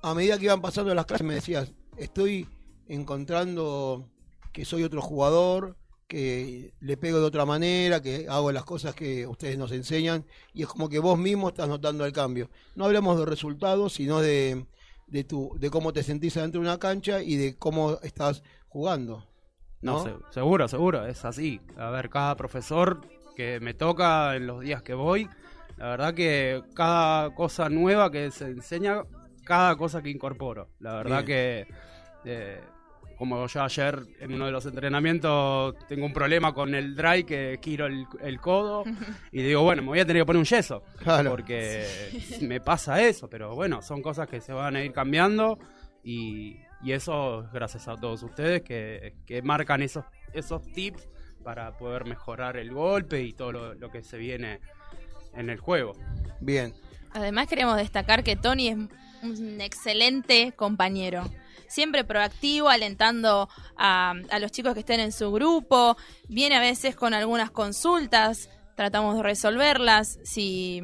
[0.00, 2.46] a medida que iban pasando las clases me decías, estoy
[2.86, 4.08] encontrando
[4.52, 5.76] que soy otro jugador,
[6.06, 10.62] que le pego de otra manera, que hago las cosas que ustedes nos enseñan, y
[10.62, 12.50] es como que vos mismo estás notando el cambio.
[12.76, 14.64] No hablemos de resultados, sino de,
[15.08, 19.26] de, tu, de cómo te sentís adentro de una cancha y de cómo estás jugando.
[19.80, 20.04] No, ¿no?
[20.04, 21.60] se- seguro, seguro, es así.
[21.76, 23.00] A ver, cada profesor
[23.36, 25.28] que me toca en los días que voy,
[25.76, 29.04] la verdad que cada cosa nueva que se enseña,
[29.44, 30.68] cada cosa que incorporo.
[30.80, 31.26] La verdad Bien.
[31.26, 31.66] que,
[32.24, 32.60] eh,
[33.18, 37.58] como yo ayer en uno de los entrenamientos tengo un problema con el dry que
[37.60, 38.84] giro el, el codo
[39.32, 40.84] y digo, bueno, me voy a tener que poner un yeso.
[40.98, 41.30] Claro.
[41.30, 41.84] Porque
[42.42, 45.58] me pasa eso, pero bueno, son cosas que se van a ir cambiando
[46.04, 51.08] y, y eso es gracias a todos ustedes que, que marcan esos, esos tips
[51.42, 54.60] para poder mejorar el golpe y todo lo, lo que se viene
[55.34, 55.94] en el juego.
[56.40, 56.72] Bien.
[57.12, 58.76] Además queremos destacar que Tony es
[59.22, 61.24] un excelente compañero.
[61.68, 65.96] Siempre proactivo, alentando a, a los chicos que estén en su grupo.
[66.28, 70.18] Viene a veces con algunas consultas, tratamos de resolverlas.
[70.24, 70.82] Si,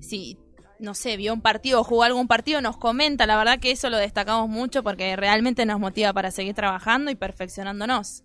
[0.00, 0.38] si
[0.82, 3.24] no sé, vio un partido o jugó algún partido, nos comenta.
[3.26, 7.14] La verdad que eso lo destacamos mucho porque realmente nos motiva para seguir trabajando y
[7.14, 8.24] perfeccionándonos.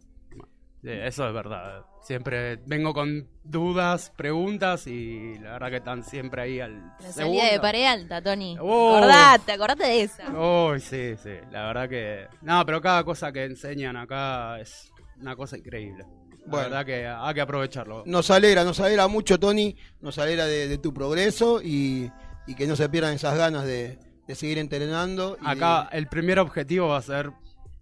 [0.82, 1.86] Sí, Eso es verdad.
[2.08, 7.40] Siempre vengo con dudas, preguntas y la verdad que están siempre ahí al La segundo.
[7.42, 8.56] salida de pared alta, Tony.
[8.62, 8.96] Oh.
[8.96, 10.24] Acordate, acordate de esa.
[10.32, 11.32] Uy, sí, sí.
[11.52, 12.28] La verdad que.
[12.44, 14.90] No, pero cada cosa que enseñan acá es
[15.20, 16.06] una cosa increíble.
[16.06, 16.70] La Bueno.
[16.70, 18.04] verdad que hay que aprovecharlo.
[18.06, 22.10] Nos alegra, nos alegra mucho, Tony, nos alegra de, de tu progreso y,
[22.48, 25.38] y que no se pierdan esas ganas de, de seguir entrenando.
[25.42, 27.32] y de- Acá el primer objetivo va a ser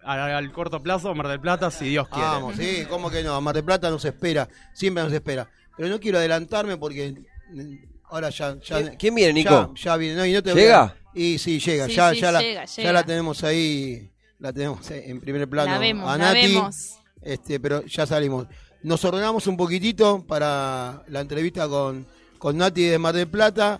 [0.05, 2.27] al, al corto plazo Mar del Plata, si Dios quiere.
[2.27, 3.39] Vamos, sí, ¿cómo que no?
[3.41, 5.49] Mar del Plata nos espera, siempre nos espera.
[5.75, 7.13] Pero no quiero adelantarme porque
[7.51, 7.73] mm,
[8.09, 8.55] ahora ya...
[8.61, 9.73] ya ¿Quién- quién viene, Nico?
[9.75, 10.81] Ya, ya viene, no, y no te ¿Llega?
[10.81, 12.91] voy a- Y sí, llega, Sí, ya, sí, ya, la, llega, ya llega.
[12.93, 14.09] la tenemos ahí,
[14.39, 15.71] la tenemos en primer plano.
[15.71, 16.95] La vemos, a la Nati, vemos.
[17.21, 18.47] Este, pero ya salimos.
[18.83, 22.05] Nos ordenamos un poquitito para la entrevista con,
[22.37, 23.79] con Nati de Mar del Plata.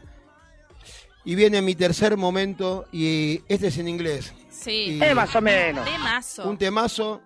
[1.23, 4.31] Y viene mi tercer momento, y este es en inglés.
[4.63, 4.99] Sí.
[5.01, 5.85] Eh, más o menos.
[5.85, 6.49] Temazo.
[6.49, 7.21] Un temazo.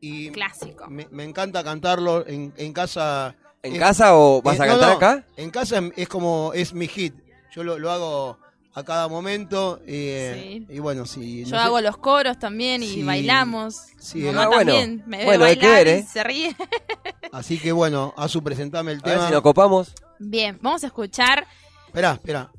[0.00, 0.86] Y Clásico.
[0.88, 3.34] me, me encanta cantarlo en, en casa.
[3.62, 5.26] ¿En Es- casa o vas a eh, no, cantar no, acá?
[5.36, 7.14] En casa es- es como, es mi hit.
[7.54, 8.38] Yo lo, lo hago
[8.72, 9.80] a cada momento.
[9.86, 11.44] eh, Y bueno, si.
[11.44, 13.02] Yo no sé- hago los coros también y Sí.
[13.02, 13.76] bailamos.
[13.98, 14.32] Sí, eh.
[14.32, 14.72] mamá Ah, bueno.
[14.72, 16.06] también me ve Bueno, hay que bailar ver, y ¿eh?
[16.10, 16.56] se ríe.
[17.32, 19.26] Así que bueno, a su presentame el A ver tema.
[19.28, 19.92] si nos copamos.
[20.18, 21.46] Bien, vamos a escuchar.
[21.86, 22.50] Esperá, espera.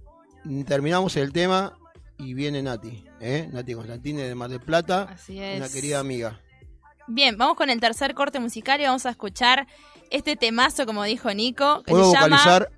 [0.67, 1.73] Terminamos el tema
[2.21, 3.03] y viene Nati.
[3.19, 3.49] ¿eh?
[3.51, 5.03] Nati Constantine de Mar del Plata.
[5.11, 5.73] Así Una es.
[5.73, 6.39] querida amiga.
[7.07, 9.67] Bien, vamos con el tercer corte musical y vamos a escuchar
[10.11, 12.71] este temazo, como dijo Nico, que ¿Puedo se llama vocalizar?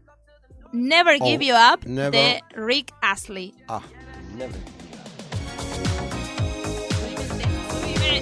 [0.71, 2.11] Never Oh, Give You Up never.
[2.11, 3.53] de Rick Astley.
[3.67, 3.81] Ah.
[7.99, 8.21] We're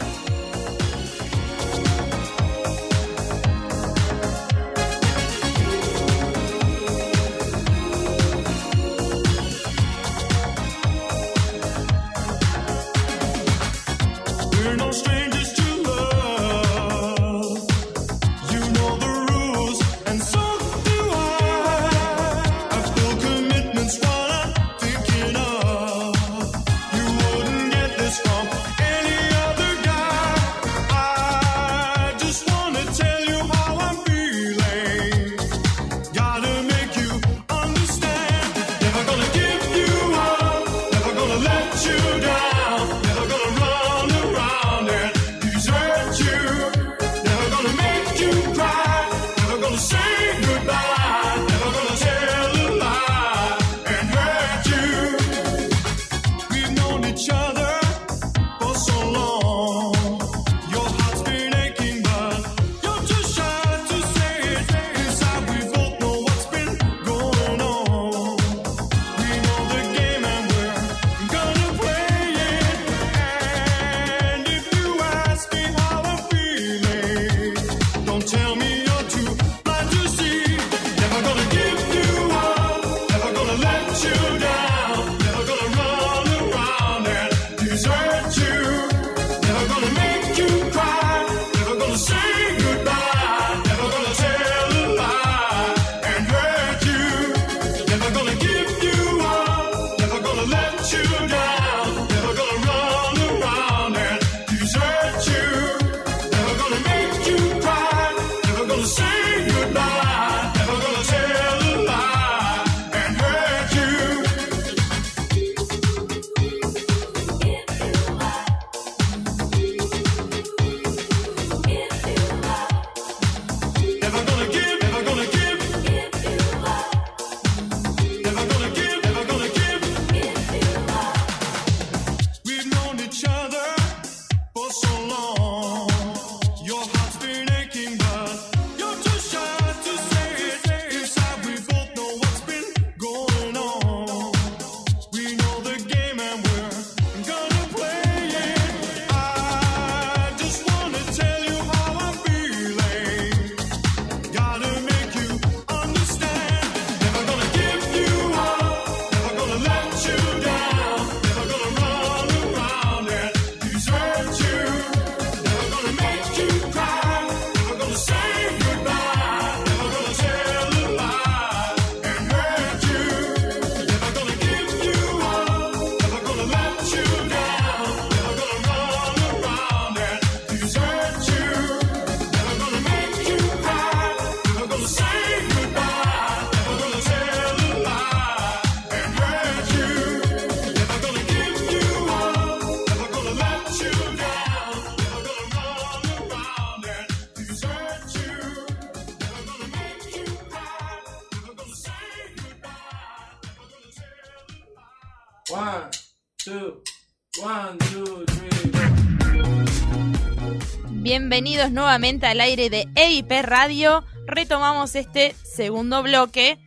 [211.43, 214.03] Bienvenidos nuevamente al aire de EIP Radio.
[214.27, 216.59] Retomamos este segundo bloque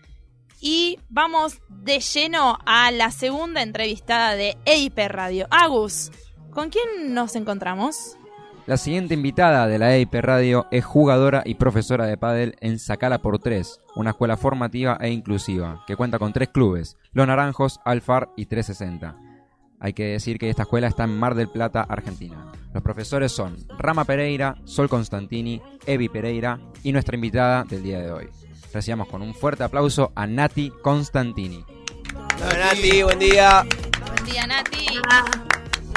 [0.61, 5.47] y vamos de lleno a la segunda entrevistada de EIP Radio.
[5.51, 6.11] Agus,
[6.51, 8.17] ¿con quién nos encontramos?
[8.67, 13.23] La siguiente invitada de la EIP Radio es jugadora y profesora de pádel en Sacala
[13.23, 18.31] por Tres, una escuela formativa e inclusiva que cuenta con tres clubes, Los Naranjos, Alfar
[18.37, 19.34] y 360.
[19.85, 22.51] Hay que decir que esta escuela está en Mar del Plata, Argentina.
[22.73, 28.11] Los profesores son Rama Pereira, Sol Constantini, Evi Pereira y nuestra invitada del día de
[28.11, 28.28] hoy.
[28.73, 31.62] Recibamos con un fuerte aplauso a Nati Constantini.
[32.39, 33.66] Hola Nati, buen día.
[34.06, 34.86] Buen día, Nati.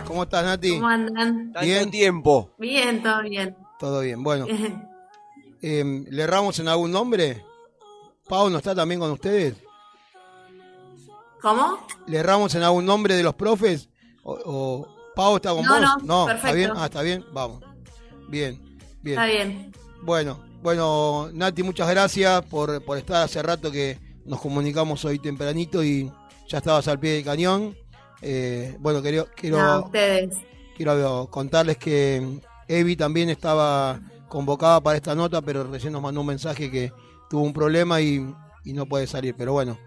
[0.05, 0.72] ¿Cómo estás, Nati?
[0.72, 1.53] ¿Cómo andan?
[1.61, 1.89] Bien.
[1.89, 2.51] tiempo.
[2.59, 3.55] Bien, todo bien.
[3.80, 4.47] Todo bien, bueno.
[5.59, 7.41] Eh, ¿Le erramos en algún nombre?
[8.27, 9.55] ¿Pau no está también con ustedes?
[11.41, 11.80] ¿Cómo?
[12.07, 13.89] ¿Le erramos en algún nombre de los profes?
[14.23, 16.03] ¿O, o Pau está con No, vos?
[16.03, 16.55] no, ¿está perfecto.
[16.55, 16.72] bien?
[16.76, 17.64] Ah, está bien, vamos.
[18.30, 19.19] Bien, bien.
[19.19, 19.72] Está bien.
[20.03, 25.84] Bueno, bueno, Nati, muchas gracias por, por estar hace rato que nos comunicamos hoy tempranito
[25.84, 26.11] y
[26.47, 27.76] ya estabas al pie del cañón.
[28.22, 30.35] Eh, bueno, quiero, quiero, No, ustedes.
[30.76, 36.27] quiero contarles que Evi también estaba convocada para esta nota, pero recién nos mandó un
[36.27, 36.91] mensaje que
[37.30, 38.26] tuvo un problema y,
[38.65, 39.35] y no puede salir.
[39.38, 39.77] Pero bueno,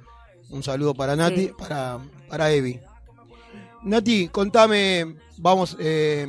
[0.50, 1.52] un saludo para Nati, Sí.
[1.58, 1.98] para,
[2.28, 2.80] para Evi.
[3.82, 6.26] Nati, contame, vamos, eh,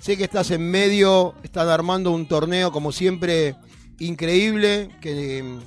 [0.00, 3.56] sé que estás en medio, están armando un torneo como siempre
[3.98, 5.58] increíble, que,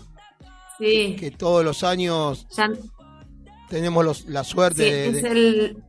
[0.79, 1.15] Sí.
[1.19, 2.69] que todos los años Ya,
[3.69, 5.19] tenemos los- la suerte sí, de...
[5.19, 5.83] es el,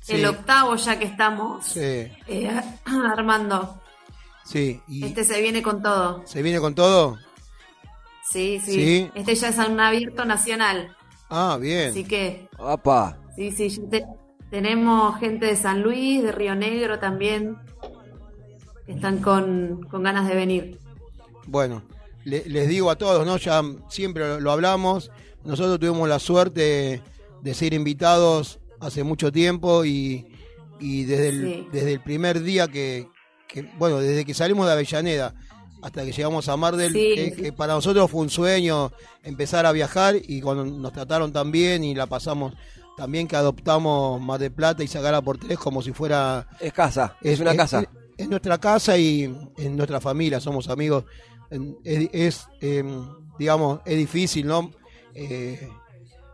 [0.00, 0.12] Sí.
[0.14, 2.12] el octavo ya que estamos eh,
[3.16, 3.80] armando.
[4.44, 6.22] sí, y Este se viene con todo.
[6.26, 7.16] se viene con todo.
[8.28, 8.72] Sí, sí.
[8.72, 9.10] Sí.
[9.14, 10.96] Este ya es un abierto nacional.
[11.34, 11.88] Ah, bien.
[11.90, 13.18] Así que, Apa.
[13.36, 13.68] sí, sí.
[13.70, 14.06] ya te-
[14.50, 17.56] tenemos gente de San Luis, de Río Negro también.
[18.86, 20.78] que Están con, con ganas de venir.
[21.46, 21.82] Bueno,
[22.24, 23.36] le- les digo a todos, ¿no?
[23.38, 25.10] Ya siempre lo, lo hablamos.
[25.44, 27.00] Nosotros tuvimos la suerte
[27.42, 30.26] de ser invitados hace mucho tiempo y,
[30.80, 31.68] y desde, el, Sí.
[31.72, 33.08] desde el primer día que,
[33.48, 35.34] que- bueno, desde que salimos de Avellaneda
[35.82, 37.12] hasta que llegamos a Mar del, Sí.
[37.14, 38.92] que, que para nosotros fue un sueño
[39.22, 42.54] empezar a viajar y cuando nos trataron tan bien y la pasamos
[42.96, 47.16] también que adoptamos Mar del Plata y sacarla por tres como si fuera Es casa,
[47.20, 47.80] es, una casa.
[47.80, 47.88] Es,
[48.18, 49.24] es nuestra casa y
[49.58, 51.04] en nuestra familia, somos amigos.
[51.84, 52.84] Es, eh,
[53.38, 54.70] digamos, es difícil, ¿no?
[55.14, 55.68] Eh,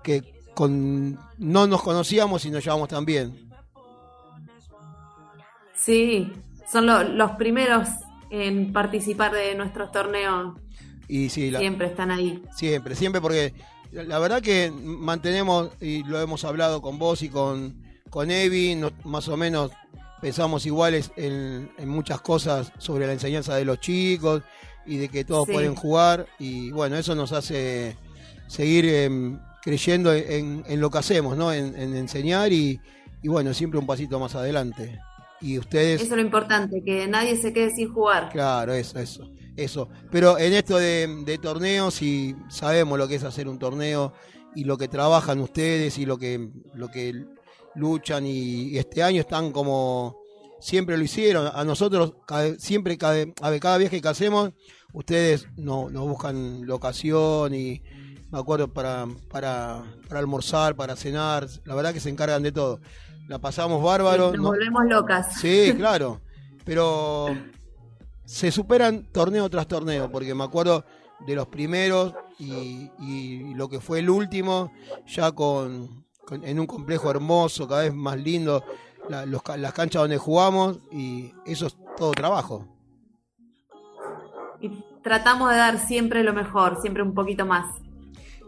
[0.05, 0.23] que
[0.55, 3.49] con no nos conocíamos y nos llevamos tan bien.
[5.75, 6.33] Sí,
[6.71, 7.89] son lo- los primeros
[8.31, 10.55] en participar de nuestros torneos.
[11.09, 12.43] Y sí, la- Siempre están ahí.
[12.55, 13.55] siempre, siempre, porque
[13.93, 18.93] la verdad que mantenemos, y lo hemos hablado con vos y con, con Evi, no-
[19.05, 19.71] más o menos
[20.21, 24.43] pensamos iguales en, en muchas cosas sobre la enseñanza de los chicos
[24.85, 25.53] y de que todos Sí.
[25.53, 27.97] pueden jugar y bueno, eso nos hace
[28.49, 31.53] seguir em, creyendo en, en lo que hacemos, ¿no?
[31.53, 32.81] En, en enseñar y,
[33.23, 34.99] y bueno, siempre un pasito más adelante.
[35.41, 36.01] Y ustedes...
[36.03, 38.29] Eso es lo importante, que nadie se quede sin jugar.
[38.31, 39.89] Claro, eso, eso, eso.
[40.11, 44.13] Pero en esto de, de torneos, y sabemos lo que es hacer un torneo
[44.55, 47.25] y lo que trabajan ustedes y lo que, lo que
[47.77, 50.17] luchan y, y este año están como
[50.61, 51.49] siempre lo hicieron.
[51.55, 53.25] A nosotros cada- siempre cada,
[53.61, 54.51] cada viaje que hacemos,
[54.93, 57.81] ustedes no- nos buscan locación y
[58.33, 61.47] me acuerdo para, para, para almorzar, para cenar.
[61.65, 62.81] La verdad que se encargan de todo.
[63.29, 64.29] La pasamos bárbaro.
[64.33, 65.35] Nos no- volvemos locas.
[65.41, 66.21] Sí, claro.
[66.65, 67.29] Pero
[68.25, 70.85] se superan torneo tras torneo, porque me acuerdo
[71.27, 74.73] de los primeros y, y lo que fue el último,
[75.07, 78.65] ya con, con- en un complejo hermoso, cada vez más lindo,
[79.09, 82.67] la- los las canchas donde jugamos, y eso es todo trabajo.
[84.61, 87.67] Y tratamos de dar siempre lo mejor, siempre un poquito más.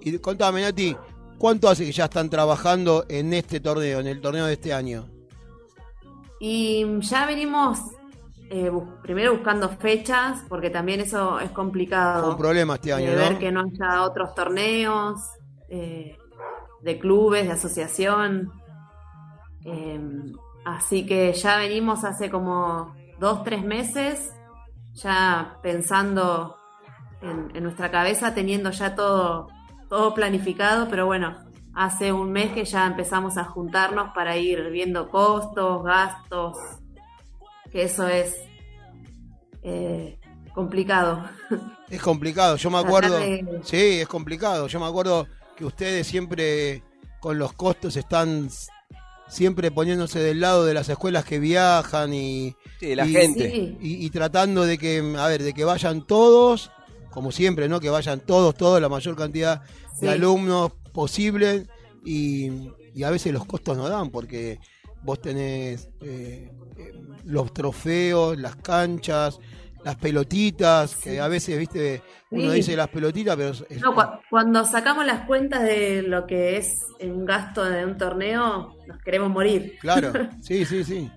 [0.02, 0.96] Y contame, Nati,
[1.40, 5.08] ¿cuánto hace que ya están trabajando en este torneo, en el torneo de este año?
[6.38, 7.78] Y ya venimos
[8.50, 8.70] eh,
[9.02, 12.24] primero buscando fechas, porque también eso es complicado.
[12.24, 13.38] Fue un problema este año, de ver ¿no?
[13.38, 15.18] que no haya otros torneos
[15.70, 16.18] eh,
[16.82, 18.52] de clubes, de asociación.
[19.64, 20.00] Eh,
[20.66, 24.30] así que ya venimos hace como dos, tres meses,
[24.92, 26.56] ya pensando
[27.22, 29.48] en, en nuestra cabeza, teniendo ya todo,
[29.90, 31.36] todo planificado, pero bueno,
[31.74, 36.56] hace un mes que ya empezamos a juntarnos para ir viendo costos, gastos,
[37.70, 38.34] que eso es
[39.62, 40.18] eh,
[40.54, 41.24] complicado.
[41.88, 43.18] Es complicado, yo me acuerdo.
[43.18, 44.66] de- Sí, es complicado.
[44.68, 45.26] Yo me acuerdo
[45.56, 46.82] que ustedes siempre
[47.20, 48.48] con los costos están
[49.28, 53.50] siempre poniéndose del lado de las escuelas que viajan y, Sí, la y- gente.
[53.50, 53.78] Sí.
[53.80, 56.70] y, y tratando de que, a ver, de que vayan todos,
[57.10, 57.80] como siempre, ¿no?
[57.80, 59.62] Que vayan todos, todos, la mayor cantidad
[59.98, 60.06] Sí.
[60.06, 61.66] de alumnos posible
[62.04, 64.58] y, y a veces los costos no dan porque
[65.02, 66.92] vos tenés eh, eh,
[67.24, 69.38] los trofeos, las canchas,
[69.84, 72.56] las pelotitas, que a veces, viste, uno Sí.
[72.56, 76.58] dice las pelotitas, pero es- es- No, cu- cuando sacamos las cuentas de lo que
[76.58, 76.68] es
[77.00, 79.78] un gasto de un torneo, nos queremos morir.
[79.80, 80.12] claro,
[80.42, 81.10] sí, sí, sí.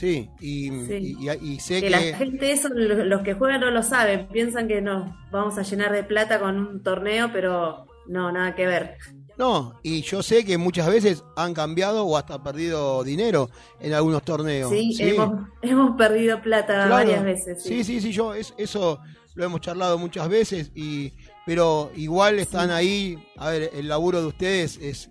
[0.00, 1.16] Sí, y, Sí.
[1.20, 2.14] y- y- y sé Que la que...
[2.14, 5.92] gente, eso, lo- los que juegan no lo saben, piensan que nos vamos a llenar
[5.92, 8.96] de plata con un torneo, pero no, nada que ver.
[9.36, 14.22] No, y yo sé que muchas veces han cambiado o hasta perdido dinero en algunos
[14.22, 14.70] torneos.
[14.70, 16.90] Sí, Hemos, hemos perdido plata Claro.
[16.94, 17.62] varias veces.
[17.62, 19.00] Sí, sí, sí, yo es, eso
[19.34, 21.12] lo hemos charlado muchas veces, y
[21.44, 23.18] pero igual están ahí.
[23.36, 25.10] A ver, el laburo de ustedes es,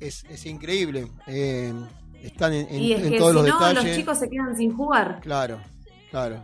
[0.00, 1.06] es, es increíble.
[1.26, 1.72] eh,
[2.22, 3.84] están en, en- Y es en que todos si los no, detalles.
[3.84, 5.20] los chicos se quedan sin jugar.
[5.22, 5.60] Claro,
[6.10, 6.42] claro.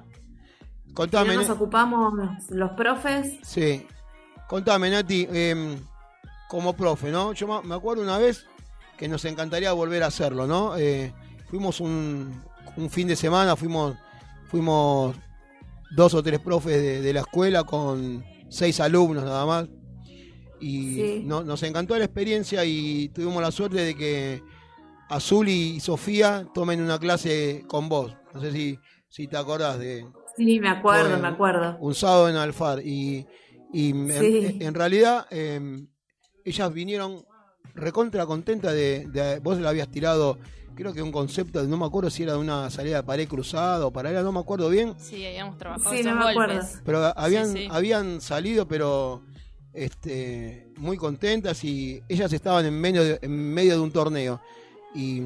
[0.87, 2.13] Si Contame, no nos ocupamos
[2.51, 3.39] los profes.
[3.43, 3.87] sí.
[4.49, 5.77] Contame, Nati, em,
[6.49, 7.35] como profe, ¿no?
[7.35, 8.47] Yo me acuerdo una vez
[8.97, 10.75] que nos encantaría volver a hacerlo, ¿no?
[10.79, 11.13] Eh,
[11.51, 12.43] fuimos un,
[12.79, 13.95] un fin de semana, fuimos,
[14.47, 15.15] fuimos
[15.95, 19.69] dos o tres profes de, de la escuela con seis alumnos nada más.
[20.61, 21.23] Y Sí.
[21.27, 24.43] no- nos encantó la experiencia y tuvimos la suerte de que
[25.09, 28.15] Azul y Sofía tomen una clase con vos.
[28.35, 28.79] No sé si,
[29.09, 30.07] si te acordás de
[30.37, 31.77] Sí, me acuerdo, me acuerdo.
[31.81, 32.81] un sábado en Alfar.
[32.85, 33.27] Y,
[33.73, 34.59] y en- Sí.
[34.61, 35.61] en, realidad eh,
[36.45, 37.25] ellas vinieron
[37.75, 40.39] recontra contentas de, de- Vos le habías tirado,
[40.75, 43.85] creo que un concepto, no me acuerdo si era de una salida de pared cruzada
[43.87, 44.95] o paralela, no me acuerdo bien.
[44.99, 46.61] Sí, habíamos trabajado Sí, esos no me acuerdo.
[46.85, 47.69] Pero habían, Sí, sí.
[47.71, 49.23] habían salido, pero
[49.73, 54.41] este, muy contentas y ellas estaban en medio de, en medio de un torneo.
[54.95, 55.23] Y,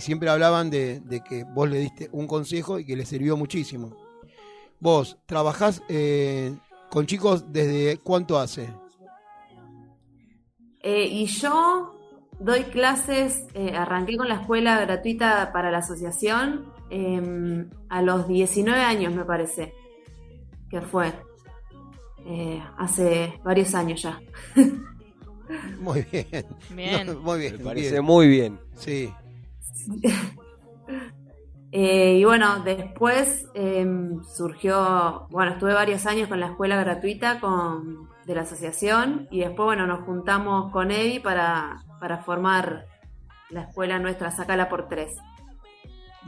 [0.00, 3.92] siempre hablaban de, que vos le diste un consejo y que les sirvió muchísimo.
[4.78, 6.54] Vos trabajás eh,
[6.90, 8.68] con chicos desde cuánto hace?
[10.82, 11.96] Eh, y yo
[12.38, 18.80] doy clases, eh, arranqué con la escuela gratuita para la asociación eh, a los 19
[18.80, 19.74] años, me parece,
[20.70, 21.12] que fue.
[22.28, 24.20] Eh, hace varios años ya.
[25.80, 26.46] Muy bien.
[26.70, 27.06] Bien.
[27.06, 27.58] No, muy bien.
[27.58, 28.04] Me parece bien.
[28.04, 28.58] muy bien.
[28.74, 29.12] Sí.
[31.72, 33.84] Eh, y bueno, después eh,
[34.34, 39.66] surgió, bueno, estuve varios años con la escuela gratuita con, de la asociación y después,
[39.66, 42.86] bueno, nos juntamos con Evi para, para formar
[43.50, 45.16] la escuela nuestra, Sacala por Tres.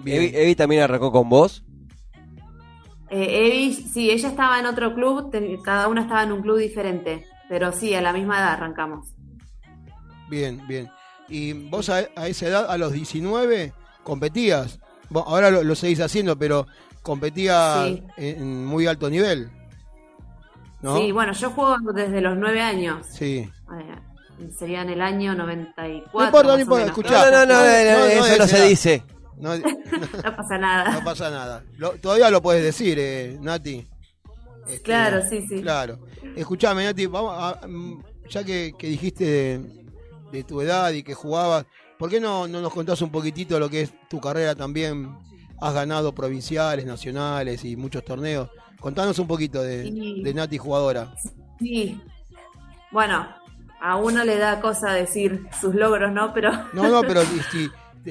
[0.05, 1.65] Evi, Evi también arrancó con vos.
[3.09, 6.59] Eh, Evi, sí, ella estaba en otro club, ten- cada una estaba en un club
[6.59, 9.15] diferente, pero sí, a la misma edad arrancamos.
[10.29, 10.91] Bien, bien.
[11.29, 13.73] ¿Y vos a, a esa edad, a los 19,
[14.03, 14.79] competías?
[15.11, 16.66] Vos ahora lo, lo seguís haciendo, pero
[17.03, 18.03] competías Sí.
[18.16, 19.51] en, en muy alto nivel.
[20.81, 20.97] ¿No?
[20.99, 23.39] Sí, bueno, yo juego desde los nueve años, Sí.
[23.75, 26.12] eh, sería en el año 94.
[26.20, 27.31] No importa, no importa, escuchá.
[27.31, 28.69] No, no, no, no, no, eso no se edad.
[28.69, 29.03] dice.
[29.39, 30.91] No, No pasa nada.
[30.91, 31.62] no pasa nada.
[31.77, 33.87] Lo- todavía lo puedes decir, eh, Nati.
[34.69, 35.61] Este, Claro, sí, sí.
[35.62, 35.99] Claro.
[36.36, 39.85] Escuchame, Nati, vamos a- mm, ya que, que dijiste de,
[40.32, 41.65] de tu edad y que jugabas,
[41.99, 45.09] ¿por qué no, no nos contás un poquitito lo que es tu carrera también?
[45.61, 48.49] Has ganado provinciales, nacionales y muchos torneos.
[48.81, 50.23] Contanos un poquito de, Sí.
[50.23, 51.12] de Nati jugadora.
[51.59, 52.01] Sí.
[52.93, 53.27] Bueno,
[53.81, 56.32] a uno le da cosa decir sus logros, ¿no?
[56.32, 57.23] Pero No, no, pero
[57.53, 57.69] si,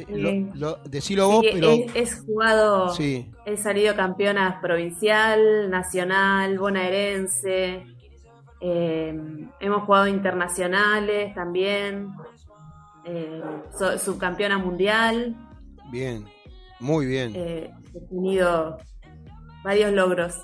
[0.10, 1.72] lo- lo- decilo vos, sí, pero...
[1.72, 7.86] he, he jugado, Sí, he salido campeona provincial, nacional, bonaerense.
[8.62, 9.16] eh,
[9.60, 12.10] hemos jugado internacionales también.
[13.06, 13.42] eh,
[13.78, 15.36] so- subcampeona mundial.
[15.92, 16.26] bien.
[16.80, 17.32] Muy bien.
[17.36, 18.78] eh, he tenido
[19.64, 20.36] varios logros.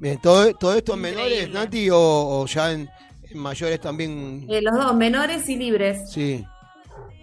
[0.00, 1.50] Bien, ¿todo, todo esto en menores.
[1.50, 2.88] Nati, o, o ya en,
[3.30, 4.46] en mayores también?
[4.48, 6.10] Eh, los dos, menores y libres.
[6.10, 6.44] Sí,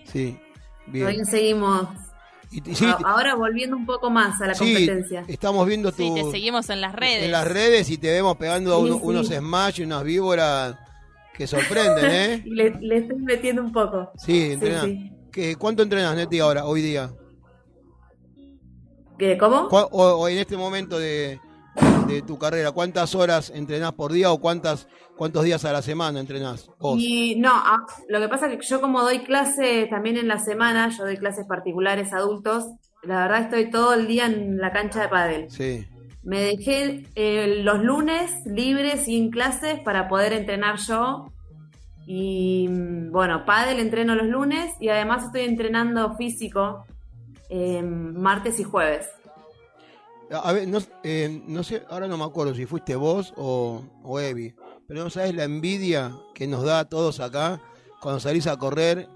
[0.06, 0.38] sí,
[0.92, 1.06] bien.
[1.06, 1.88] Todavía seguimos.
[2.52, 5.24] Y- y sí, a- ahora volviendo un poco más a la sí, competencia.
[5.28, 7.24] estamos viendo tu, Sí, te seguimos en las redes.
[7.24, 9.02] en las redes y te vemos pegando Sí, uno- sí.
[9.06, 10.76] unos smash y unas víboras
[11.34, 12.44] que sorprenden, ¿eh?
[12.46, 14.12] Y le, le estoy metiendo un poco.
[14.18, 14.58] Sí.
[15.32, 17.10] ¿Qué- ¿Cuánto entrenas, Neti, ahora, hoy día?
[19.18, 19.70] ¿Qué, ¿Cómo?
[19.70, 21.40] ¿Cuá- O, o en este momento de,
[22.08, 26.20] de tu carrera, ¿cuántas horas entrenás por día o cuántas cuántos días a la semana
[26.20, 26.98] entrenás vos?
[27.00, 30.40] Y no, ah, lo que pasa es que yo como doy clases también en la
[30.40, 32.66] semana, yo doy clases particulares adultos,
[33.04, 35.50] la verdad estoy todo el día en la cancha de pádel.
[35.50, 35.86] Sí,
[36.24, 41.32] Me dejé eh, los lunes libres sin clases para poder entrenar yo
[42.06, 46.86] Y mm, bueno, pádel entreno los lunes y además estoy entrenando físico
[47.50, 49.08] eh, martes y jueves.
[50.34, 54.20] A ver, no, eh, no sé, ahora no me acuerdo si fuiste vos o, o
[54.20, 54.54] Evi,
[54.88, 57.60] pero no sabes la envidia que nos da a todos acá
[58.02, 59.08] cuando salís a correr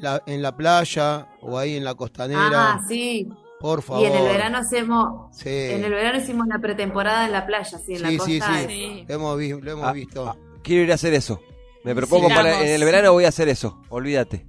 [0.00, 2.74] la- en la playa o ahí en la costanera.
[2.74, 3.28] Ah, sí.
[3.60, 4.02] Por favor.
[4.02, 5.48] Y en el verano hacemos, Sí.
[5.48, 8.68] en el verano hicimos la pretemporada en la playa, sí, en la Sí, sí, costa.
[8.68, 9.04] sí.
[9.08, 10.36] Lo hemos, lo hemos Ah, visto.
[10.62, 11.40] Quiero ir a hacer eso.
[11.82, 12.34] Me propongo Sí.
[12.34, 13.80] para en el verano voy a hacer eso.
[13.88, 14.46] Olvídate.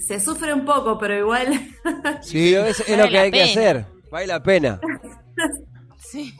[0.00, 1.60] Se sufre un poco, pero igual.
[2.22, 3.86] Sí, es lo que hay que hacer.
[4.14, 4.80] Vale la pena.
[5.96, 6.32] Sí.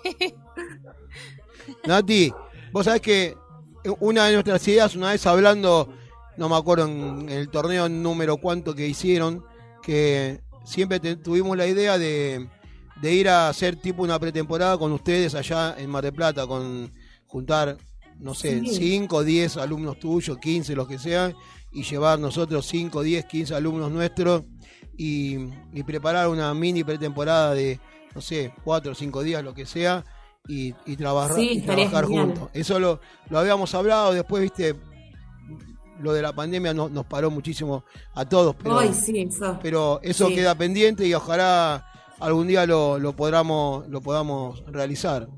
[1.87, 2.33] Nati,
[2.71, 3.35] vos sabés que
[3.99, 5.93] una de nuestras ideas, una vez hablando,
[6.37, 9.43] no me acuerdo en el torneo número cuánto que hicieron,
[9.83, 12.49] que siempre te- tuvimos la idea de,
[13.01, 16.93] de ir a hacer tipo una pretemporada con ustedes allá en Mar del Plata, con
[17.27, 17.77] juntar,
[18.21, 18.75] no sé, Sí.
[18.77, 21.35] 5, 10 alumnos tuyos, 15, los que sean,
[21.73, 24.43] y llevar nosotros 5, 10, 15 alumnos nuestros
[24.97, 25.37] y,
[25.73, 27.81] y preparar una mini pretemporada de,
[28.15, 30.05] no sé, 4 o 5 días, lo que sea,
[30.47, 30.97] y, y Sí, y
[31.63, 32.49] trabajar juntos.
[32.53, 33.01] Eso lo,
[33.31, 34.75] lo habíamos hablado, después, viste,
[36.01, 37.85] lo de la pandemia no- nos paró muchísimo
[38.15, 39.59] a todos, pero, Ay, sí, eso.
[39.63, 40.35] pero eso Sí.
[40.35, 41.87] queda pendiente y ojalá
[42.21, 45.29] algún día lo, lo podamos, lo podamos realizar.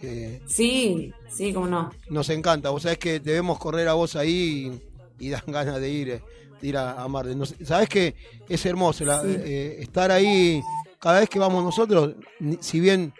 [0.00, 1.90] Eh, Sí, sí, cómo no.
[2.10, 4.80] nos encanta, vos sabés que debemos correr a vos ahí
[5.18, 6.22] y, y dan ganas de ir, eh,
[6.62, 8.14] ir a, a Mar del- no sé, Sabés que
[8.48, 9.28] es hermoso la- Sí.
[9.38, 10.60] eh, estar ahí,
[10.98, 12.14] cada vez que vamos nosotros,
[12.60, 13.12] si bien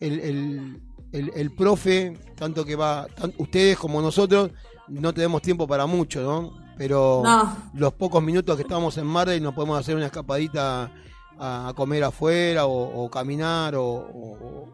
[0.00, 0.80] el, el,
[1.12, 4.50] el- el profe, tanto que va, tan- ustedes como nosotros,
[4.88, 6.64] no tenemos tiempo para mucho, ¿no?
[6.76, 7.56] Pero No.
[7.74, 10.90] los pocos minutos que estamos en Mar del nos podemos hacer una escapadita
[11.38, 14.68] a, a comer afuera o, o caminar o, o-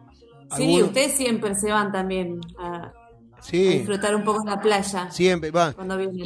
[0.57, 2.91] Sí, alguno- ustedes siempre se van también a,
[3.39, 3.67] Sí.
[3.67, 5.09] a disfrutar un poco en la playa.
[5.11, 5.71] Siempre, va.
[5.73, 6.25] Cuando vienen.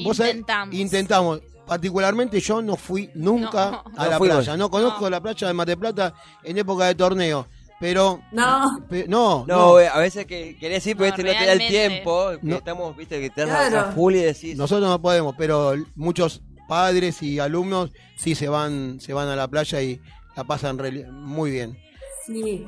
[0.72, 1.42] Intentamos.
[1.66, 3.84] Particularmente yo no fui nunca No.
[3.98, 4.58] a No la playa.
[4.58, 6.14] No conozco la playa de Mar del Plata
[6.44, 7.48] en época de torneo.
[7.80, 8.22] Pero.
[8.32, 8.80] No.
[8.90, 9.72] pe- no, No, no.
[9.72, 12.32] güey, a veces que querés ir, pero No, este no te da el tiempo.
[12.32, 13.92] Estamos, viste, que te das a- a, Claro.
[13.92, 14.58] full y decís.
[14.58, 19.48] Nosotros no podemos, pero muchos padres y alumnos sí se van, se van a la
[19.48, 20.00] playa y
[20.38, 21.78] la pasan re- muy bien.
[22.26, 22.66] Sí.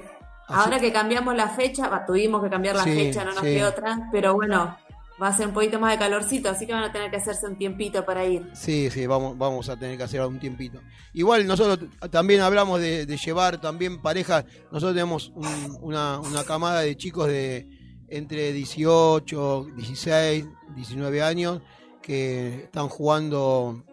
[0.47, 3.45] Así- Ahora que cambiamos la fecha, tuvimos que cambiar la Sí, fecha, no nos sí.
[3.55, 4.77] quedó otra, pero bueno,
[5.21, 7.47] va a ser un poquito más de calorcito, así que van a tener que hacerse
[7.47, 8.49] un tiempito para ir.
[8.53, 10.79] Sí, sí, vamos, vamos a tener que hacer un tiempito.
[11.13, 14.45] Igual nosotros también hablamos de, de llevar también parejas.
[14.71, 17.67] Nosotros tenemos un- una, una camada de chicos de
[18.09, 20.45] entre 18, 16,
[20.75, 21.61] 19 años
[22.01, 23.83] que están jugando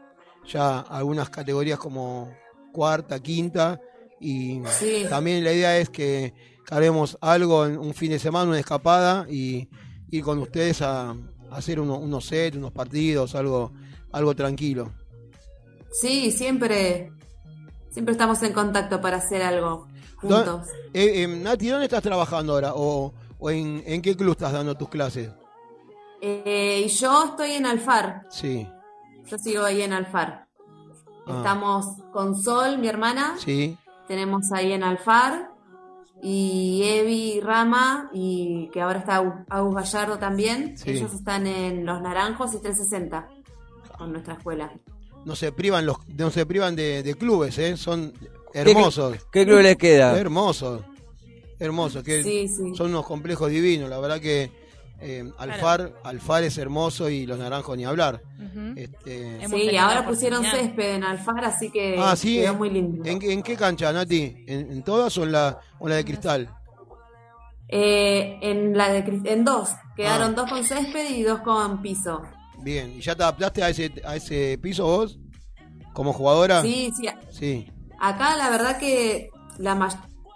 [0.46, 2.30] ya algunas categorías como
[2.72, 3.80] cuarta, quinta.
[4.20, 5.06] Y Sí.
[5.08, 6.32] también la idea es que
[6.70, 9.68] haremos algo en un fin de semana, una escapada y
[10.16, 11.16] ir con ustedes a, a
[11.56, 13.72] hacer uno- unos sets, unos partidos, algo,
[14.12, 14.90] algo tranquilo.
[15.90, 17.12] Sí, siempre,
[17.90, 19.86] siempre estamos en contacto para hacer algo
[20.22, 20.68] ¿Dó- juntos.
[20.92, 22.72] eh, eh, Nati, ¿dónde estás trabajando ahora?
[22.74, 25.30] ¿O, o en, en qué club estás dando tus clases?
[26.20, 28.66] Eh, yo estoy en Alfar, Sí,
[29.26, 30.46] yo sigo ahí en Alfar.
[31.26, 31.34] Ah.
[31.38, 33.76] Estamos con Sol, mi hermana, sí.
[34.08, 35.50] tenemos ahí en Alfar,
[36.24, 40.76] y Evi Rama, y que ahora está Agus- Agus Gallardo también.
[40.78, 40.90] Sí.
[40.92, 43.28] Ellos están en Los Naranjos y 360
[43.98, 44.72] con nuestra escuela.
[45.26, 47.76] No se privan los, no se privan de, de clubes, ¿eh?
[47.76, 48.12] Son
[48.54, 49.18] hermosos.
[49.30, 50.18] ¿Qué club les queda?
[50.18, 50.82] Hermosos.
[51.58, 52.02] Hermosos.
[52.02, 52.74] Que Sí, sí.
[52.74, 53.88] Son unos complejos divinos.
[53.90, 54.50] La verdad que
[55.04, 58.22] eh, Alfar, Alfar es hermoso y los naranjos ni hablar.
[58.76, 62.36] Este, Sí, ahora pusieron césped en Alfar, así que ah, sí.
[62.38, 63.04] quedó ¿en- muy lindo.
[63.04, 64.44] ¿En, en qué cancha, Nati?
[64.46, 66.48] ¿En, en todas o en la, o la de cristal?
[67.68, 70.34] Eh, en la de en dos, quedaron Ah.
[70.42, 72.22] dos con césped y dos con piso.
[72.62, 72.90] Bien.
[72.96, 75.18] ¿Y ya te adaptaste a ese, a ese piso vos?
[75.92, 76.62] ¿Como jugadora?
[76.62, 77.08] Sí, sí.
[77.30, 77.72] Sí.
[77.98, 79.74] Acá la verdad que la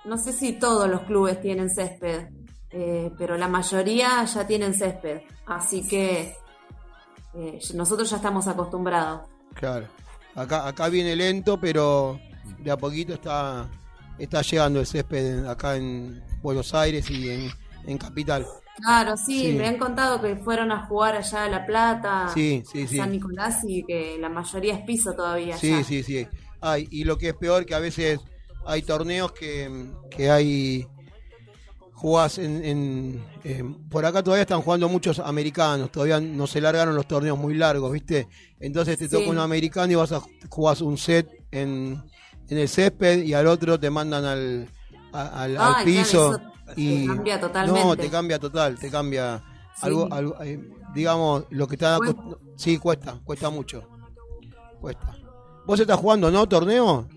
[0.05, 2.29] no sé si todos los clubes tienen césped,
[2.71, 6.35] eh, pero la mayoría ya tienen césped, así que
[7.35, 9.23] eh, nosotros ya estamos acostumbrados.
[9.55, 9.87] Claro.
[10.35, 12.19] Acá, acá viene lento, pero
[12.59, 13.69] de a poquito está,
[14.19, 17.51] está llegando el césped acá en Buenos Aires y en,
[17.87, 18.47] en Capital.
[18.77, 19.53] Claro, sí, Sí.
[19.55, 22.97] me han contado que fueron a jugar allá a La Plata, Sí, sí, sí.
[22.97, 25.57] San Nicolás y que la mayoría es piso todavía.
[25.57, 25.85] Sí, allá.
[25.85, 26.29] sí, sí.
[26.61, 28.21] Ay, y lo que es peor que a veces
[28.67, 30.87] hay torneos que, que hay
[32.01, 36.95] jugás en, en- en- por acá todavía están jugando muchos americanos, todavía no se largaron
[36.95, 38.29] los torneos muy largos, ¿viste?
[38.61, 39.11] Entonces te Sí.
[39.17, 42.01] toca un americano y vas a jugás un set en,
[42.49, 44.69] en el césped y al otro te mandan al,
[45.13, 46.41] a- al, al Ay, claro, piso
[46.77, 47.85] y te cambia totalmente.
[47.85, 49.43] no, te cambia total, te cambia
[49.81, 50.61] algo, algo, eh,
[50.95, 51.99] digamos, lo que está...
[52.57, 53.83] Sí, cuesta, cuesta mucho.
[54.81, 55.17] Cuesta.
[55.67, 57.09] ¿Vos estás jugando, no, torneo?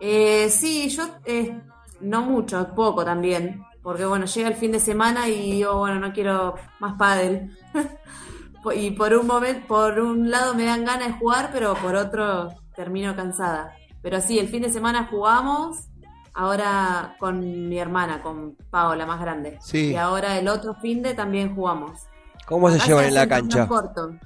[0.00, 1.58] Eh, sí, yo eh,
[2.00, 3.62] no mucho, poco también.
[3.82, 7.56] Porque bueno, llega el fin de semana y digo, bueno, no quiero más pádel.
[8.74, 12.52] y por un momento, por un lado me dan ganas de jugar, pero por otro
[12.74, 13.76] termino cansada.
[14.02, 15.88] Pero sí, el fin de semana jugamos,
[16.34, 19.58] ahora con mi hermana, con Paola, más grande.
[19.60, 19.92] Sí.
[19.92, 22.02] Y ahora el otro fin de también jugamos.
[22.46, 23.66] ¿Cómo se Acá llevan en la cancha?
[23.66, 24.16] corto.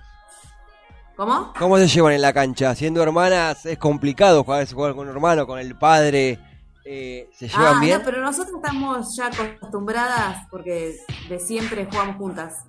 [1.16, 1.52] ¿Cómo?
[1.58, 2.74] ¿Cómo se llevan en la cancha?
[2.74, 6.38] Siendo hermanas es complicado jugar, jugar con un hermano, con el padre.
[6.84, 7.98] Eh, ¿Se llevan ah, bien?
[7.98, 10.96] no, pero nosotros estamos ya acostumbradas porque
[11.28, 12.64] de siempre jugamos juntas.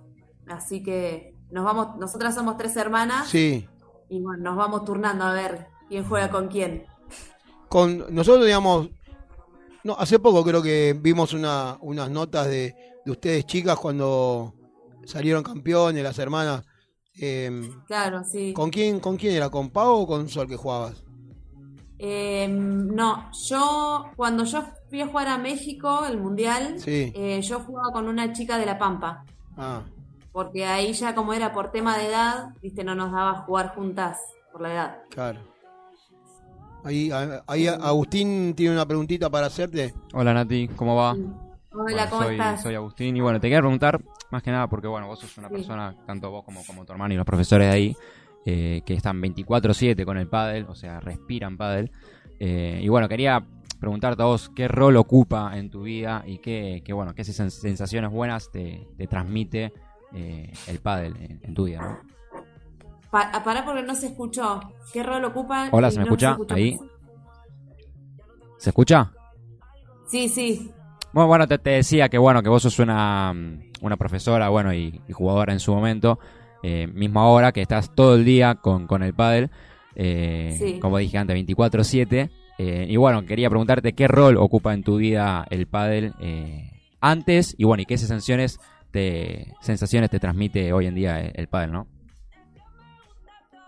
[0.48, 3.68] Así que nos vamos, nosotras somos tres hermanas Sí.
[4.10, 6.86] y bueno, nos vamos turnando a ver quién juega con quién.
[7.70, 8.90] Con nosotros, digamos,
[9.84, 12.76] no, hace poco creo que vimos una, unas notas de,
[13.06, 14.54] de ustedes chicas cuando
[15.06, 16.64] salieron campeones, las hermanas.
[17.20, 18.54] eh, Claro, sí.
[18.54, 19.50] ¿Con quién, con quién era?
[19.50, 21.04] ¿Con Pau o con Sol que jugabas?
[22.04, 27.12] Eh, no, yo cuando yo fui a jugar a México, el Mundial, Sí.
[27.16, 29.24] eh, yo jugaba con una chica de La Pampa,
[29.56, 29.82] Ah,
[30.32, 34.18] porque ahí ya como era por tema de edad, viste, no nos daba jugar juntas
[34.52, 34.98] por la edad.
[35.12, 35.42] claro.
[36.84, 37.12] Ahí,
[37.46, 39.94] ahí Agustín tiene una preguntita para hacerte.
[40.14, 41.12] Hola Nati, ¿cómo va?
[41.12, 41.28] Hola,
[41.72, 42.62] Bueno, ¿cómo soy, estás?
[42.64, 44.02] soy Agustín y bueno, te quería preguntar
[44.32, 45.54] más que nada porque bueno, vos sos una Sí.
[45.54, 47.96] persona, tanto vos como, como tu hermano y los profesores de ahí,
[48.46, 51.92] eh, que están 24/7 con el pádel, o sea, respiran pádel.
[52.40, 53.44] Eh, y bueno, quería
[53.80, 57.50] preguntarte a vos qué rol ocupa en tu vida y qué, qué bueno, qué sens-
[57.50, 59.74] sensaciones buenas te, te transmite
[60.14, 62.12] eh, el pádel en, en tu vida, ¿no?
[63.12, 64.60] Pa- ah, pará porque no se escuchó.
[64.94, 65.68] ¿Qué rol ocupa?
[65.72, 66.32] Hola, ¿se me no escucha?
[66.32, 66.80] escuchó Ahí.
[68.58, 69.12] ¿Se escucha?
[70.08, 70.72] Sí, sí.
[71.14, 73.34] Bueno, bueno, te, te decía que bueno, que vos sos una,
[73.82, 76.20] una profesora, bueno, y, y jugadora en su momento,
[76.64, 79.50] eh, mismo ahora, que estás todo el día con, con el pádel,
[79.96, 80.80] eh, Sí.
[80.80, 82.30] como dije antes, 24-7.
[82.58, 86.14] eh, y bueno, quería preguntarte qué rol ocupa en tu vida el pádel
[87.00, 88.60] antes, y bueno, y qué sensaciones
[88.92, 91.88] te, sensaciones te transmite hoy en día el, el pádel, ¿no?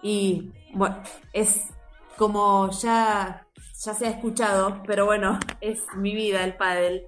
[0.04, 0.98] Y bueno,
[1.32, 1.70] es
[2.18, 3.48] como ya,
[3.84, 7.04] ya se ha escuchado, pero bueno, es mi vida el pádel.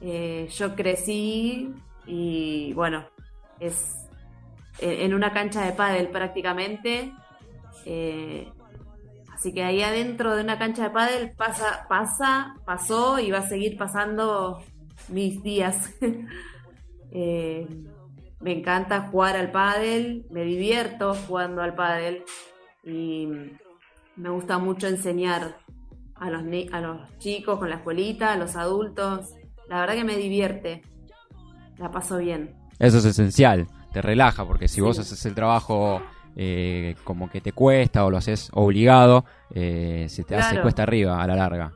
[0.00, 1.72] Yo crecí
[2.06, 3.04] y bueno,
[3.58, 4.03] es
[4.78, 7.12] en, una cancha de pádel prácticamente.
[7.86, 8.50] Eh,
[9.32, 13.48] así que ahí adentro de una cancha de pádel pasa, pasa, pasó y va a
[13.48, 14.62] seguir pasando
[15.08, 15.94] mis días.
[17.16, 17.68] Eh,
[18.40, 22.24] me encanta jugar al pádel, me divierto jugando al pádel
[22.82, 23.28] y
[24.16, 25.56] me gusta mucho enseñar
[26.16, 26.42] a los,
[26.72, 29.30] a los chicos con la escuelita, a los adultos.
[29.68, 30.82] La verdad que me divierte,
[31.78, 32.54] la paso bien.
[32.78, 34.80] Eso es esencial, te relaja, porque si Sí.
[34.82, 36.02] vos haces el trabajo
[36.36, 41.22] eh, como que te cuesta o lo haces obligado, eh, se te hace cuesta arriba
[41.22, 41.72] a la larga.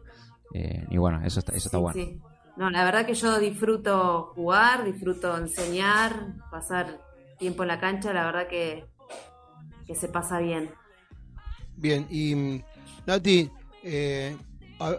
[0.53, 1.95] Eh, y bueno, eso está, eso está bueno.
[1.95, 2.21] sí.
[2.57, 6.99] No, la verdad que yo disfruto jugar, disfruto enseñar, pasar
[7.39, 8.85] tiempo en la cancha, la verdad que,
[9.87, 10.69] que se pasa bien.
[11.77, 12.63] Bien, y mm,
[13.07, 13.49] Nati,
[13.85, 14.37] eh,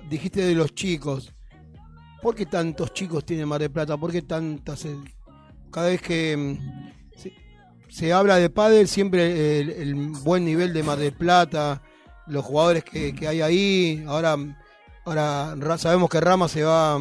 [0.10, 1.34] dijiste de los chicos.
[2.22, 3.98] ¿Por qué tantos chicos tiene Mar del Plata?
[3.98, 4.88] ¿Por qué tantas?
[5.70, 6.99] cada vez que mm,
[7.90, 11.82] se, habla de pádel, siempre el, el buen nivel de Mar del Plata,
[12.28, 14.04] los jugadores que, que hay ahí.
[14.08, 14.38] Ahora,
[15.06, 17.00] ahora Ra- sabemos que Rama se va,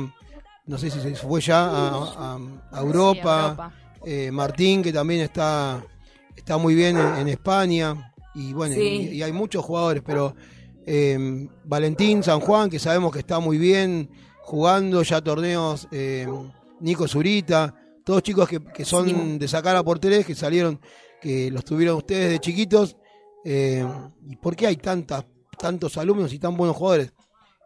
[0.66, 2.38] no sé si se fue ya a, a-
[2.72, 3.44] a Europa.
[3.48, 3.72] Europa.
[4.06, 5.84] Eh, Martín, que también está,
[6.36, 8.12] está muy bien en, en España.
[8.34, 8.80] Y bueno, Sí.
[9.12, 10.34] y, y hay muchos jugadores, pero
[10.86, 14.08] eh, Valentín San Juan, que sabemos que está muy bien
[14.42, 16.26] jugando ya torneos, eh,
[16.80, 17.74] Nico Zurita,
[18.08, 19.38] todos chicos que, que son Sí.
[19.38, 20.80] de sacar a por tres, que salieron,
[21.20, 22.96] que los tuvieron ustedes de chiquitos.
[23.44, 23.86] Eh,
[24.26, 25.26] ¿Y por qué hay tantas,
[25.58, 27.12] tantos alumnos y tan buenos jugadores?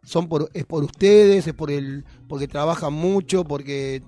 [0.03, 4.03] Son por, es por ustedes, es por el, porque trabajan mucho, porque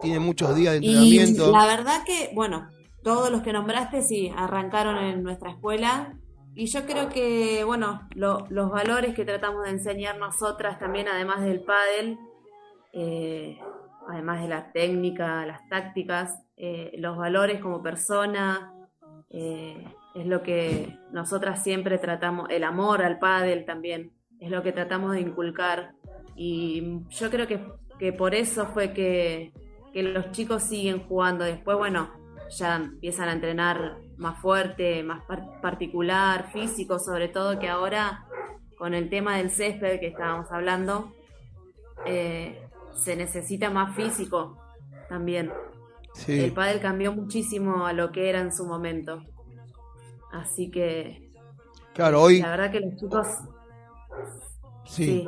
[0.00, 1.50] tienen muchos días de Y entrenamiento.
[1.50, 2.68] la verdad que, bueno,
[3.02, 6.16] todos los que nombraste sí, arrancaron en nuestra escuela.
[6.54, 11.42] Y yo creo que, bueno, lo- los valores que tratamos de enseñar nosotras también, además
[11.42, 12.16] del pádel,
[12.92, 13.58] eh,
[14.08, 18.72] además de la técnica, las tácticas, eh, los valores como persona,
[19.30, 24.72] eh, es lo que nosotras siempre tratamos, el amor al pádel también, es lo que
[24.72, 25.92] tratamos de inculcar.
[26.36, 27.64] Y yo creo que,
[27.98, 29.52] que por eso fue que,
[29.92, 31.44] que los chicos siguen jugando.
[31.44, 32.10] Después, bueno,
[32.50, 38.26] ya empiezan a entrenar más fuerte, más par- particular, físico, sobre todo que ahora
[38.76, 41.12] con el tema del césped que estábamos hablando,
[42.06, 42.63] eh,
[42.94, 44.58] se necesita más físico
[45.08, 45.52] también.
[46.14, 46.40] Sí.
[46.40, 49.22] El pádel cambió muchísimo a lo que era en su momento.
[50.32, 51.30] Así que
[51.94, 53.26] Claro, hoy la verdad que los chicos
[54.84, 55.26] sí, sí.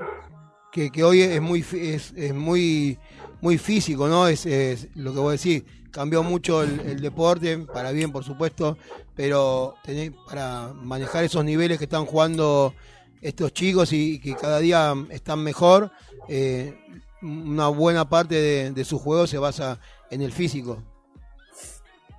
[0.72, 2.98] Que, que hoy es muy es, es muy
[3.40, 4.26] muy físico, ¿no?
[4.26, 8.76] Es, es lo que vos decís, cambió mucho el, el deporte, para bien por supuesto,
[9.14, 12.74] pero tenés, para manejar esos niveles que están jugando
[13.22, 15.90] estos chicos y que cada día están mejor,
[16.28, 16.78] eh,
[17.26, 19.78] una buena parte de, de su juego se basa
[20.10, 20.82] en el físico.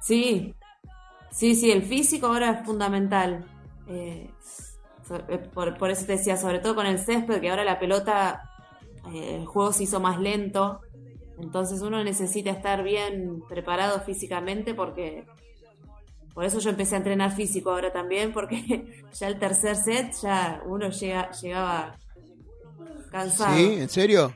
[0.02, 0.56] Sí,
[1.32, 3.46] sí, sí, el físico ahora es fundamental.
[3.88, 4.30] Eh,
[5.30, 8.42] eh, por, por eso te decía, sobre todo con el césped, que ahora la pelota,
[9.14, 10.82] eh, el juego se hizo más lento.
[11.40, 15.26] Entonces uno necesita estar bien preparado físicamente porque...
[16.34, 20.62] Por eso yo empecé a entrenar físico ahora también, porque ya el tercer set ya
[20.68, 21.98] uno llega, llegaba
[23.10, 23.58] cansado.
[23.58, 23.74] ¿Sí?
[23.80, 24.32] ¿En serio?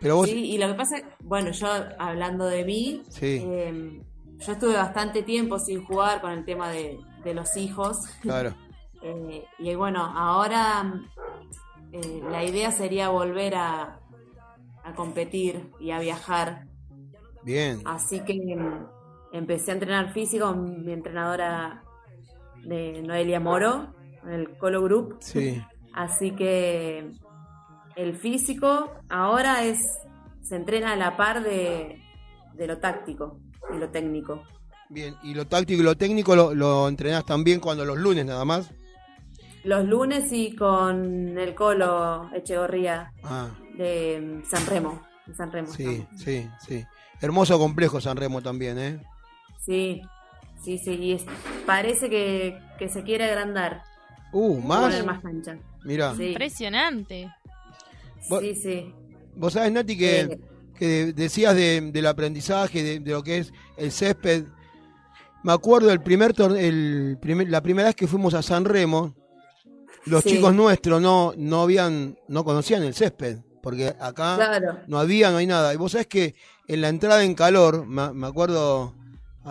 [0.00, 1.68] Pero vos Sí, y lo que pasa, bueno, yo
[1.98, 3.40] hablando de mí, Sí.
[3.44, 4.02] eh,
[4.38, 7.98] yo estuve bastante tiempo sin jugar con el tema de, de los hijos.
[8.22, 8.54] Claro.
[9.00, 11.00] Eh, y bueno, ahora
[11.92, 14.00] eh, la idea sería volver a,
[14.82, 16.64] a competir y a viajar.
[17.44, 17.80] Bien.
[17.84, 18.86] Así que em,
[19.32, 21.84] empecé a entrenar físico con mi entrenadora
[22.64, 23.94] de Noelia Moro,
[24.24, 25.18] en el Colo Group.
[25.20, 25.62] Sí.
[25.94, 27.12] Así que
[27.98, 29.78] el físico ahora es
[30.42, 32.00] se entrena a la par de,
[32.54, 33.40] de lo táctico
[33.74, 34.42] y lo técnico.
[34.88, 38.44] Bien, y lo táctico y lo técnico lo, lo entrenás también cuando los lunes nada
[38.46, 38.70] más.
[39.64, 45.02] Los lunes y con el Colo Echegorría Ah, de San Remo.
[45.26, 46.84] de San Remo sí, sí, sí.
[47.20, 49.02] Hermoso complejo San Remo también, ¿eh?
[49.58, 50.00] Sí,
[50.62, 50.92] sí, sí.
[50.94, 51.26] Y es-
[51.66, 53.82] parece que, que se quiere agrandar.
[54.32, 54.82] Uh, más.
[54.84, 55.58] Poner más cancha.
[55.84, 56.14] Mirá.
[56.14, 57.34] Sí, Impresionante.
[58.28, 58.94] Vos- sí, sí.
[59.36, 60.38] Vos sabés, Nati, que, Eh.
[60.76, 64.44] que de- decías de- del aprendizaje, de, de lo que es el césped.
[65.44, 69.14] Me acuerdo el primer, el primer la primera vez que fuimos a San Remo,
[70.06, 70.30] los Sí.
[70.30, 74.78] chicos nuestros no, no habían, no conocían el césped, porque acá Claro.
[74.88, 75.72] no había, no hay nada.
[75.72, 76.34] Y vos sabés que
[76.66, 78.94] en la entrada en calor, me, me acuerdo,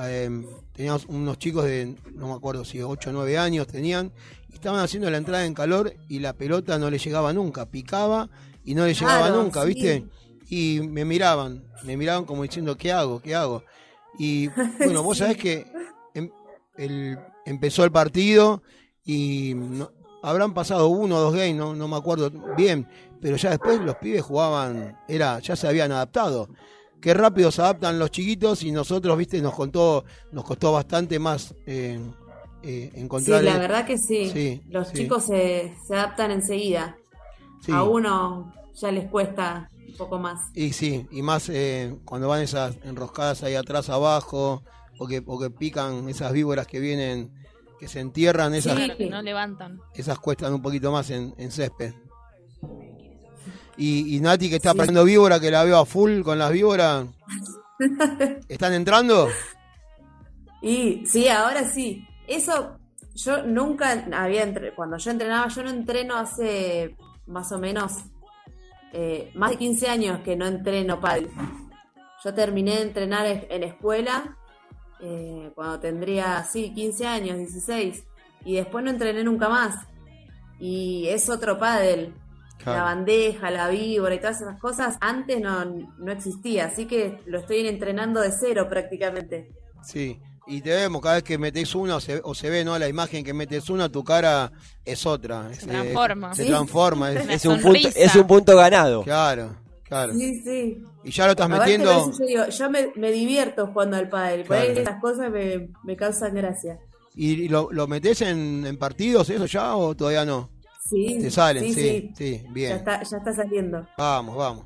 [0.03, 0.29] eh,
[0.73, 4.11] teníamos unos chicos de, no me acuerdo si 8 o 9 años tenían,
[4.51, 8.29] y estaban haciendo la entrada en calor y la pelota no le llegaba nunca, picaba
[8.67, 9.67] y no le llegaba Claro, nunca, sí.
[9.69, 10.05] ¿viste?
[10.49, 13.19] Y me miraban, me miraban como diciendo, ¿qué hago?
[13.21, 13.63] ¿Qué hago?
[14.19, 14.47] Y
[14.79, 15.23] bueno, vos Sí.
[15.23, 15.65] sabés que
[16.13, 16.29] em-
[16.77, 18.61] el- empezó el partido
[19.03, 19.91] y no-
[20.23, 22.87] habrán pasado uno o dos games, no, no me acuerdo bien,
[23.21, 26.49] pero ya después los pibes jugaban, era, ya se habían adaptado.
[27.01, 31.53] Qué rápido se adaptan los chiquitos y nosotros, viste, nos contó, nos costó bastante más
[31.67, 31.99] eh,
[32.63, 33.43] eh, Sí, encontrar.
[33.43, 34.29] la el- verdad que sí.
[34.31, 34.95] Sí, Los sí.
[35.03, 36.97] chicos se, se adaptan enseguida.
[37.61, 37.71] Sí.
[37.71, 40.51] A uno ya les cuesta un poco más.
[40.53, 44.63] Y sí, y más eh, cuando van esas enroscadas ahí atrás abajo,
[44.99, 47.31] o que, o que pican esas víboras que vienen,
[47.79, 49.79] que se entierran, esas, que no levantan.
[49.93, 51.93] esas cuestan un poquito más en, en césped.
[53.77, 57.05] Y, y Nati que está aprendiendo víbora, que la veo a full con las víboras.
[58.49, 59.27] ¿Están entrando?
[60.61, 62.03] Y sí, ahora sí.
[62.27, 62.77] Eso
[63.13, 66.95] yo nunca había entre- cuando yo entrenaba, yo no entreno hace
[67.27, 68.05] más o menos
[68.93, 71.29] eh, más de 15 años que no entreno pádel.
[72.23, 74.37] Yo terminé de entrenar en escuela
[74.99, 78.03] eh, cuando tendría, sí, 15 años, 16.
[78.45, 79.85] Y después no entrené nunca más.
[80.59, 82.15] Y es otro pádel.
[82.57, 82.79] Claro.
[82.79, 86.65] La bandeja, la víbora y todas esas cosas antes no, no existía.
[86.65, 89.51] Así que lo estoy entrenando de cero prácticamente.
[89.83, 90.19] Sí.
[90.49, 92.79] Y te vemos, cada vez que metes una o se, o se ve, ¿no?
[92.79, 94.51] La imagen que metes una, tu cara
[94.85, 95.53] es otra.
[95.53, 96.33] Se transforma.
[96.33, 96.49] Se Sí.
[96.49, 97.11] transforma.
[97.11, 99.03] Es, un, punto, es un punto ganado.
[99.03, 100.13] Claro, claro.
[100.13, 100.83] Sí, sí.
[101.03, 102.11] Y ya lo estás Aparte, metiendo.
[102.17, 104.43] yo digo, yo me, me divierto jugando al pádel.
[104.45, 106.79] Por ahí esas cosas me, me causan gracia.
[107.13, 110.49] ¿Y lo, lo metes en, en partidos, eso ya o todavía no?
[110.89, 111.17] Sí.
[111.19, 112.71] Te salen, sí, sí, sí, Ya bien.
[112.77, 113.85] está, ya está saliendo.
[113.97, 114.65] Vamos, vamos.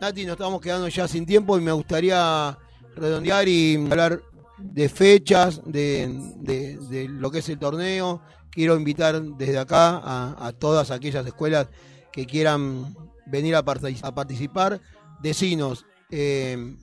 [0.00, 2.58] Nati, nos estamos quedando ya sin tiempo y me gustaría
[2.96, 4.20] redondear y hablar
[4.62, 8.20] de fechas, de, de- de lo que es el torneo.
[8.50, 11.68] Quiero invitar desde acá a, a todas aquellas escuelas
[12.12, 12.94] que quieran
[13.26, 14.80] venir a, partici- a participar.
[15.22, 16.76] Decinos eh,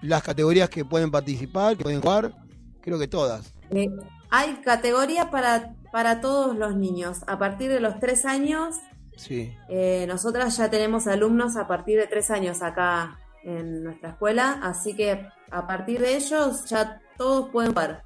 [0.00, 2.34] las categorías que pueden participar, que pueden jugar.
[2.80, 3.52] Creo que todas.
[3.70, 3.88] Eh,
[4.30, 7.18] hay categoría para, para todos los niños.
[7.26, 8.76] A partir de los tres años,
[9.16, 9.52] Sí.
[9.68, 14.60] eh, nosotras ya tenemos alumnos a partir de tres años acá en nuestra escuela.
[14.62, 18.04] Así que a partir de ellos ya todos pueden jugar.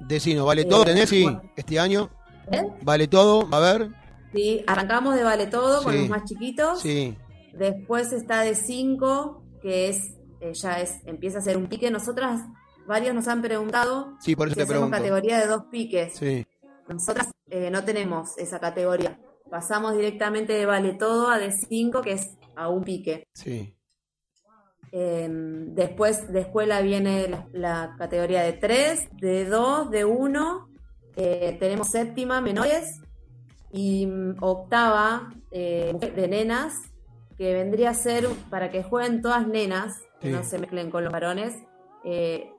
[0.00, 0.84] Decinos, ¿vale Eh, todo?
[0.84, 1.42] Bueno.
[1.56, 2.10] este año.
[2.50, 2.62] ¿Eh?
[2.82, 3.48] ¿Vale todo?
[3.52, 3.90] A ver.
[4.32, 6.80] Sí, arrancamos de vale todo con los más chiquitos.
[6.80, 7.16] Sí.
[7.52, 11.90] Después está de 5, que es eh, ya es empieza a ser un pique.
[11.90, 12.40] Nosotras,
[12.86, 16.14] varios nos han preguntado Sí, por eso si te hacemos categoría de dos piques.
[16.14, 16.46] Sí.
[16.88, 19.18] Nosotras eh, no tenemos esa categoría.
[19.50, 23.28] Pasamos directamente de vale todo a de 5, que es a un pique.
[23.34, 23.76] Sí.
[24.94, 30.68] Eh, después de escuela viene la, la categoría de 3, de 2, de 1.
[31.14, 33.00] tenemos séptima, menores.
[33.72, 36.74] Y mm, octava, eh, de nenas,
[37.38, 40.32] que vendría a ser para que jueguen todas nenas, que Sí.
[40.34, 41.54] no se mezclen con los varones.
[42.04, 42.50] Eh,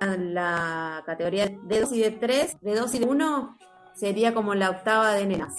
[0.00, 3.56] la categoría de 2 y de 3, de 2 y de 1,
[3.94, 5.54] sería como la octava de nenas.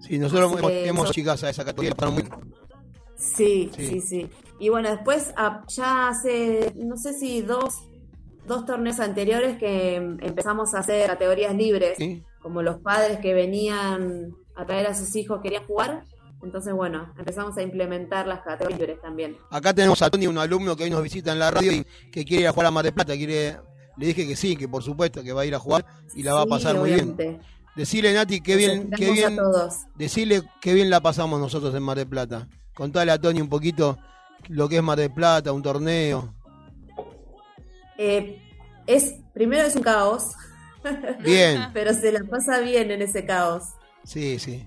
[0.00, 1.90] Sí, nosotros hemos, chicas a esa categoría.
[1.90, 2.24] están muy-
[3.16, 3.86] Sí, Sí.
[3.88, 4.30] sí, sí.
[4.58, 7.84] Y bueno, después ah, ya hace, no sé si dos,
[8.46, 12.22] dos torneos anteriores que em, empezamos a hacer categorías libres, Sí.
[12.40, 16.02] como los padres que venían a traer a sus hijos querían jugar.
[16.42, 19.36] Entonces, bueno, empezamos a implementar las categorías libres también.
[19.50, 22.24] Acá tenemos a Tony, un alumno que hoy nos visita en la radio y que
[22.24, 23.14] quiere ir a jugar a Mar del Plata.
[23.16, 23.56] Quiere,
[23.96, 26.34] le dije que sí, que por supuesto que va a ir a jugar y la
[26.34, 27.16] va a pasar muy bien.
[27.76, 29.36] Decile, Nati, qué bien, qué bien,
[29.94, 32.48] decile qué bien la pasamos nosotros en Mar del Plata.
[32.74, 33.98] Contale a Tony un poquito
[34.48, 36.32] lo que es Mar del Plata, un torneo.
[37.98, 38.40] Eh,
[38.86, 40.32] es, primero es un caos.
[41.24, 41.66] Bien.
[41.72, 43.64] Pero se la pasa bien en ese caos.
[44.04, 44.66] Sí, sí.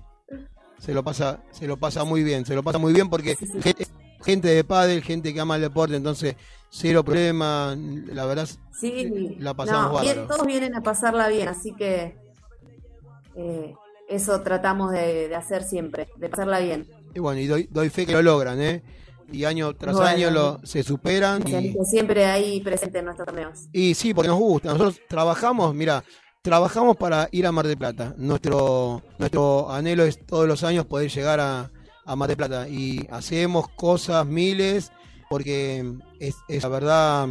[0.78, 3.86] Se lo pasa, se lo pasa muy bien, se lo pasa muy bien porque gente,
[4.24, 6.34] gente de pádel, gente que ama el deporte, entonces
[6.70, 7.76] cero problema,
[8.06, 12.16] la verdad Sí, la pasamos no, bien- todos vienen a pasarla bien, así que
[13.36, 13.74] eh,
[14.08, 16.88] eso tratamos de, de hacer siempre, de pasarla bien.
[17.14, 18.82] Y bueno, y doy, doy fe que lo logran, ¿eh?
[19.32, 20.08] Y año tras Bueno.
[20.10, 21.42] año lo, se superan.
[21.48, 23.68] Y, siempre ahí presente en nuestros torneos.
[23.72, 24.68] y sí, porque nos gusta.
[24.72, 26.04] Nosotros trabajamos, mira,
[26.42, 28.14] trabajamos para ir a Mar del Plata.
[28.18, 31.70] Nuestro, nuestro anhelo es todos los años poder llegar a,
[32.04, 32.68] a Mar del Plata.
[32.68, 34.92] Y hacemos cosas miles,
[35.30, 35.84] porque
[36.20, 37.28] es, es la verdad,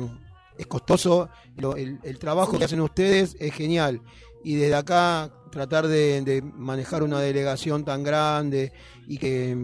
[0.57, 1.29] es costoso.
[1.57, 4.01] Lo- el, el trabajo que hacen ustedes es genial.
[4.43, 8.71] Y desde acá tratar de, de manejar una delegación tan grande
[9.05, 9.55] y que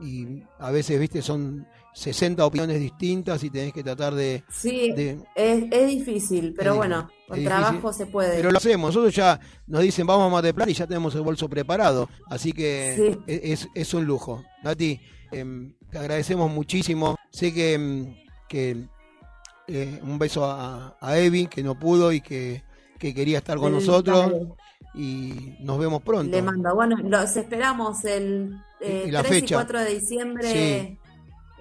[0.00, 4.42] y a veces, viste, son 60 opiniones distintas y tenés que tratar de...
[4.50, 8.36] Sí, de- es, es difícil, pero Es bueno, con trabajo difícil, se puede.
[8.36, 9.38] Pero lo hacemos, nosotros ya
[9.68, 12.94] nos dicen vamos a Mar del Plata y ya tenemos el bolso preparado, así que
[12.96, 13.18] Sí.
[13.28, 14.42] e- es, es un lujo.
[14.64, 15.00] Nati,
[15.30, 17.16] em, te agradecemos muchísimo.
[17.30, 18.16] Sé que, em,
[18.48, 18.86] que
[19.68, 22.62] eh, un beso a, a Evi, que no pudo y que,
[22.98, 24.48] que quería estar con nosotros dale.
[24.94, 26.30] y nos vemos pronto.
[26.36, 26.74] Le mando.
[26.74, 29.54] Bueno, los esperamos el eh, Y la 3 fecha.
[29.54, 30.98] y 4 de diciembre Sí.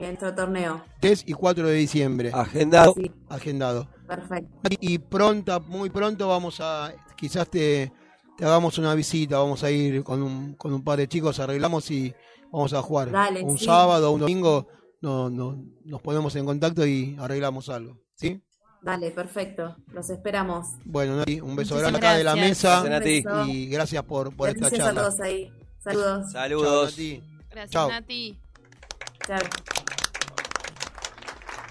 [0.06, 0.82] En nuestro torneo.
[1.00, 2.32] 3 y 4 de diciembre.
[2.34, 2.94] Agendado.
[2.96, 3.88] Sí, Agendado.
[4.08, 4.50] perfecto.
[4.80, 7.92] Y pronta, muy pronto vamos a, quizás te,
[8.38, 11.90] te hagamos una visita, vamos a ir con un, con un par de chicos, arreglamos
[11.92, 12.14] y
[12.52, 13.12] vamos a jugar.
[13.12, 13.66] Dale, un sí.
[13.66, 14.68] sábado o un domingo
[15.02, 17.98] no, no, nos ponemos en contacto y arreglamos algo.
[18.16, 18.42] ¿Sí?
[18.82, 19.76] Dale, perfecto.
[19.94, 20.68] Los esperamos.
[20.84, 22.84] Bueno, Nati, un beso Muchísimas grande acá de la gracias.
[22.84, 23.46] mesa beso.
[23.48, 25.02] y gracias por, por esta Gracias a charla.
[25.02, 25.52] todos ahí.
[25.80, 26.32] Saludos.
[26.32, 26.92] Saludos.
[26.92, 27.24] Nati.
[27.50, 27.90] Gracias, Chao.
[27.90, 28.40] Nati.
[29.26, 29.73] Chao.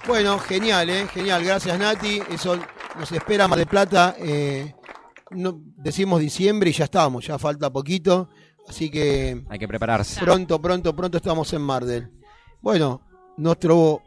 [0.06, 1.06] Bueno, genial, ¿eh?
[1.08, 2.20] Genial, gracias Nati.
[2.30, 2.58] Eso
[2.98, 4.16] nos espera Mar del Plata.
[4.18, 4.74] eh,
[5.30, 8.28] no, decimos diciembre y ya estamos, ya falta poquito.
[8.68, 10.20] Así que Hay que prepararse.
[10.20, 12.10] pronto, pronto, pronto estamos en Mar del.
[12.60, 13.00] Bueno,
[13.36, 14.02] nuestro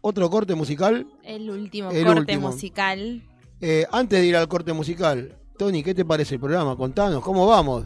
[0.00, 1.06] otro corte musical.
[1.22, 2.50] El último El corte último.
[2.50, 3.22] musical.
[3.60, 6.76] Eh, antes de ir al corte musical, Tony, ¿qué te parece el programa?
[6.76, 7.84] Contanos, ¿cómo vamos?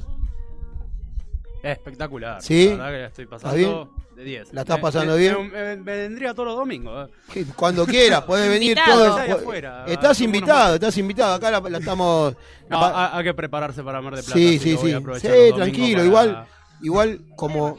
[1.65, 2.43] Espectacular.
[2.43, 2.69] ¿Sí?
[2.77, 4.53] La verdad que la estoy ¿Estás pasando de 10.
[4.53, 5.51] ¿La estás Me- pasando me- bien?
[5.51, 7.09] Me, me vendría todos los domingos.
[7.35, 7.47] eh.
[7.57, 9.05] Cuando quieras, podés venir Invitado.
[9.07, 9.15] todo.
[9.17, 11.35] Allá de afuera, estás invitado, estás invitado.
[11.35, 12.37] Acá la, la estamos.
[12.69, 14.39] No, hay que prepararse para Mar de Plata.
[14.39, 14.93] Sí, sí, sí.
[14.93, 15.97] a Sí, tranquilo.
[15.99, 16.47] para- Igual,
[16.83, 17.77] igual como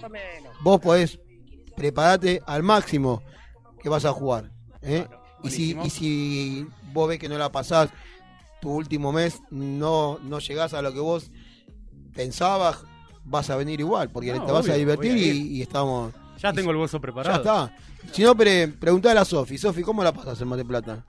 [0.62, 1.20] vos podés
[1.76, 3.22] prepararte al máximo
[3.82, 4.52] que vas a jugar.
[4.82, 5.08] ¿eh?
[5.44, 7.90] y, si, y si vos ves que no la pasás
[8.62, 11.30] tu último mes, no, no llegás a lo que vos
[12.14, 12.84] pensabas,
[13.26, 16.14] vas a venir igual, porque No, te vas a divertir a y, y estamos.
[16.42, 17.38] Ya tengo el bolso Ya preparado.
[17.38, 17.76] está.
[18.12, 19.58] Si no, pre, preguntale a Sofi.
[19.58, 21.04] Sofi, ¿cómo la pasas en Mar del Plata?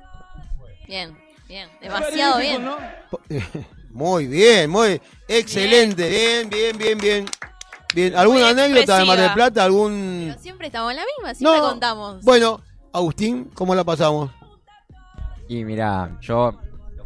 [0.86, 1.16] Bien,
[1.48, 1.68] bien.
[1.80, 2.66] Demasiado bien.
[3.90, 6.06] Muy bien, muy excelente.
[6.10, 7.26] Bien, bien, bien, bien.
[7.94, 9.32] Bien, ¿alguna Muy anécdota de Mar del.
[9.32, 9.64] Plata?
[9.64, 11.68] ¿Algún Pero siempre estamos en la misma, siempre No.
[11.70, 12.22] contamos.
[12.22, 12.60] Bueno,
[12.92, 14.30] Agustín, ¿cómo la pasamos?
[15.48, 16.52] Y mira, yo.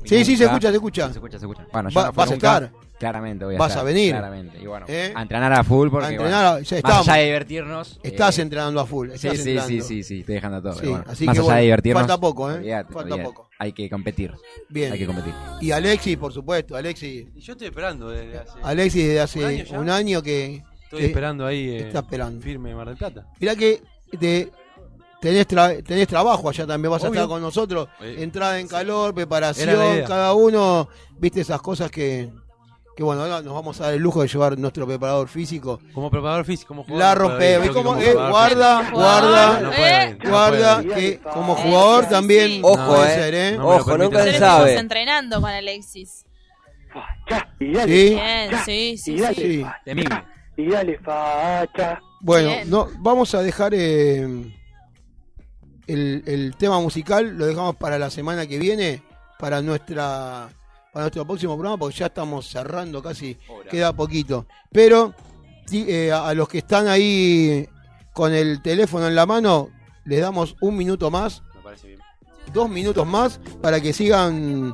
[0.04, 1.06] Sí, sí, se escucha, se escucha.
[1.08, 1.66] Se escucha, se escucha.
[1.72, 2.72] Bueno, yo Va- no fui vas a estar.
[3.00, 4.10] Claramente voy a Vas estar, a venir.
[4.12, 4.58] Claramente.
[4.62, 5.12] Y bueno, ¿Eh?
[5.16, 6.06] a entrenar a full porque.
[6.06, 7.08] A entrenar, bueno, ya más estamos.
[7.08, 8.00] allá de divertirnos.
[8.02, 9.08] Estás eh, entrenando a full.
[9.08, 9.84] Sí, estás sí, sí, entrenando.
[9.86, 10.74] sí, sí, estoy dejando todo.
[10.74, 12.00] Sí, bueno, así más que allá bueno, de divertirnos.
[12.02, 12.54] falta poco, ¿eh?
[12.54, 13.48] olvídate, Falta poco.
[13.58, 14.32] Hay que competir.
[14.68, 14.92] Bien.
[14.92, 15.34] Hay que competir.
[15.60, 17.26] Y Alexis, por supuesto, Alexis.
[17.34, 18.58] Y yo estoy esperando desde hace.
[18.62, 19.80] Alexis desde hace ¿Un año ya?
[19.80, 20.62] un año que.
[20.84, 21.68] Estoy que esperando ahí.
[21.70, 22.40] eh, está esperando.
[22.42, 23.26] Firme Mar del Plata.
[23.40, 23.82] Mirá que
[24.12, 24.50] de
[25.20, 29.14] tenés, tra- tenés trabajo allá también, vas a estar con nosotros, Eh, entrada en calor,
[29.14, 32.30] preparación, cada uno, viste esas cosas que,
[33.00, 35.80] que bueno, ahora nos vamos a dar el lujo de llevar nuestro preparador físico.
[35.94, 37.30] Como preparador físico, como jugador.
[37.32, 37.84] La no ¿Y cómo?
[37.94, 38.98] como Eh, guarda, físico.
[38.98, 40.94] guarda, No puede, no guarda, puede.
[40.94, 43.14] que como jugador también Ojo, puede eh.
[43.14, 43.58] ser, ¿eh?
[43.58, 44.64] Ojo, nunca se sabe.
[44.64, 46.26] estamos entrenando con Alexis.
[47.58, 49.34] Sí, Bien, sí, sí, sí.
[49.34, 49.64] sí.
[50.58, 52.00] Y dale, facha.
[52.20, 52.68] Bueno, Bien.
[52.68, 54.20] no, vamos a dejar eh,
[55.86, 59.02] el, el tema musical, lo dejamos para la semana que viene,
[59.38, 60.50] para nuestra
[60.92, 63.36] para nuestro próximo programa, porque ya estamos cerrando casi,
[63.70, 64.46] queda poquito.
[64.72, 65.14] Pero
[65.72, 67.68] eh, a, los que están ahí
[68.12, 69.68] con el teléfono en la mano,
[70.04, 72.00] les damos un minuto más, Me parece bien.
[72.52, 74.72] dos minutos más, para que sigan,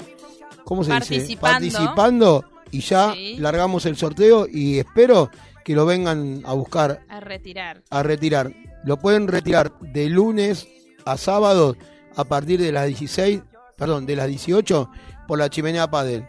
[0.64, 1.36] ¿cómo se dice?
[1.36, 1.40] Participando.
[1.40, 3.36] Participando y ya Sí.
[3.38, 5.30] largamos el sorteo y espero
[5.64, 7.82] que lo vengan a buscar A retirar.
[7.90, 8.52] a retirar.
[8.84, 10.66] Lo pueden retirar de lunes
[11.05, 11.76] a sábado
[12.16, 13.43] a partir de las 16,
[13.76, 14.88] perdón, de las 18
[15.26, 16.26] por la chimenea Padel.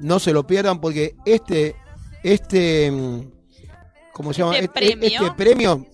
[0.00, 1.76] No se lo pierdan porque este,
[2.22, 3.20] este, mm,
[4.12, 4.56] ¿cómo se llama?
[4.58, 5.20] Este Este, premio.
[5.22, 5.86] este premio,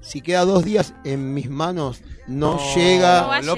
[0.00, 3.54] si queda dos días en mis manos, no, No, llega, No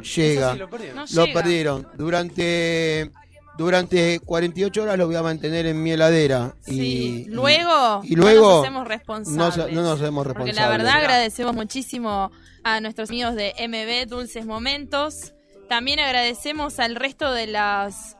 [0.00, 0.52] llega.
[0.52, 0.96] Sí, lo perdieron.
[0.96, 1.40] No Lo llega.
[1.40, 1.88] perdieron.
[1.96, 3.10] Durante,
[3.58, 6.54] durante 48 horas lo voy a mantener en mi heladera.
[6.62, 7.24] Sí.
[7.26, 9.36] Y, luego, y luego no nos hacemos responsables.
[9.36, 10.56] no, se- no nos hacemos Porque responsables.
[10.56, 12.30] la verdad agradecemos muchísimo
[12.64, 15.32] a nuestros amigos de MB Dulces Momentos.
[15.68, 18.16] También agradecemos al resto de las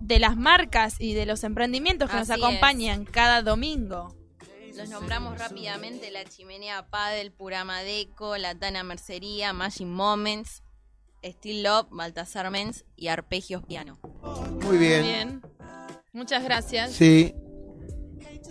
[0.00, 4.14] de las marcas y de los emprendimientos que nos acompañan cada domingo.
[4.76, 10.62] Los nombramos rápidamente: La Chimenea Padel, Puramadeco, La Tana Mercería, Magic Moments,
[11.24, 13.98] Steel Love, Baltasar Mens y Arpegios Piano.
[14.62, 15.02] Muy bien.
[15.02, 15.42] Bien.
[16.12, 16.92] Muchas gracias.
[16.92, 17.34] Sí.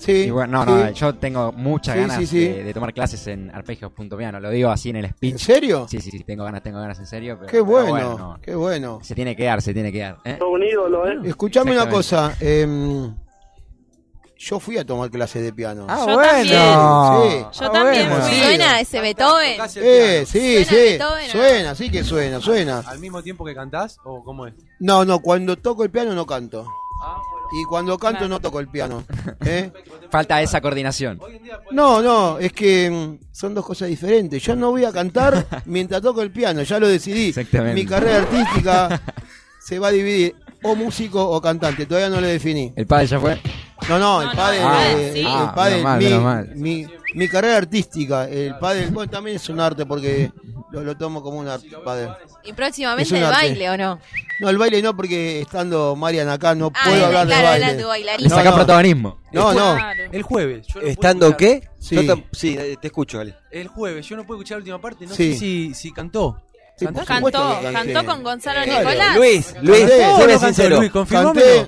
[0.08, 0.24] Sí.
[0.24, 0.94] Y bueno, no, no, sí.
[0.96, 2.40] yo tengo muchas Sí, ganas sí, sí.
[2.48, 4.40] De, de tomar clases en arpegios.piano.
[4.40, 5.34] Lo digo así en el speech.
[5.34, 5.86] ¿En serio?
[5.90, 7.36] Sí, sí, sí, tengo ganas, tengo ganas en serio.
[7.40, 8.40] Pero, Qué pero bueno, no.
[8.42, 9.00] qué bueno.
[9.04, 10.18] Se tiene que dar, se tiene que dar.
[10.26, 10.40] ¿eh?
[10.42, 11.18] Un ídolo, ¿eh?
[11.26, 12.34] Escuchame una cosa.
[12.40, 13.14] em,
[14.40, 15.88] yo fui a tomar clases de piano.
[15.90, 16.22] Ah, Yo bueno.
[16.22, 16.48] también.
[16.48, 17.60] Sí.
[17.60, 18.24] Yo Ah, también bueno.
[18.26, 18.38] fui.
[18.40, 19.62] ¿Suena ese Beethoven?
[19.78, 20.76] Eh, sí, ¿Suena sí.
[20.76, 21.32] Beethoven no?
[21.32, 22.80] Suena, sí que suena, suena.
[22.88, 24.54] ¿Al mismo tiempo que cantás o cómo es?
[24.80, 26.66] No, no, cuando toco el piano no canto.
[27.04, 27.37] Ah, bueno.
[27.54, 28.30] Y cuando canto Claro.
[28.30, 29.04] no toco el piano.
[29.46, 29.72] ¿eh?
[30.12, 31.20] Falta esa coordinación.
[31.72, 34.42] No, no, es que mm, son dos cosas diferentes.
[34.44, 37.30] Yo no voy a cantar mientras toco el piano, ya lo decidí.
[37.30, 37.74] Exactamente.
[37.82, 39.02] Mi carrera artística
[39.60, 42.74] se va a dividir o músico o cantante, todavía no lo definí.
[42.76, 43.40] ¿El padre ya fue?
[43.88, 45.20] No, no, el padre, el eh, sí.
[45.20, 46.52] el Ah, mi, menos mal.
[46.56, 50.32] mi, mi carrera artística, el padre, bueno, también es un arte porque
[50.72, 52.10] lo, lo tomo como un arte, padre.
[52.44, 53.36] ¿Y próximamente el arte.
[53.48, 54.00] baile o no?
[54.40, 57.66] No, el baile no, porque estando Marian acá no Ah, puedo hablar de claro, baile.
[57.72, 58.24] era tu bailarín.
[58.24, 58.56] Le No, saca no.
[58.56, 59.20] protagonismo.
[59.32, 59.74] No, no.
[59.76, 60.04] Claro.
[60.12, 60.68] El jueves.
[60.68, 61.68] yo no puedo ¿Estando qué?
[61.80, 61.96] Sí.
[61.96, 63.36] Yo tam- sí, eh, te escucho, Ale.
[63.52, 64.06] El jueves.
[64.08, 65.06] Yo no puedo escuchar la última parte.
[65.08, 65.34] No Sí.
[65.34, 66.42] sé si, si cantó.
[66.78, 68.88] Sí, Cantó, cantó con Gonzalo Claro.
[68.88, 69.16] Nicolás.
[69.18, 70.78] Luis, Luis, no cantó, sincero.
[70.78, 70.92] Luis.
[71.10, 71.68] Canté,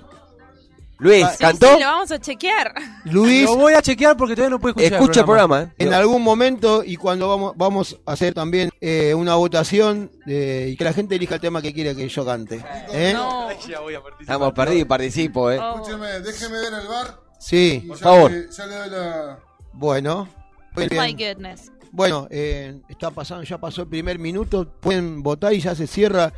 [0.99, 1.67] Luis, Ah, Sí, ¿cantó?
[1.75, 2.73] sí, lo vamos a chequear.
[3.05, 4.99] Luis, Lo voy a chequear porque todavía no puedo escuchar.
[5.01, 5.73] Escucha el programa, ¿eh?
[5.77, 10.83] en algún momento y cuando vamos, vamos a hacer también eh, una votación y que
[10.83, 12.63] la gente elija el tema que quiere que yo cante.
[12.91, 13.11] ¿eh?
[13.13, 13.47] No.
[13.67, 14.21] Ya voy a participar.
[14.21, 15.59] Estamos perdidos y participo, ¿eh?
[15.59, 15.75] Oh.
[15.75, 17.19] Escúcheme, déjeme ver el bar.
[17.39, 18.31] Sí, Por favor.
[18.31, 19.39] le- ya le doy la.
[19.73, 20.27] bueno.
[20.75, 21.71] Oh my goodness.
[21.91, 26.31] Bueno, eh, está pasando, ya pasó el primer minuto, pueden votar y ya se cierra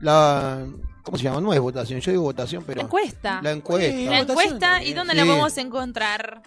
[0.00, 0.66] la...
[1.08, 1.40] ¿Cómo se llama?
[1.40, 2.82] No es votación, yo digo votación, pero...
[2.82, 3.40] Encuesta.
[3.42, 3.90] La encuesta.
[3.90, 5.18] Sí, La votación encuesta, ¿y dónde Sí.
[5.18, 6.42] la vamos a encontrar?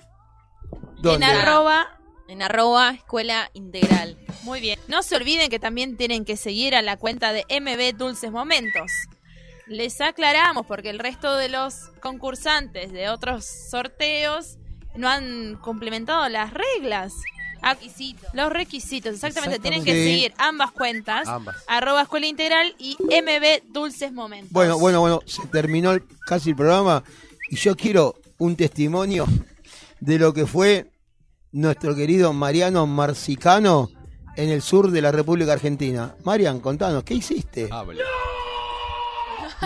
[0.99, 1.25] ¿Dónde?
[1.25, 1.97] En arroba.
[2.27, 4.19] En arroba escuela integral.
[4.43, 4.79] Muy bien.
[4.87, 8.91] No se olviden que también tienen que seguir a la cuenta de MB Dulces Momentos.
[9.65, 14.59] Les aclaramos porque el resto de los concursantes de otros sorteos
[14.95, 17.13] no han complementado las reglas.
[17.61, 17.77] Ah,
[18.33, 19.59] Los requisitos, exactamente.
[19.59, 21.27] Tienen que seguir ambas cuentas.
[21.27, 21.57] Ambas.
[21.67, 24.51] Arroba Escuela Integral y MB Dulces Momentos.
[24.51, 27.03] Bueno, bueno, bueno, se terminó el- casi el programa
[27.49, 29.25] y yo quiero un testimonio
[29.99, 30.89] de lo que fue
[31.51, 33.89] nuestro querido Mariano Marcicano
[34.35, 36.15] en el sur de la República Argentina.
[36.23, 37.67] Marian, contanos, ¿qué hiciste?
[37.71, 38.03] Habla.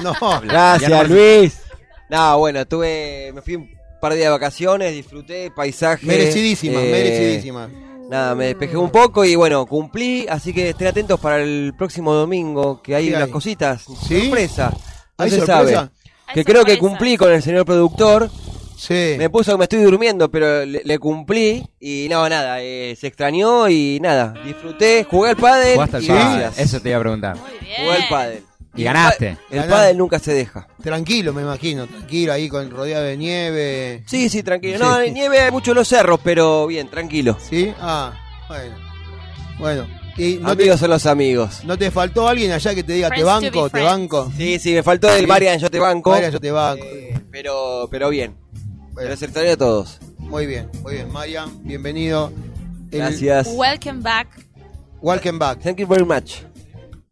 [0.03, 0.13] No,
[0.43, 1.61] Gracias, Luis.
[2.09, 3.69] No, tuve tuve, me fui un
[4.01, 6.05] par de días de vacaciones, disfruté, paisaje.
[6.05, 7.69] merecidísima, eh, merecidísima.
[8.10, 12.14] Nada, me despejé un poco y bueno, cumplí, así que estén atentos para el próximo
[12.14, 13.32] domingo, que hay ¿Qué unas hay?
[13.32, 13.84] cositas.
[14.07, 14.22] ¿Sí?
[14.22, 14.69] Sorpresa.
[15.18, 15.61] No ¿Hay se sorpresa?
[15.64, 15.90] sabe.
[16.27, 18.30] Hay Que creo que cumplí con el señor productor.
[18.77, 19.15] Sí.
[19.18, 23.07] Me puso que me estoy durmiendo, pero le, le cumplí y no, nada, eh, se
[23.07, 26.40] extrañó y nada, disfruté, jugué al pádel Jugaste al y pádel.
[26.40, 26.60] gracias.
[26.60, 27.38] Eso te iba a preguntar.
[27.38, 27.76] Muy bien.
[27.77, 28.44] Jugué al pádel.
[28.76, 29.30] Y ganaste.
[29.30, 29.72] El, pa- el Ganá.
[29.73, 30.68] pádel nunca se deja.
[30.84, 34.03] Tranquilo, me imagino, tranquilo, ahí con rodeado de nieve.
[34.07, 34.80] Sí, sí, tranquilo.
[34.80, 37.38] No, hay nieve hay mucho en los cerros, pero bien, tranquilo.
[37.49, 37.73] ¿Sí?
[37.80, 38.14] Ah,
[38.49, 38.76] bueno.
[39.57, 39.88] Bueno,
[40.18, 41.64] Y no amigos te, son los amigos.
[41.64, 44.31] ¿No te faltó alguien allá que te diga te Friends banco, te banco?
[44.35, 45.26] Sí, sí, me faltó el.
[45.27, 46.10] Marian, yo te banco.
[46.11, 46.84] Marian, yo te banco.
[46.85, 48.35] Eh, pero, pero bien.
[48.91, 48.93] Bueno.
[48.95, 49.99] Pero extraño a todos.
[50.18, 51.11] Muy bien, muy bien.
[51.11, 52.31] Marian, bienvenido.
[52.91, 53.47] El- Gracias.
[53.53, 54.27] Welcome back.
[55.02, 55.60] Welcome back.
[55.61, 56.39] Thank you very much.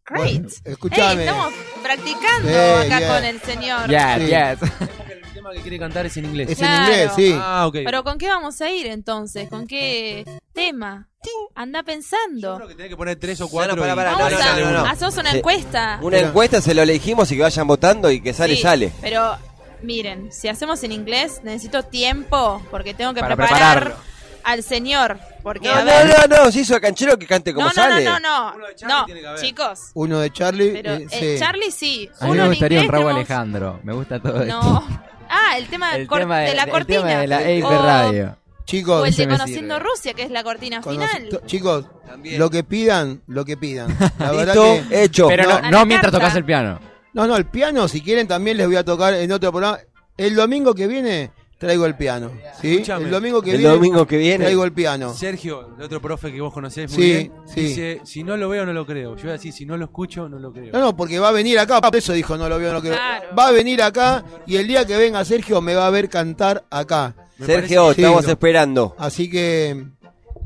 [0.06, 0.32] Great.
[0.42, 1.22] Bueno, escuchame.
[1.22, 1.52] Hey, estamos
[1.82, 3.14] practicando acá yeah.
[3.14, 3.88] con el señor.
[3.88, 4.26] Yes, Sí.
[4.26, 4.90] yes.
[5.10, 6.50] El tema que quiere cantar es en inglés.
[6.50, 6.84] Es Claro.
[6.84, 7.38] en inglés, sí.
[7.40, 7.76] Ah, ok.
[7.84, 9.48] Pero ¿con qué vamos a ir entonces?
[9.48, 11.08] ¿Con qué tema?
[11.54, 12.56] Anda pensando.
[12.56, 13.74] Creo que tenés que poner tres o cuatro.
[13.76, 14.86] no, Vamos no, no, a no, no.
[14.86, 15.38] hacemos una Sí.
[15.38, 15.98] encuesta.
[16.02, 18.92] Una encuesta se lo elegimos y que vayan votando y que sale, Sí, sale.
[19.00, 19.36] Pero
[19.82, 24.13] miren, si hacemos en inglés necesito tiempo porque tengo que Para preparar prepararlo.
[24.44, 25.18] Al señor.
[25.42, 26.28] Porque No, a no, ver.
[26.30, 28.04] no, no, si hizo a canchero que cante como no, no, sale.
[28.04, 29.40] no, no, Uno no, de Charlie no, tiene que haber.
[29.40, 29.80] chicos.
[29.94, 30.70] Uno de Charlie.
[30.72, 31.38] Pero eh, eh, sí.
[31.38, 32.10] Charlie sí.
[32.20, 33.80] A mí Uno me gustaría un Raúl Alejandro.
[33.82, 34.62] Me gusta todo esto.
[34.62, 34.86] No.
[35.28, 36.98] Ah, el tema, El cor- tema de, de, la el cortina.
[37.00, 37.26] tema de
[37.60, 38.36] la O- Radio.
[38.66, 39.88] Chicos, O el de Conociendo sirve.
[39.90, 41.40] Rusia, que es la cortina conoce- final.
[41.46, 42.38] chicos, También.
[42.38, 43.94] lo que pidan, lo que pidan.
[44.18, 45.02] La verdad Listo, que.
[45.04, 45.28] hecho.
[45.28, 46.80] Pero no, no mientras tocas el piano.
[47.12, 49.78] No, no, el piano, si quieren, también les voy a tocar en otro programa.
[50.16, 51.30] El domingo que viene
[51.64, 52.30] traigo el piano.
[52.62, 54.44] El domingo que El viene domingo que viene.
[54.44, 55.12] traigo el piano.
[55.14, 57.60] Sergio, el otro profe que vos conocés muy Sí, bien, sí.
[57.60, 59.16] dice, si no lo veo no lo creo.
[59.16, 60.72] Yo voy a decir, si no lo escucho no lo creo.
[60.72, 62.80] No, no, porque va a venir acá, por eso dijo, no lo veo, no lo
[62.80, 62.94] creo.
[62.94, 63.28] Claro.
[63.36, 66.64] Va a venir acá y el día que venga Sergio me va a ver cantar
[66.70, 67.14] acá.
[67.38, 68.94] Me Sergio, estamos esperando.
[68.98, 69.86] Así que,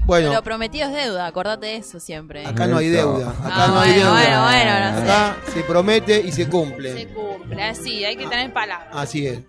[0.06, 2.46] bueno, Lo prometido es deuda, acordate de eso siempre.
[2.46, 3.28] acá no hay deuda.
[3.30, 4.22] Acá Ah, no hay bueno, deuda.
[4.22, 5.02] bueno, bueno, no sé.
[5.04, 7.06] Acá se promete y se Se cumple.
[7.08, 8.88] cumple, así, hay que tener palabras.
[8.92, 9.40] Así es.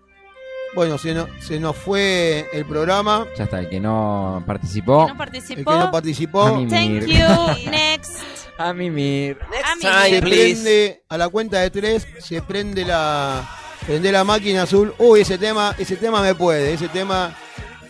[0.76, 3.26] Bueno, se, no- se nos fue el programa.
[3.38, 5.08] Ya está, el que no participó.
[5.08, 7.06] No El que no participó A mí Thank Mir.
[7.08, 7.70] you.
[7.72, 8.18] Next.
[8.58, 9.38] A mimir.
[9.66, 9.82] A mí.
[9.82, 10.54] time, se please.
[10.54, 13.50] prende a la cuenta de tres, se prende la
[13.86, 14.94] prende la máquina azul.
[15.00, 17.36] Uy, ese tema, ese tema me puede, ese tema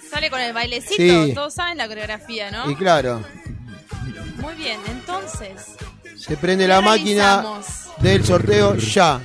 [0.10, 1.26] Sale con el bailecito.
[1.26, 1.34] Sí.
[1.36, 2.70] Todos saben la coreografía, ¿no?
[2.72, 3.22] y claro,
[4.38, 5.76] Muy bien, entonces.
[6.16, 7.44] se prende ¿qué la máquina
[8.00, 9.20] del sorteo ya.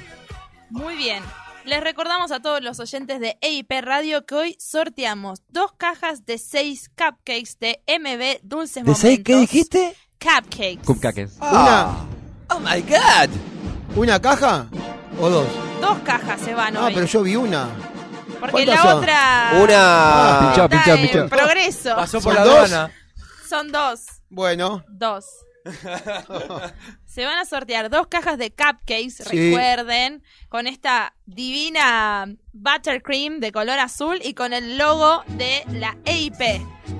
[0.71, 1.23] Muy bien.
[1.65, 6.37] Les recordamos a todos los oyentes de EIP Radio que hoy sorteamos dos cajas de
[6.37, 8.99] seis cupcakes de MB Dulces ¿De Momentos.
[9.01, 9.97] seis qué dijiste?
[10.21, 10.81] Cupcakes.
[10.85, 11.31] Cupcakes.
[11.41, 12.05] Ah.
[12.51, 13.31] Oh my god.
[13.97, 14.67] ¿Una caja
[15.19, 15.47] o dos?
[15.81, 16.95] Dos cajas se van Ah, hoy.
[16.95, 17.69] pero yo vi una.
[18.41, 18.99] porque ¿cuántas la son?
[18.99, 20.67] otra Una.
[20.67, 21.97] está en progreso.
[21.97, 22.55] Pasó ¿Son por la dos?
[22.73, 22.91] aduana.
[23.49, 24.01] Son dos.
[24.29, 25.25] Bueno, Dos.
[27.07, 29.51] Se van a sortear dos cajas de cupcakes, Sí.
[29.51, 36.41] recuerden, con esta divina buttercream de color azul y con el logo de la EIP.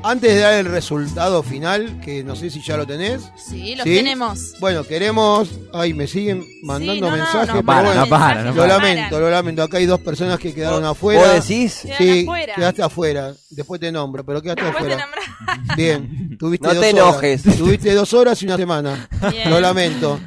[0.03, 3.23] Antes de dar el resultado final, que no sé si ya lo tenés.
[3.37, 3.83] Sí, ¿Sí?
[3.85, 4.55] tenemos.
[4.61, 5.51] Bueno, queremos.
[5.73, 8.51] Ay, me siguen mandando Sí, no, no, mensajes, no pero para, bueno, no para, no
[8.51, 8.79] lo para.
[8.79, 9.63] lamento, lo lamento.
[9.63, 11.33] Acá hay dos personas que quedaron ¿Vos afuera.
[11.35, 11.81] decís?
[11.83, 12.55] Quedan Sí, afuera.
[12.55, 13.35] quedaste afuera.
[13.51, 15.07] Después te nombro, pero quedaste Después te afuera.
[15.47, 15.77] nombrás.
[15.77, 17.11] Bien, tuviste No dos te horas.
[17.11, 17.43] enojes.
[17.59, 19.09] Tuviste dos horas y una semana.
[19.31, 19.51] Bien.
[19.51, 20.19] Lo lamento.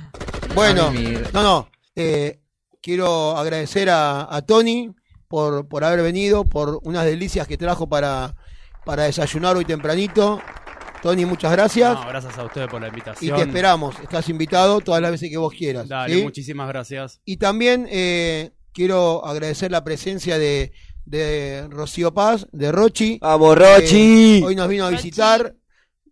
[0.55, 0.91] Bueno,
[1.33, 1.69] no, no.
[1.95, 2.39] eh,
[2.81, 4.91] quiero agradecer a, a Tony
[5.27, 8.33] por, por haber venido, por unas delicias que trajo para,
[8.87, 10.41] para desayunar hoy tempranito.
[11.01, 11.93] Tony, muchas gracias.
[11.93, 13.35] No, gracias a ustedes por la y invitación.
[13.37, 13.99] te esperamos.
[14.01, 15.87] Estás invitado todas las veces que vos quieras.
[15.87, 16.23] Dale, ¿sí?
[16.23, 17.21] muchísimas gracias.
[17.25, 20.71] Y también eh, quiero agradecer la presencia de,
[21.05, 23.19] de Rocío Paz, de Rochi.
[23.21, 24.41] Vamos, Rochi.
[24.43, 25.03] hoy nos vino a Rochi.
[25.03, 25.53] visitar.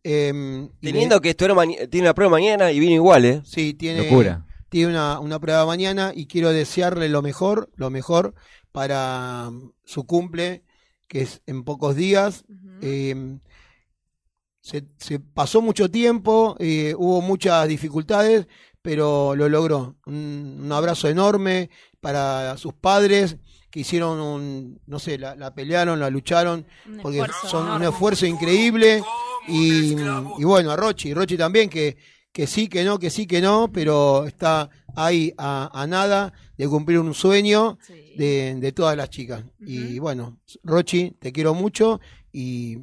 [0.03, 3.41] eh, y Teniendo que maña- tiene una prueba mañana y vino igual, ¿eh?
[3.43, 4.45] Sí, tiene, Locura.
[4.69, 8.35] tiene una, una prueba mañana y quiero desearle lo mejor, lo mejor
[8.71, 9.49] para
[9.83, 10.63] su cumple,
[11.07, 12.45] que es en pocos días.
[12.81, 13.37] Eh,
[14.61, 18.47] se, se pasó mucho tiempo, eh, hubo muchas dificultades,
[18.81, 19.95] pero lo logró.
[20.05, 21.69] Un, un abrazo enorme
[21.99, 23.37] para sus padres
[23.69, 28.25] que hicieron un, no sé, la, la pelearon, la lucharon, Un porque son un esfuerzo
[28.25, 29.03] increíble.
[29.47, 29.93] Y,
[30.39, 31.97] y bueno, a Rochi, Rochi también, que,
[32.31, 36.67] que sí, que no, que sí, que no, pero está ahí a, a nada de
[36.67, 38.13] cumplir un sueño Sí.
[38.17, 39.43] de, de todas las chicas.
[39.59, 41.99] Y bueno, Rochi, te quiero mucho
[42.37, 42.79] y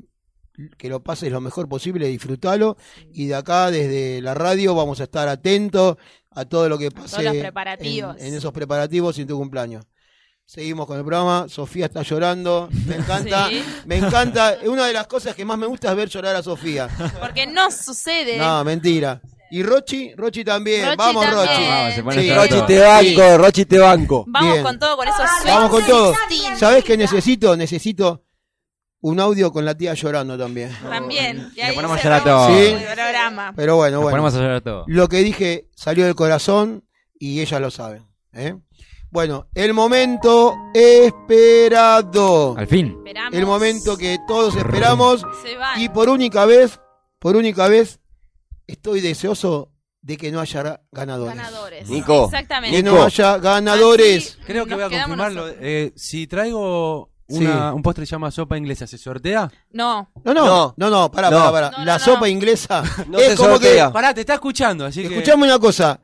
[0.79, 2.79] que lo pases lo mejor posible, disfrútalo.
[3.13, 5.97] Y de acá, desde la radio, vamos a estar atentos
[6.31, 8.17] a todo lo que pase los en- preparativos.
[8.19, 9.85] En, esos preparativos y en tu cumpleaños.
[10.47, 11.47] Seguimos con el programa.
[11.49, 12.69] Sofía está llorando.
[12.87, 13.47] Me encanta.
[13.51, 13.63] Sí.
[13.85, 14.57] Me encanta.
[14.65, 16.89] Una de las cosas que más me gusta es ver llorar a Sofía.
[17.21, 18.39] Porque no sucede.
[18.39, 19.21] No, mentira.
[19.51, 20.85] Y Rochi, Rochi también.
[20.87, 21.47] Rochi Vamos, también.
[21.47, 22.01] Rochi.
[22.01, 22.33] Vamos, Sí.
[22.35, 24.25] Rochi te banco, Rochi te banco.
[24.29, 24.65] Vamos Bien.
[24.65, 26.15] con todo, con esos Vamos con todo.
[26.59, 27.55] ¿Sabés qué necesito?
[27.55, 28.25] Necesito
[29.03, 30.73] un audio con la tía llorando también.
[30.89, 31.53] También.
[31.55, 32.57] Y ahí ponemos cerramos llorar todo.
[32.57, 32.65] Sí.
[32.73, 33.53] el programa.
[33.55, 34.15] Pero bueno, Nos bueno.
[34.17, 34.85] ponemos a llorar todo.
[34.87, 36.85] Lo que dije salió del corazón
[37.19, 38.07] y ellas lo saben.
[38.33, 38.55] ¿eh?
[39.11, 42.57] Bueno, el momento esperado.
[42.57, 42.95] Al fin.
[42.99, 43.35] Esperamos.
[43.35, 45.81] El momento que todos esperamos Se van.
[45.81, 46.81] y por única vez,
[47.19, 48.01] por única vez,
[48.67, 49.71] estoy deseoso
[50.01, 51.37] de que no haya ganadores.
[51.37, 51.89] Ganadores.
[51.91, 52.25] Nico.
[52.27, 52.77] Exactamente.
[52.77, 54.39] Que no haya ganadores.
[54.47, 55.49] Creo que voy a confirmarlo.
[55.61, 59.51] Eh, si traigo una- un postre que se llama sopa inglesa, ¿se sortea?
[59.73, 60.11] No.
[60.25, 61.39] No, no, no, no, pará, No.
[61.39, 61.71] pará, pará.
[61.79, 62.27] No, la no, sopa no.
[62.29, 63.87] inglesa No es se como sortea.
[63.89, 63.93] que.
[63.93, 65.15] Pará, te está escuchando, así que.
[65.17, 65.99] Escuchame una cosa.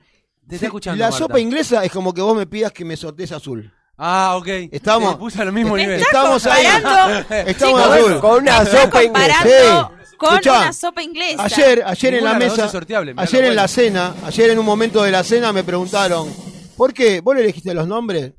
[0.48, 0.98] Te está escuchando.
[0.98, 1.18] La Marta.
[1.18, 3.72] sopa inglesa es como que vos me pidas que me sortees azul.
[3.98, 4.46] Ah, ok.
[4.70, 6.00] Estamos- Te puse al mismo Me nivel.
[6.00, 6.64] está Estamos ahí.
[6.66, 8.20] comparando, Estamos chicos, azul.
[8.20, 9.34] Con una sopa inglesa.
[9.42, 11.44] comparando con Escuchá, una sopa inglesa.
[11.44, 13.56] Ayer, ayer en Ninguna la de las dos mesa, es sorteable, mirá ayer lo en
[13.56, 16.28] la cena, ayer en un momento de la cena me preguntaron,
[16.76, 17.20] ¿por qué?
[17.20, 18.32] ¿Vos le elegiste los nombres?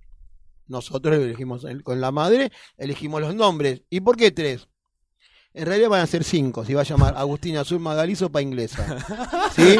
[0.69, 3.81] Nosotros elegimos el- con la madre, elegimos los nombres.
[3.89, 4.67] ¿Y por qué tres?
[5.53, 8.85] En realidad van a ser cinco, se va a llamar Agustina Azul Magalí Sopa Inglesa.
[9.55, 9.75] ¿Sí?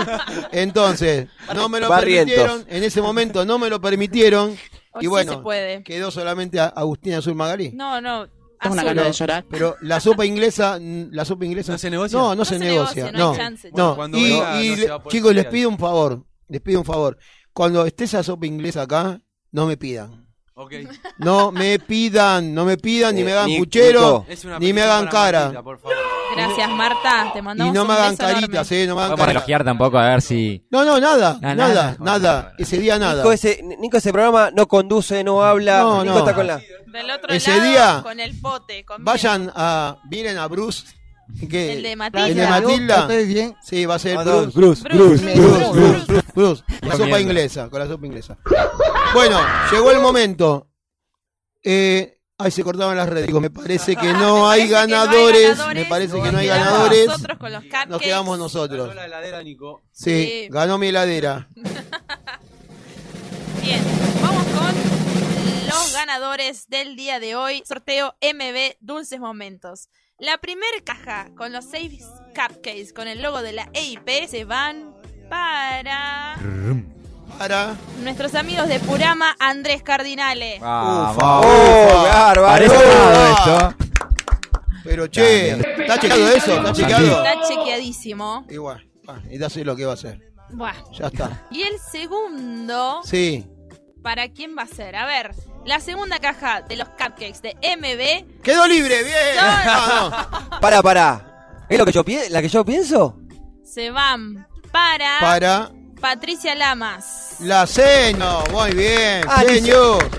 [0.52, 2.36] Entonces, no me lo Barrientos.
[2.36, 4.58] permitieron, en ese momento no me lo permitieron,
[4.92, 5.44] O y sí bueno,
[5.86, 7.72] quedó solamente a- Agustina Azul Magalí.
[7.74, 8.28] No, no.
[8.62, 9.46] Tengo una gana de llorar.
[9.50, 11.72] Pero la sopa inglesa, la sopa inglesa.
[11.72, 12.18] ¿No se negocia?
[12.20, 13.06] No, no, No se, se negocia.
[13.06, 13.68] negocia, no No, hay chance.
[13.70, 13.74] no.
[13.74, 16.26] Bueno, cuando y, venga, y no le- chicos, les pido un favor.
[16.50, 17.18] Les pido un favor.
[17.54, 19.22] Cuando esté esa sopa inglesa acá,
[19.52, 20.28] no me pidan.
[20.62, 20.74] Ok.
[21.20, 24.26] No me pidan, no me pidan, ni Eh, me hagan Ni- puchero, Nico.
[24.30, 25.40] Es una ni me hagan para cara.
[25.42, 25.98] Martita, por favor.
[26.36, 27.30] Gracias, Marta.
[27.34, 28.84] Te Y mandamos no me un hagan beso caritas, enorme.
[28.84, 29.66] eh, no me hagan Vamos a caritas.
[29.66, 30.66] tampoco a ver si.
[30.70, 31.96] No, no, nada, nada, nada.
[32.00, 32.54] nada.
[32.58, 33.16] Ese día nada.
[33.24, 35.80] Nico ese, Nico ese programa no conduce, no habla.
[35.80, 36.20] No, Nico no.
[36.20, 36.58] está con la.
[36.88, 38.84] Del otro Ese lado, día, con el pote.
[38.86, 40.84] con Vayan a, miren a Bruce.
[41.42, 42.28] El de Matilda.
[42.28, 43.02] El de Matilda.
[43.02, 43.56] ¿Ustedes bien?
[43.64, 44.52] Sí, va a ser Ah, Bruce.
[44.58, 46.06] Bruce, Bruce, Bruce, Bruce, Bruce, Bruce.
[46.08, 46.64] Bruce, Bruce.
[46.82, 48.38] La sopa inglesa, con la sopa inglesa.
[49.14, 49.40] Bueno,
[49.72, 50.68] llegó el momento.
[51.64, 53.28] Eh, ay, se cortaban las redes.
[53.28, 55.58] Digo, me parece que no hay ganadores.
[55.74, 57.08] Me parece que Nos no hay quedamos ganadores.
[57.08, 57.90] Nosotros con los cupcakes.
[57.90, 58.88] Nos quedamos nosotros.
[58.90, 59.82] Ganó la heladera, Nico.
[59.92, 60.48] Sí, Sí.
[60.50, 61.48] ganó mi heladera.
[63.64, 63.82] Bien,
[64.22, 64.76] vamos con
[65.68, 67.62] los ganadores del día de hoy.
[67.68, 69.90] Sorteo MB Dulces Momentos.
[70.20, 72.06] La primera caja con los seis
[72.36, 74.94] cupcakes con el logo de la EIP se van
[75.30, 76.36] para
[77.38, 77.76] Para.
[78.04, 80.60] nuestros amigos de Purama, Andrés Cardinale.
[80.62, 81.46] Ah, vamos.
[81.48, 82.46] ¡Oh, bárbaro!
[82.46, 83.76] Parece armado esto.
[84.84, 86.54] Pero che, ¿está chequeado eso?
[86.58, 87.24] ¿Está chequeado?
[87.26, 88.46] Está chequeadísimo.
[88.50, 88.86] Igual.
[89.08, 90.20] Ah, y ya sé lo que va a hacer.
[90.52, 90.74] Buah.
[90.98, 91.48] Ya está.
[91.52, 93.46] Y el segundo, Sí.
[94.02, 94.96] ¿Para quién va a ser?
[94.96, 95.34] A ver,
[95.66, 99.16] la segunda caja de los cupcakes de MB Quedó libre, bien.
[99.40, 100.60] Ah, no.
[100.60, 101.66] Para, para.
[101.70, 103.18] ¿Es lo que yo la que yo pienso?
[103.64, 105.72] se van para, Para
[106.02, 107.36] Patricia Lamas.
[107.40, 108.44] la seño.
[108.52, 110.10] Muy bien, Ah, señor.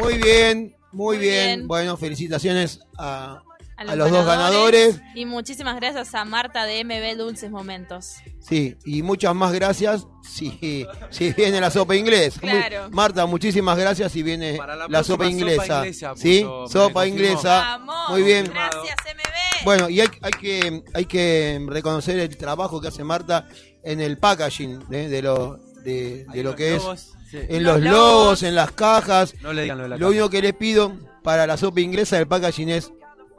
[0.00, 1.46] Muy bien, muy Muy bien.
[1.56, 1.68] bien.
[1.68, 3.42] Bueno, felicitaciones a,
[3.76, 5.00] A a los dos ganadores.
[5.14, 8.14] Y muchísimas gracias a Marta de MB Dulces Momentos.
[8.40, 12.38] Sí, y muchas más gracias si, si viene la sopa inglesa.
[12.42, 12.88] Muy- Claro.
[12.90, 15.62] Marta, muchísimas gracias si viene Para la la, sopa inglesa.
[15.64, 16.46] sopa inglesa, ¿Sí?
[16.68, 17.60] sopa inglesa.
[17.78, 18.44] Vamos, Muy bien.
[18.52, 19.64] Gracias MB.
[19.64, 23.48] Bueno, y hay, hay que hay que reconocer el trabajo que hace Marta
[23.82, 25.08] en el packaging ¿eh?
[25.08, 26.82] de lo de, de lo que es
[27.30, 27.38] sí.
[27.48, 27.98] en Los los, logos.
[28.14, 29.34] logos, en las cajas.
[29.40, 30.92] No le digan lo de la Lo único que les pido
[31.22, 32.92] para la sopa inglesa del packaging es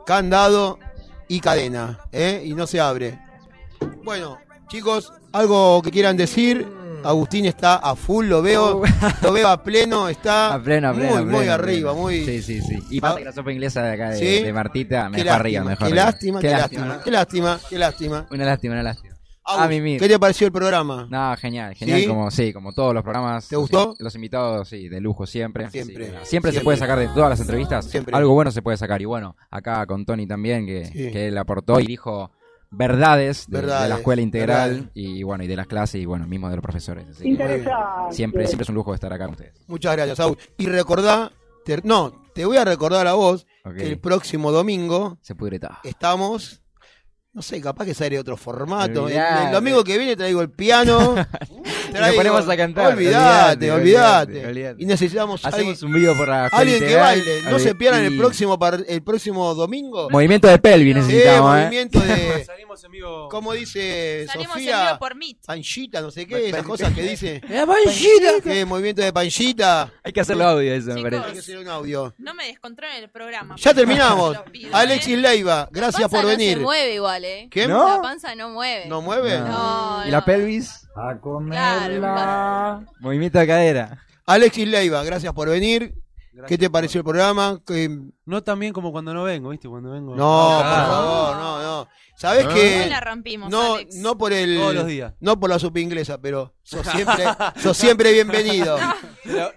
[0.06, 0.80] candado
[1.28, 2.42] y cadena, ¿eh?
[2.46, 3.20] y no se abre.
[4.04, 6.68] Bueno, chicos, algo que quieran decir.
[7.06, 8.82] Agustín está a full, lo veo,
[9.22, 11.10] lo veo a pleno, está A pleno, a pleno.
[11.10, 12.24] muy, a muy pleno, arriba, muy.
[12.26, 12.80] Sí, sí, sí.
[12.92, 13.02] Y Ah.
[13.02, 14.42] pasa que la sopa inglesa de acá de, ¿Sí?
[14.44, 16.06] de Martita me Qué dejó arriba, lástima, me dejó qué arriba.
[16.06, 18.26] lástima, qué lástima, qué lástima, qué lástima.
[18.32, 19.13] Una lástima, una lástima.
[19.46, 20.00] Agus, A mimir.
[20.00, 21.08] ¿Qué te pareció el programa?
[21.10, 22.08] No, genial, genial, ¿Sí?
[22.08, 23.48] como sí, como todos los programas.
[23.48, 23.94] ¿Te gustó?
[23.98, 25.70] Sí, los invitados, sí, de lujo siempre.
[25.70, 26.08] Siempre.
[26.08, 27.86] Sí, siempre, se puede sacar de todas las entrevistas.
[27.86, 28.16] Siempre.
[28.16, 29.02] Algo bueno se puede sacar.
[29.02, 31.12] Y bueno, acá con Tony también, que, Sí.
[31.12, 32.32] que él aportó y dijo
[32.72, 34.92] verdades de, la escuela integral verdades.
[34.96, 37.08] y bueno, y de las clases y bueno, mismo de los profesores.
[37.10, 37.64] Así que
[38.10, 39.54] siempre, siempre es un lujo estar acá con ustedes.
[39.68, 40.38] Muchas gracias, Agus.
[40.58, 41.32] Y recordá,
[41.66, 43.46] te- no, te voy a recordar a vos
[43.78, 45.78] que el próximo domingo Se pudre todo.
[45.84, 46.63] estamos,
[47.34, 49.08] no sé, capaz que sale otro formato.
[49.08, 49.46] El, Olvidate.
[49.48, 51.16] el domingo que viene traigo el piano.
[51.94, 52.94] nos ponemos a cantar.
[52.94, 54.76] Olvídate, Olvídate.
[54.78, 57.42] Y necesitamos alguien, Hacemos un video por la alguien que integral, baile.
[57.50, 60.10] No se pierdan el y- próximo par- el próximo domingo.
[60.10, 61.62] Movimiento de pelvis Sí, necesitamos, ¿eh?
[61.64, 63.30] movimiento de, Salimos en vivo.
[63.30, 64.86] ¿cómo dice Salimos en Sofía?
[64.88, 65.38] vivo por Meet.
[65.46, 67.42] Panchita, no sé qué, esas cosas que dice.
[67.50, 68.34] ¡La panchita!
[68.44, 68.66] ¿Qué?
[68.66, 69.92] Movimiento de panchita.
[70.04, 71.40] Hay que hacerlo audio eso, me Chicos, Hay que parece.
[71.40, 72.14] hacer un audio.
[72.20, 73.56] No me descontrolen el programa.
[73.58, 74.36] Ya terminamos.
[74.54, 74.70] ¿eh?
[74.72, 76.58] Alexis Leiva, gracias por no venir.
[76.58, 77.48] se mueve igual, ¿eh?
[77.52, 77.70] ¿Quién?
[77.70, 77.88] ¿No?
[77.98, 78.86] La panza no mueve.
[78.88, 79.40] ¿No mueve?
[79.40, 80.88] No, ¿Y la pelvis?
[80.96, 82.86] A Claro, claro.
[83.00, 84.04] Movimiento de cadera.
[84.26, 85.96] Alexis Leiva, gracias por venir.
[86.32, 86.50] Gracias.
[86.50, 87.62] ¿Qué te pareció el programa?
[88.26, 89.68] No tan bien como cuando no vengo, ¿viste?
[89.70, 90.16] Cuando vengo.
[90.16, 90.94] No, por cagado.
[91.04, 91.88] favor, no, no.
[92.18, 93.96] ¿Sabés Hoy que la rompimos, no, Alex.
[93.98, 95.14] no por el Todos los días.
[95.20, 97.24] no por la sopa inglesa, pero sos siempre
[97.62, 98.78] sos siempre bienvenido.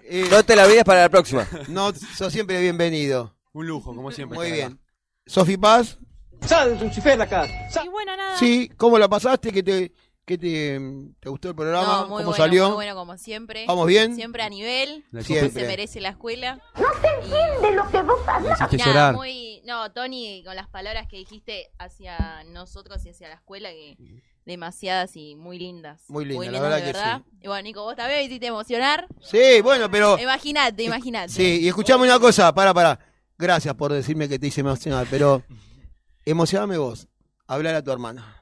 [0.03, 1.47] Eh, No te la olvides para la próxima.
[1.67, 3.35] no, sos siempre bienvenido.
[3.53, 4.37] Un lujo, como siempre.
[4.37, 4.79] Muy bien.
[5.25, 5.97] Sofi Paz,
[6.45, 7.45] Sal, Lucifer, acá.
[7.83, 8.37] Y bueno, nada.
[8.37, 9.51] Sí, ¿cómo la pasaste?
[9.51, 9.91] ¿Qué te,
[10.25, 10.79] qué te,
[11.19, 11.85] te gustó el programa?
[11.87, 12.67] No, muy ¿Cómo bueno, salió?
[12.67, 13.65] muy bueno como siempre.
[13.67, 14.15] ¿Vamos bien?
[14.15, 15.49] Siempre a nivel, siempre.
[15.61, 16.61] se merece la escuela.
[16.75, 18.59] No se entiende lo que vos hablas.
[18.59, 19.15] Nada, llorar.
[19.15, 23.97] muy, no, Tony, con las palabras que dijiste hacia nosotros y hacia la escuela, que
[24.45, 26.01] demasiadas y muy lindas.
[26.07, 27.21] Muy linda, la lindas, verdad de que verdad.
[27.41, 29.05] Y bueno, Nico, vos también me hiciste emocionar.
[29.21, 30.17] Sí, bueno, pero...
[30.17, 31.33] Imagínate, imagínate.
[31.33, 32.97] Sí, y escuchame una cosa, para, para.
[33.37, 35.43] Gracias por decirme que te hice emocionar, pero
[36.31, 37.07] emocioname vos.
[37.47, 38.33] Hablar a tu hermana.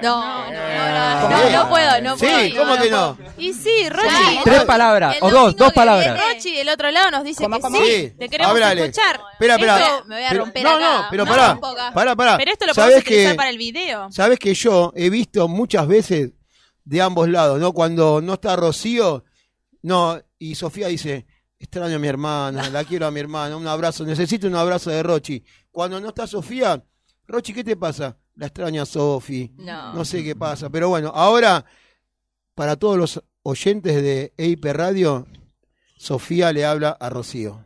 [0.00, 2.56] No, no, no, no, no, no puedo, no Sí, puedo.
[2.64, 3.18] ¿cómo que no?
[3.36, 4.38] Y sí, Rochi.
[4.44, 6.18] Tres palabras, o dos, dos palabras.
[6.18, 7.76] Rochi del otro lado nos dice que cómo?
[7.78, 9.20] sí, Sí, te queremos escuchar.
[9.32, 10.02] Espera, espera.
[10.06, 10.80] Me voy a Pero- romper no, acá.
[11.02, 11.60] no, pero No, pará.
[11.92, 12.36] Pará, pará.
[12.38, 14.12] Pero esto lo podemos ¿Sabés utilizar que, para el video.
[14.12, 16.30] Sabes que yo he visto muchas veces
[16.84, 17.72] de ambos lados, ¿no?
[17.72, 19.24] Cuando no está Rocío,
[19.82, 21.26] no, y Sofía dice,
[21.58, 25.02] extraño a mi hermana, la quiero a mi hermana, un abrazo, necesito un abrazo de
[25.02, 25.44] Rochi.
[25.72, 26.82] Cuando no está Sofía,
[27.26, 28.16] Rochi, ¿qué te pasa?
[28.34, 29.52] La extraña Sofi.
[29.56, 29.92] No.
[29.94, 31.64] No sé qué pasa, pero bueno, ahora,
[32.54, 35.26] para todos los oyentes de EIP Radio,
[35.96, 37.64] Sofía le habla a Rocío.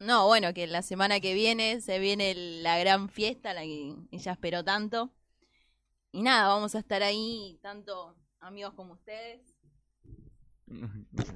[0.00, 4.32] No, bueno, que la semana que viene se viene la gran fiesta, la que ella
[4.32, 5.12] esperó tanto.
[6.12, 9.40] Y nada, vamos a estar ahí, tanto amigos como ustedes.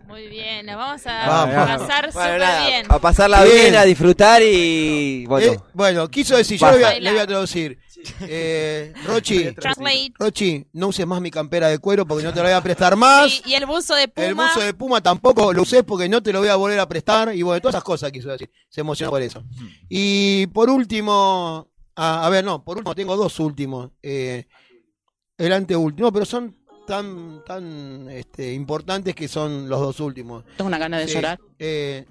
[0.06, 1.54] Muy bien, nos vamos a Vamos.
[1.54, 2.86] pasar Bueno, súper nada, bien.
[2.88, 3.56] a pasarla Bien.
[3.56, 3.76] bien.
[3.76, 5.52] a disfrutar y bueno.
[5.52, 7.00] Eh, bueno, quiso decir, yo le voy, a, Pasa.
[7.00, 7.78] le voy a traducir.
[8.22, 9.54] Eh, Rochi.
[10.18, 12.96] Rochi, no uses más mi campera de cuero porque no te la voy a prestar
[12.96, 13.42] más.
[13.46, 14.26] Y, y el buzo de Puma.
[14.26, 16.88] El buzo de Puma tampoco lo uses porque no te lo voy a volver a
[16.88, 17.34] prestar.
[17.34, 18.50] Y bueno, todas esas cosas quiso decir.
[18.68, 19.44] Se emocionó por eso.
[19.88, 23.90] Y por último, ah, a ver, no, por último tengo dos últimos.
[24.02, 24.46] Eh,
[25.38, 26.56] el anteúltimo, no, pero son
[26.86, 30.44] tan tan este, importantes que son los dos últimos.
[30.56, 31.38] Tengo una gana de Sí, llorar.
[31.58, 32.04] eh,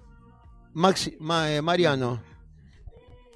[0.74, 2.22] Maxi, Ma- eh, Mariano,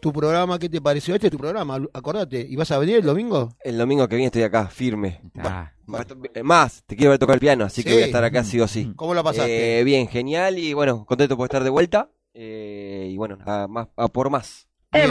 [0.01, 1.15] tu programa, ¿qué te pareció?
[1.15, 2.45] Este es tu programa, acordate.
[2.47, 3.55] ¿Y vas a venir el domingo?
[3.63, 5.21] El domingo que viene estoy acá, firme.
[5.39, 5.71] Ah.
[5.93, 7.87] Va- eh, Más, te quiero ver tocar el piano, así Sí.
[7.87, 8.93] que voy a estar acá sí o sí.
[8.95, 9.79] ¿Cómo la pasaste?
[9.79, 12.09] Eh, bien, genial y bueno, contento por estar de vuelta.
[12.33, 14.67] Eh, y bueno, a, más, a por más.
[14.91, 15.09] Bien.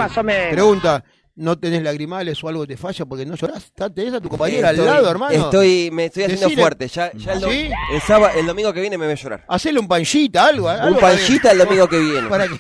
[0.51, 1.05] Pregunta,
[1.37, 3.65] ¿no tenés lagrimales o algo te falla porque no llorás?
[3.65, 5.35] ¿Está- ¿Tenés a tu compañera Estoy- al lado, hermano?
[5.35, 6.89] Estoy, me estoy haciendo Decile- fuerte.
[6.89, 7.71] Ya, ya el, do- ¿Sí?
[7.93, 9.45] el, sábado, el domingo que viene me voy a llorar.
[9.49, 10.69] Hacele un panchita, algo.
[10.69, 12.29] algo Un panchita el domingo que viene.
[12.29, 12.57] Para que,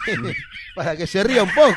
[0.75, 1.77] para que se ría un poco.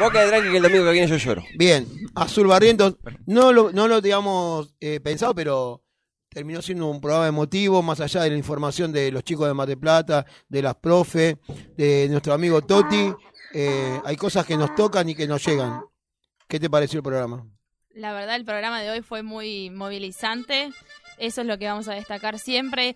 [0.00, 1.44] Vos quedás tranqui que el domingo que viene yo lloro.
[1.56, 2.96] Bien, Azul Barrientos,
[3.26, 5.84] no lo, no lo teníamos eh, pensado, pero
[6.28, 9.76] terminó siendo un programa emotivo, más allá de la información de los chicos de Mate
[9.76, 11.36] Plata, de las profe,
[11.76, 13.12] de nuestro amigo Toti.
[13.54, 15.82] eh, hay cosas que nos tocan y que nos llegan.
[16.52, 17.46] ¿Qué te pareció el programa?
[17.94, 20.70] La verdad, el programa de hoy fue muy movilizante.
[21.16, 22.94] Eso es lo que vamos a destacar siempre.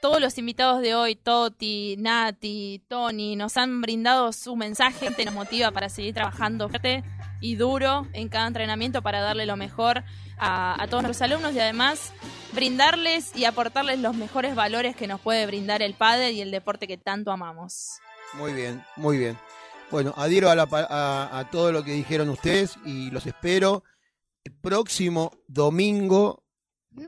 [0.00, 5.34] Todos los invitados de hoy, Toti, Nati, Tony, nos han brindado su mensaje que nos
[5.34, 7.04] motiva para seguir trabajando fuerte
[7.42, 10.02] y duro en cada entrenamiento para darle lo mejor
[10.38, 12.10] a, a todos nuestros alumnos y además
[12.54, 16.86] brindarles y aportarles los mejores valores que nos puede brindar el padre y el deporte
[16.86, 17.98] que tanto amamos.
[18.32, 19.36] Muy bien, muy bien.
[19.90, 23.84] Bueno, adhiero a, la pa- a, a todo lo que dijeron ustedes y los espero
[24.42, 26.42] el próximo domingo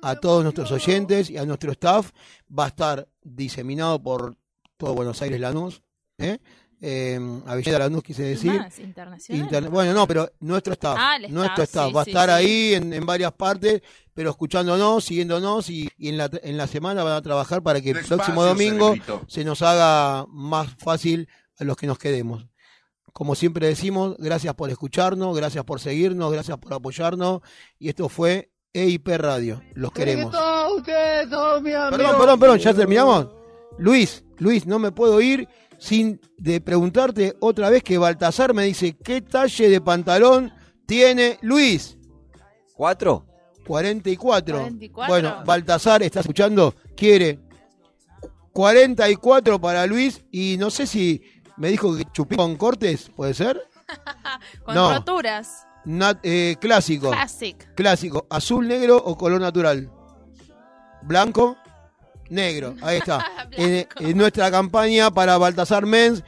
[0.03, 2.11] a todos nuestros oyentes y a nuestro staff.
[2.57, 4.37] Va a estar diseminado por
[4.77, 5.83] todo Buenos Aires Lanús.
[6.19, 6.39] ¿eh?
[6.81, 8.53] Eh, Avellaneda Lanús quise decir.
[8.53, 9.43] Más, internacional.
[9.45, 10.97] Interna- bueno, no, pero nuestro staff.
[10.99, 12.35] Ah, el staff, nuestro staff sí, va a sí, estar sí.
[12.35, 13.83] ahí en, en varias partes,
[14.15, 17.91] pero escuchándonos, siguiéndonos y, y en, la, en la semana van a trabajar para que
[17.91, 18.95] el próximo domingo
[19.27, 21.29] se nos haga más fácil
[21.59, 22.47] a los que nos quedemos.
[23.17, 27.41] Como siempre decimos, gracias por escucharnos, gracias por seguirnos, gracias por apoyarnos.
[27.79, 29.63] Y esto fue EIP Radio.
[29.73, 30.37] Los queremos.
[30.37, 33.29] Perdón, perdón, perdón, ya terminamos.
[33.79, 35.49] Luis, Luis, no me puedo ir
[35.79, 40.53] sin de preguntarte otra vez que Baltasar me dice qué talle de pantalón
[40.85, 41.97] tiene Luis.
[42.75, 43.25] ¿Cuatro?
[43.67, 44.59] 44.
[44.59, 45.07] 44.
[45.09, 46.75] Bueno, Baltasar, ¿está escuchando?
[46.95, 47.41] Quiere
[48.53, 51.23] 44 para Luis y no sé si
[51.57, 53.63] me dijo que chupé con cortes, ¿puede ser?
[54.65, 54.93] Con No.
[54.95, 55.67] roturas.
[55.85, 57.11] Nat- eh, clásico.
[57.11, 57.75] Classic.
[57.75, 58.27] Clásico.
[58.29, 59.91] Azul, negro o color natural.
[61.03, 61.57] Blanco,
[62.29, 62.75] negro.
[62.83, 63.25] Ahí está.
[63.53, 66.25] en, en nuestra campaña para Baltasar Mens,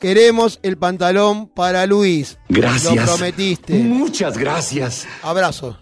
[0.00, 2.38] queremos el pantalón para Luis.
[2.48, 2.94] Gracias.
[2.94, 3.74] Lo prometiste.
[3.74, 5.06] Muchas gracias.
[5.22, 5.78] Abrazo.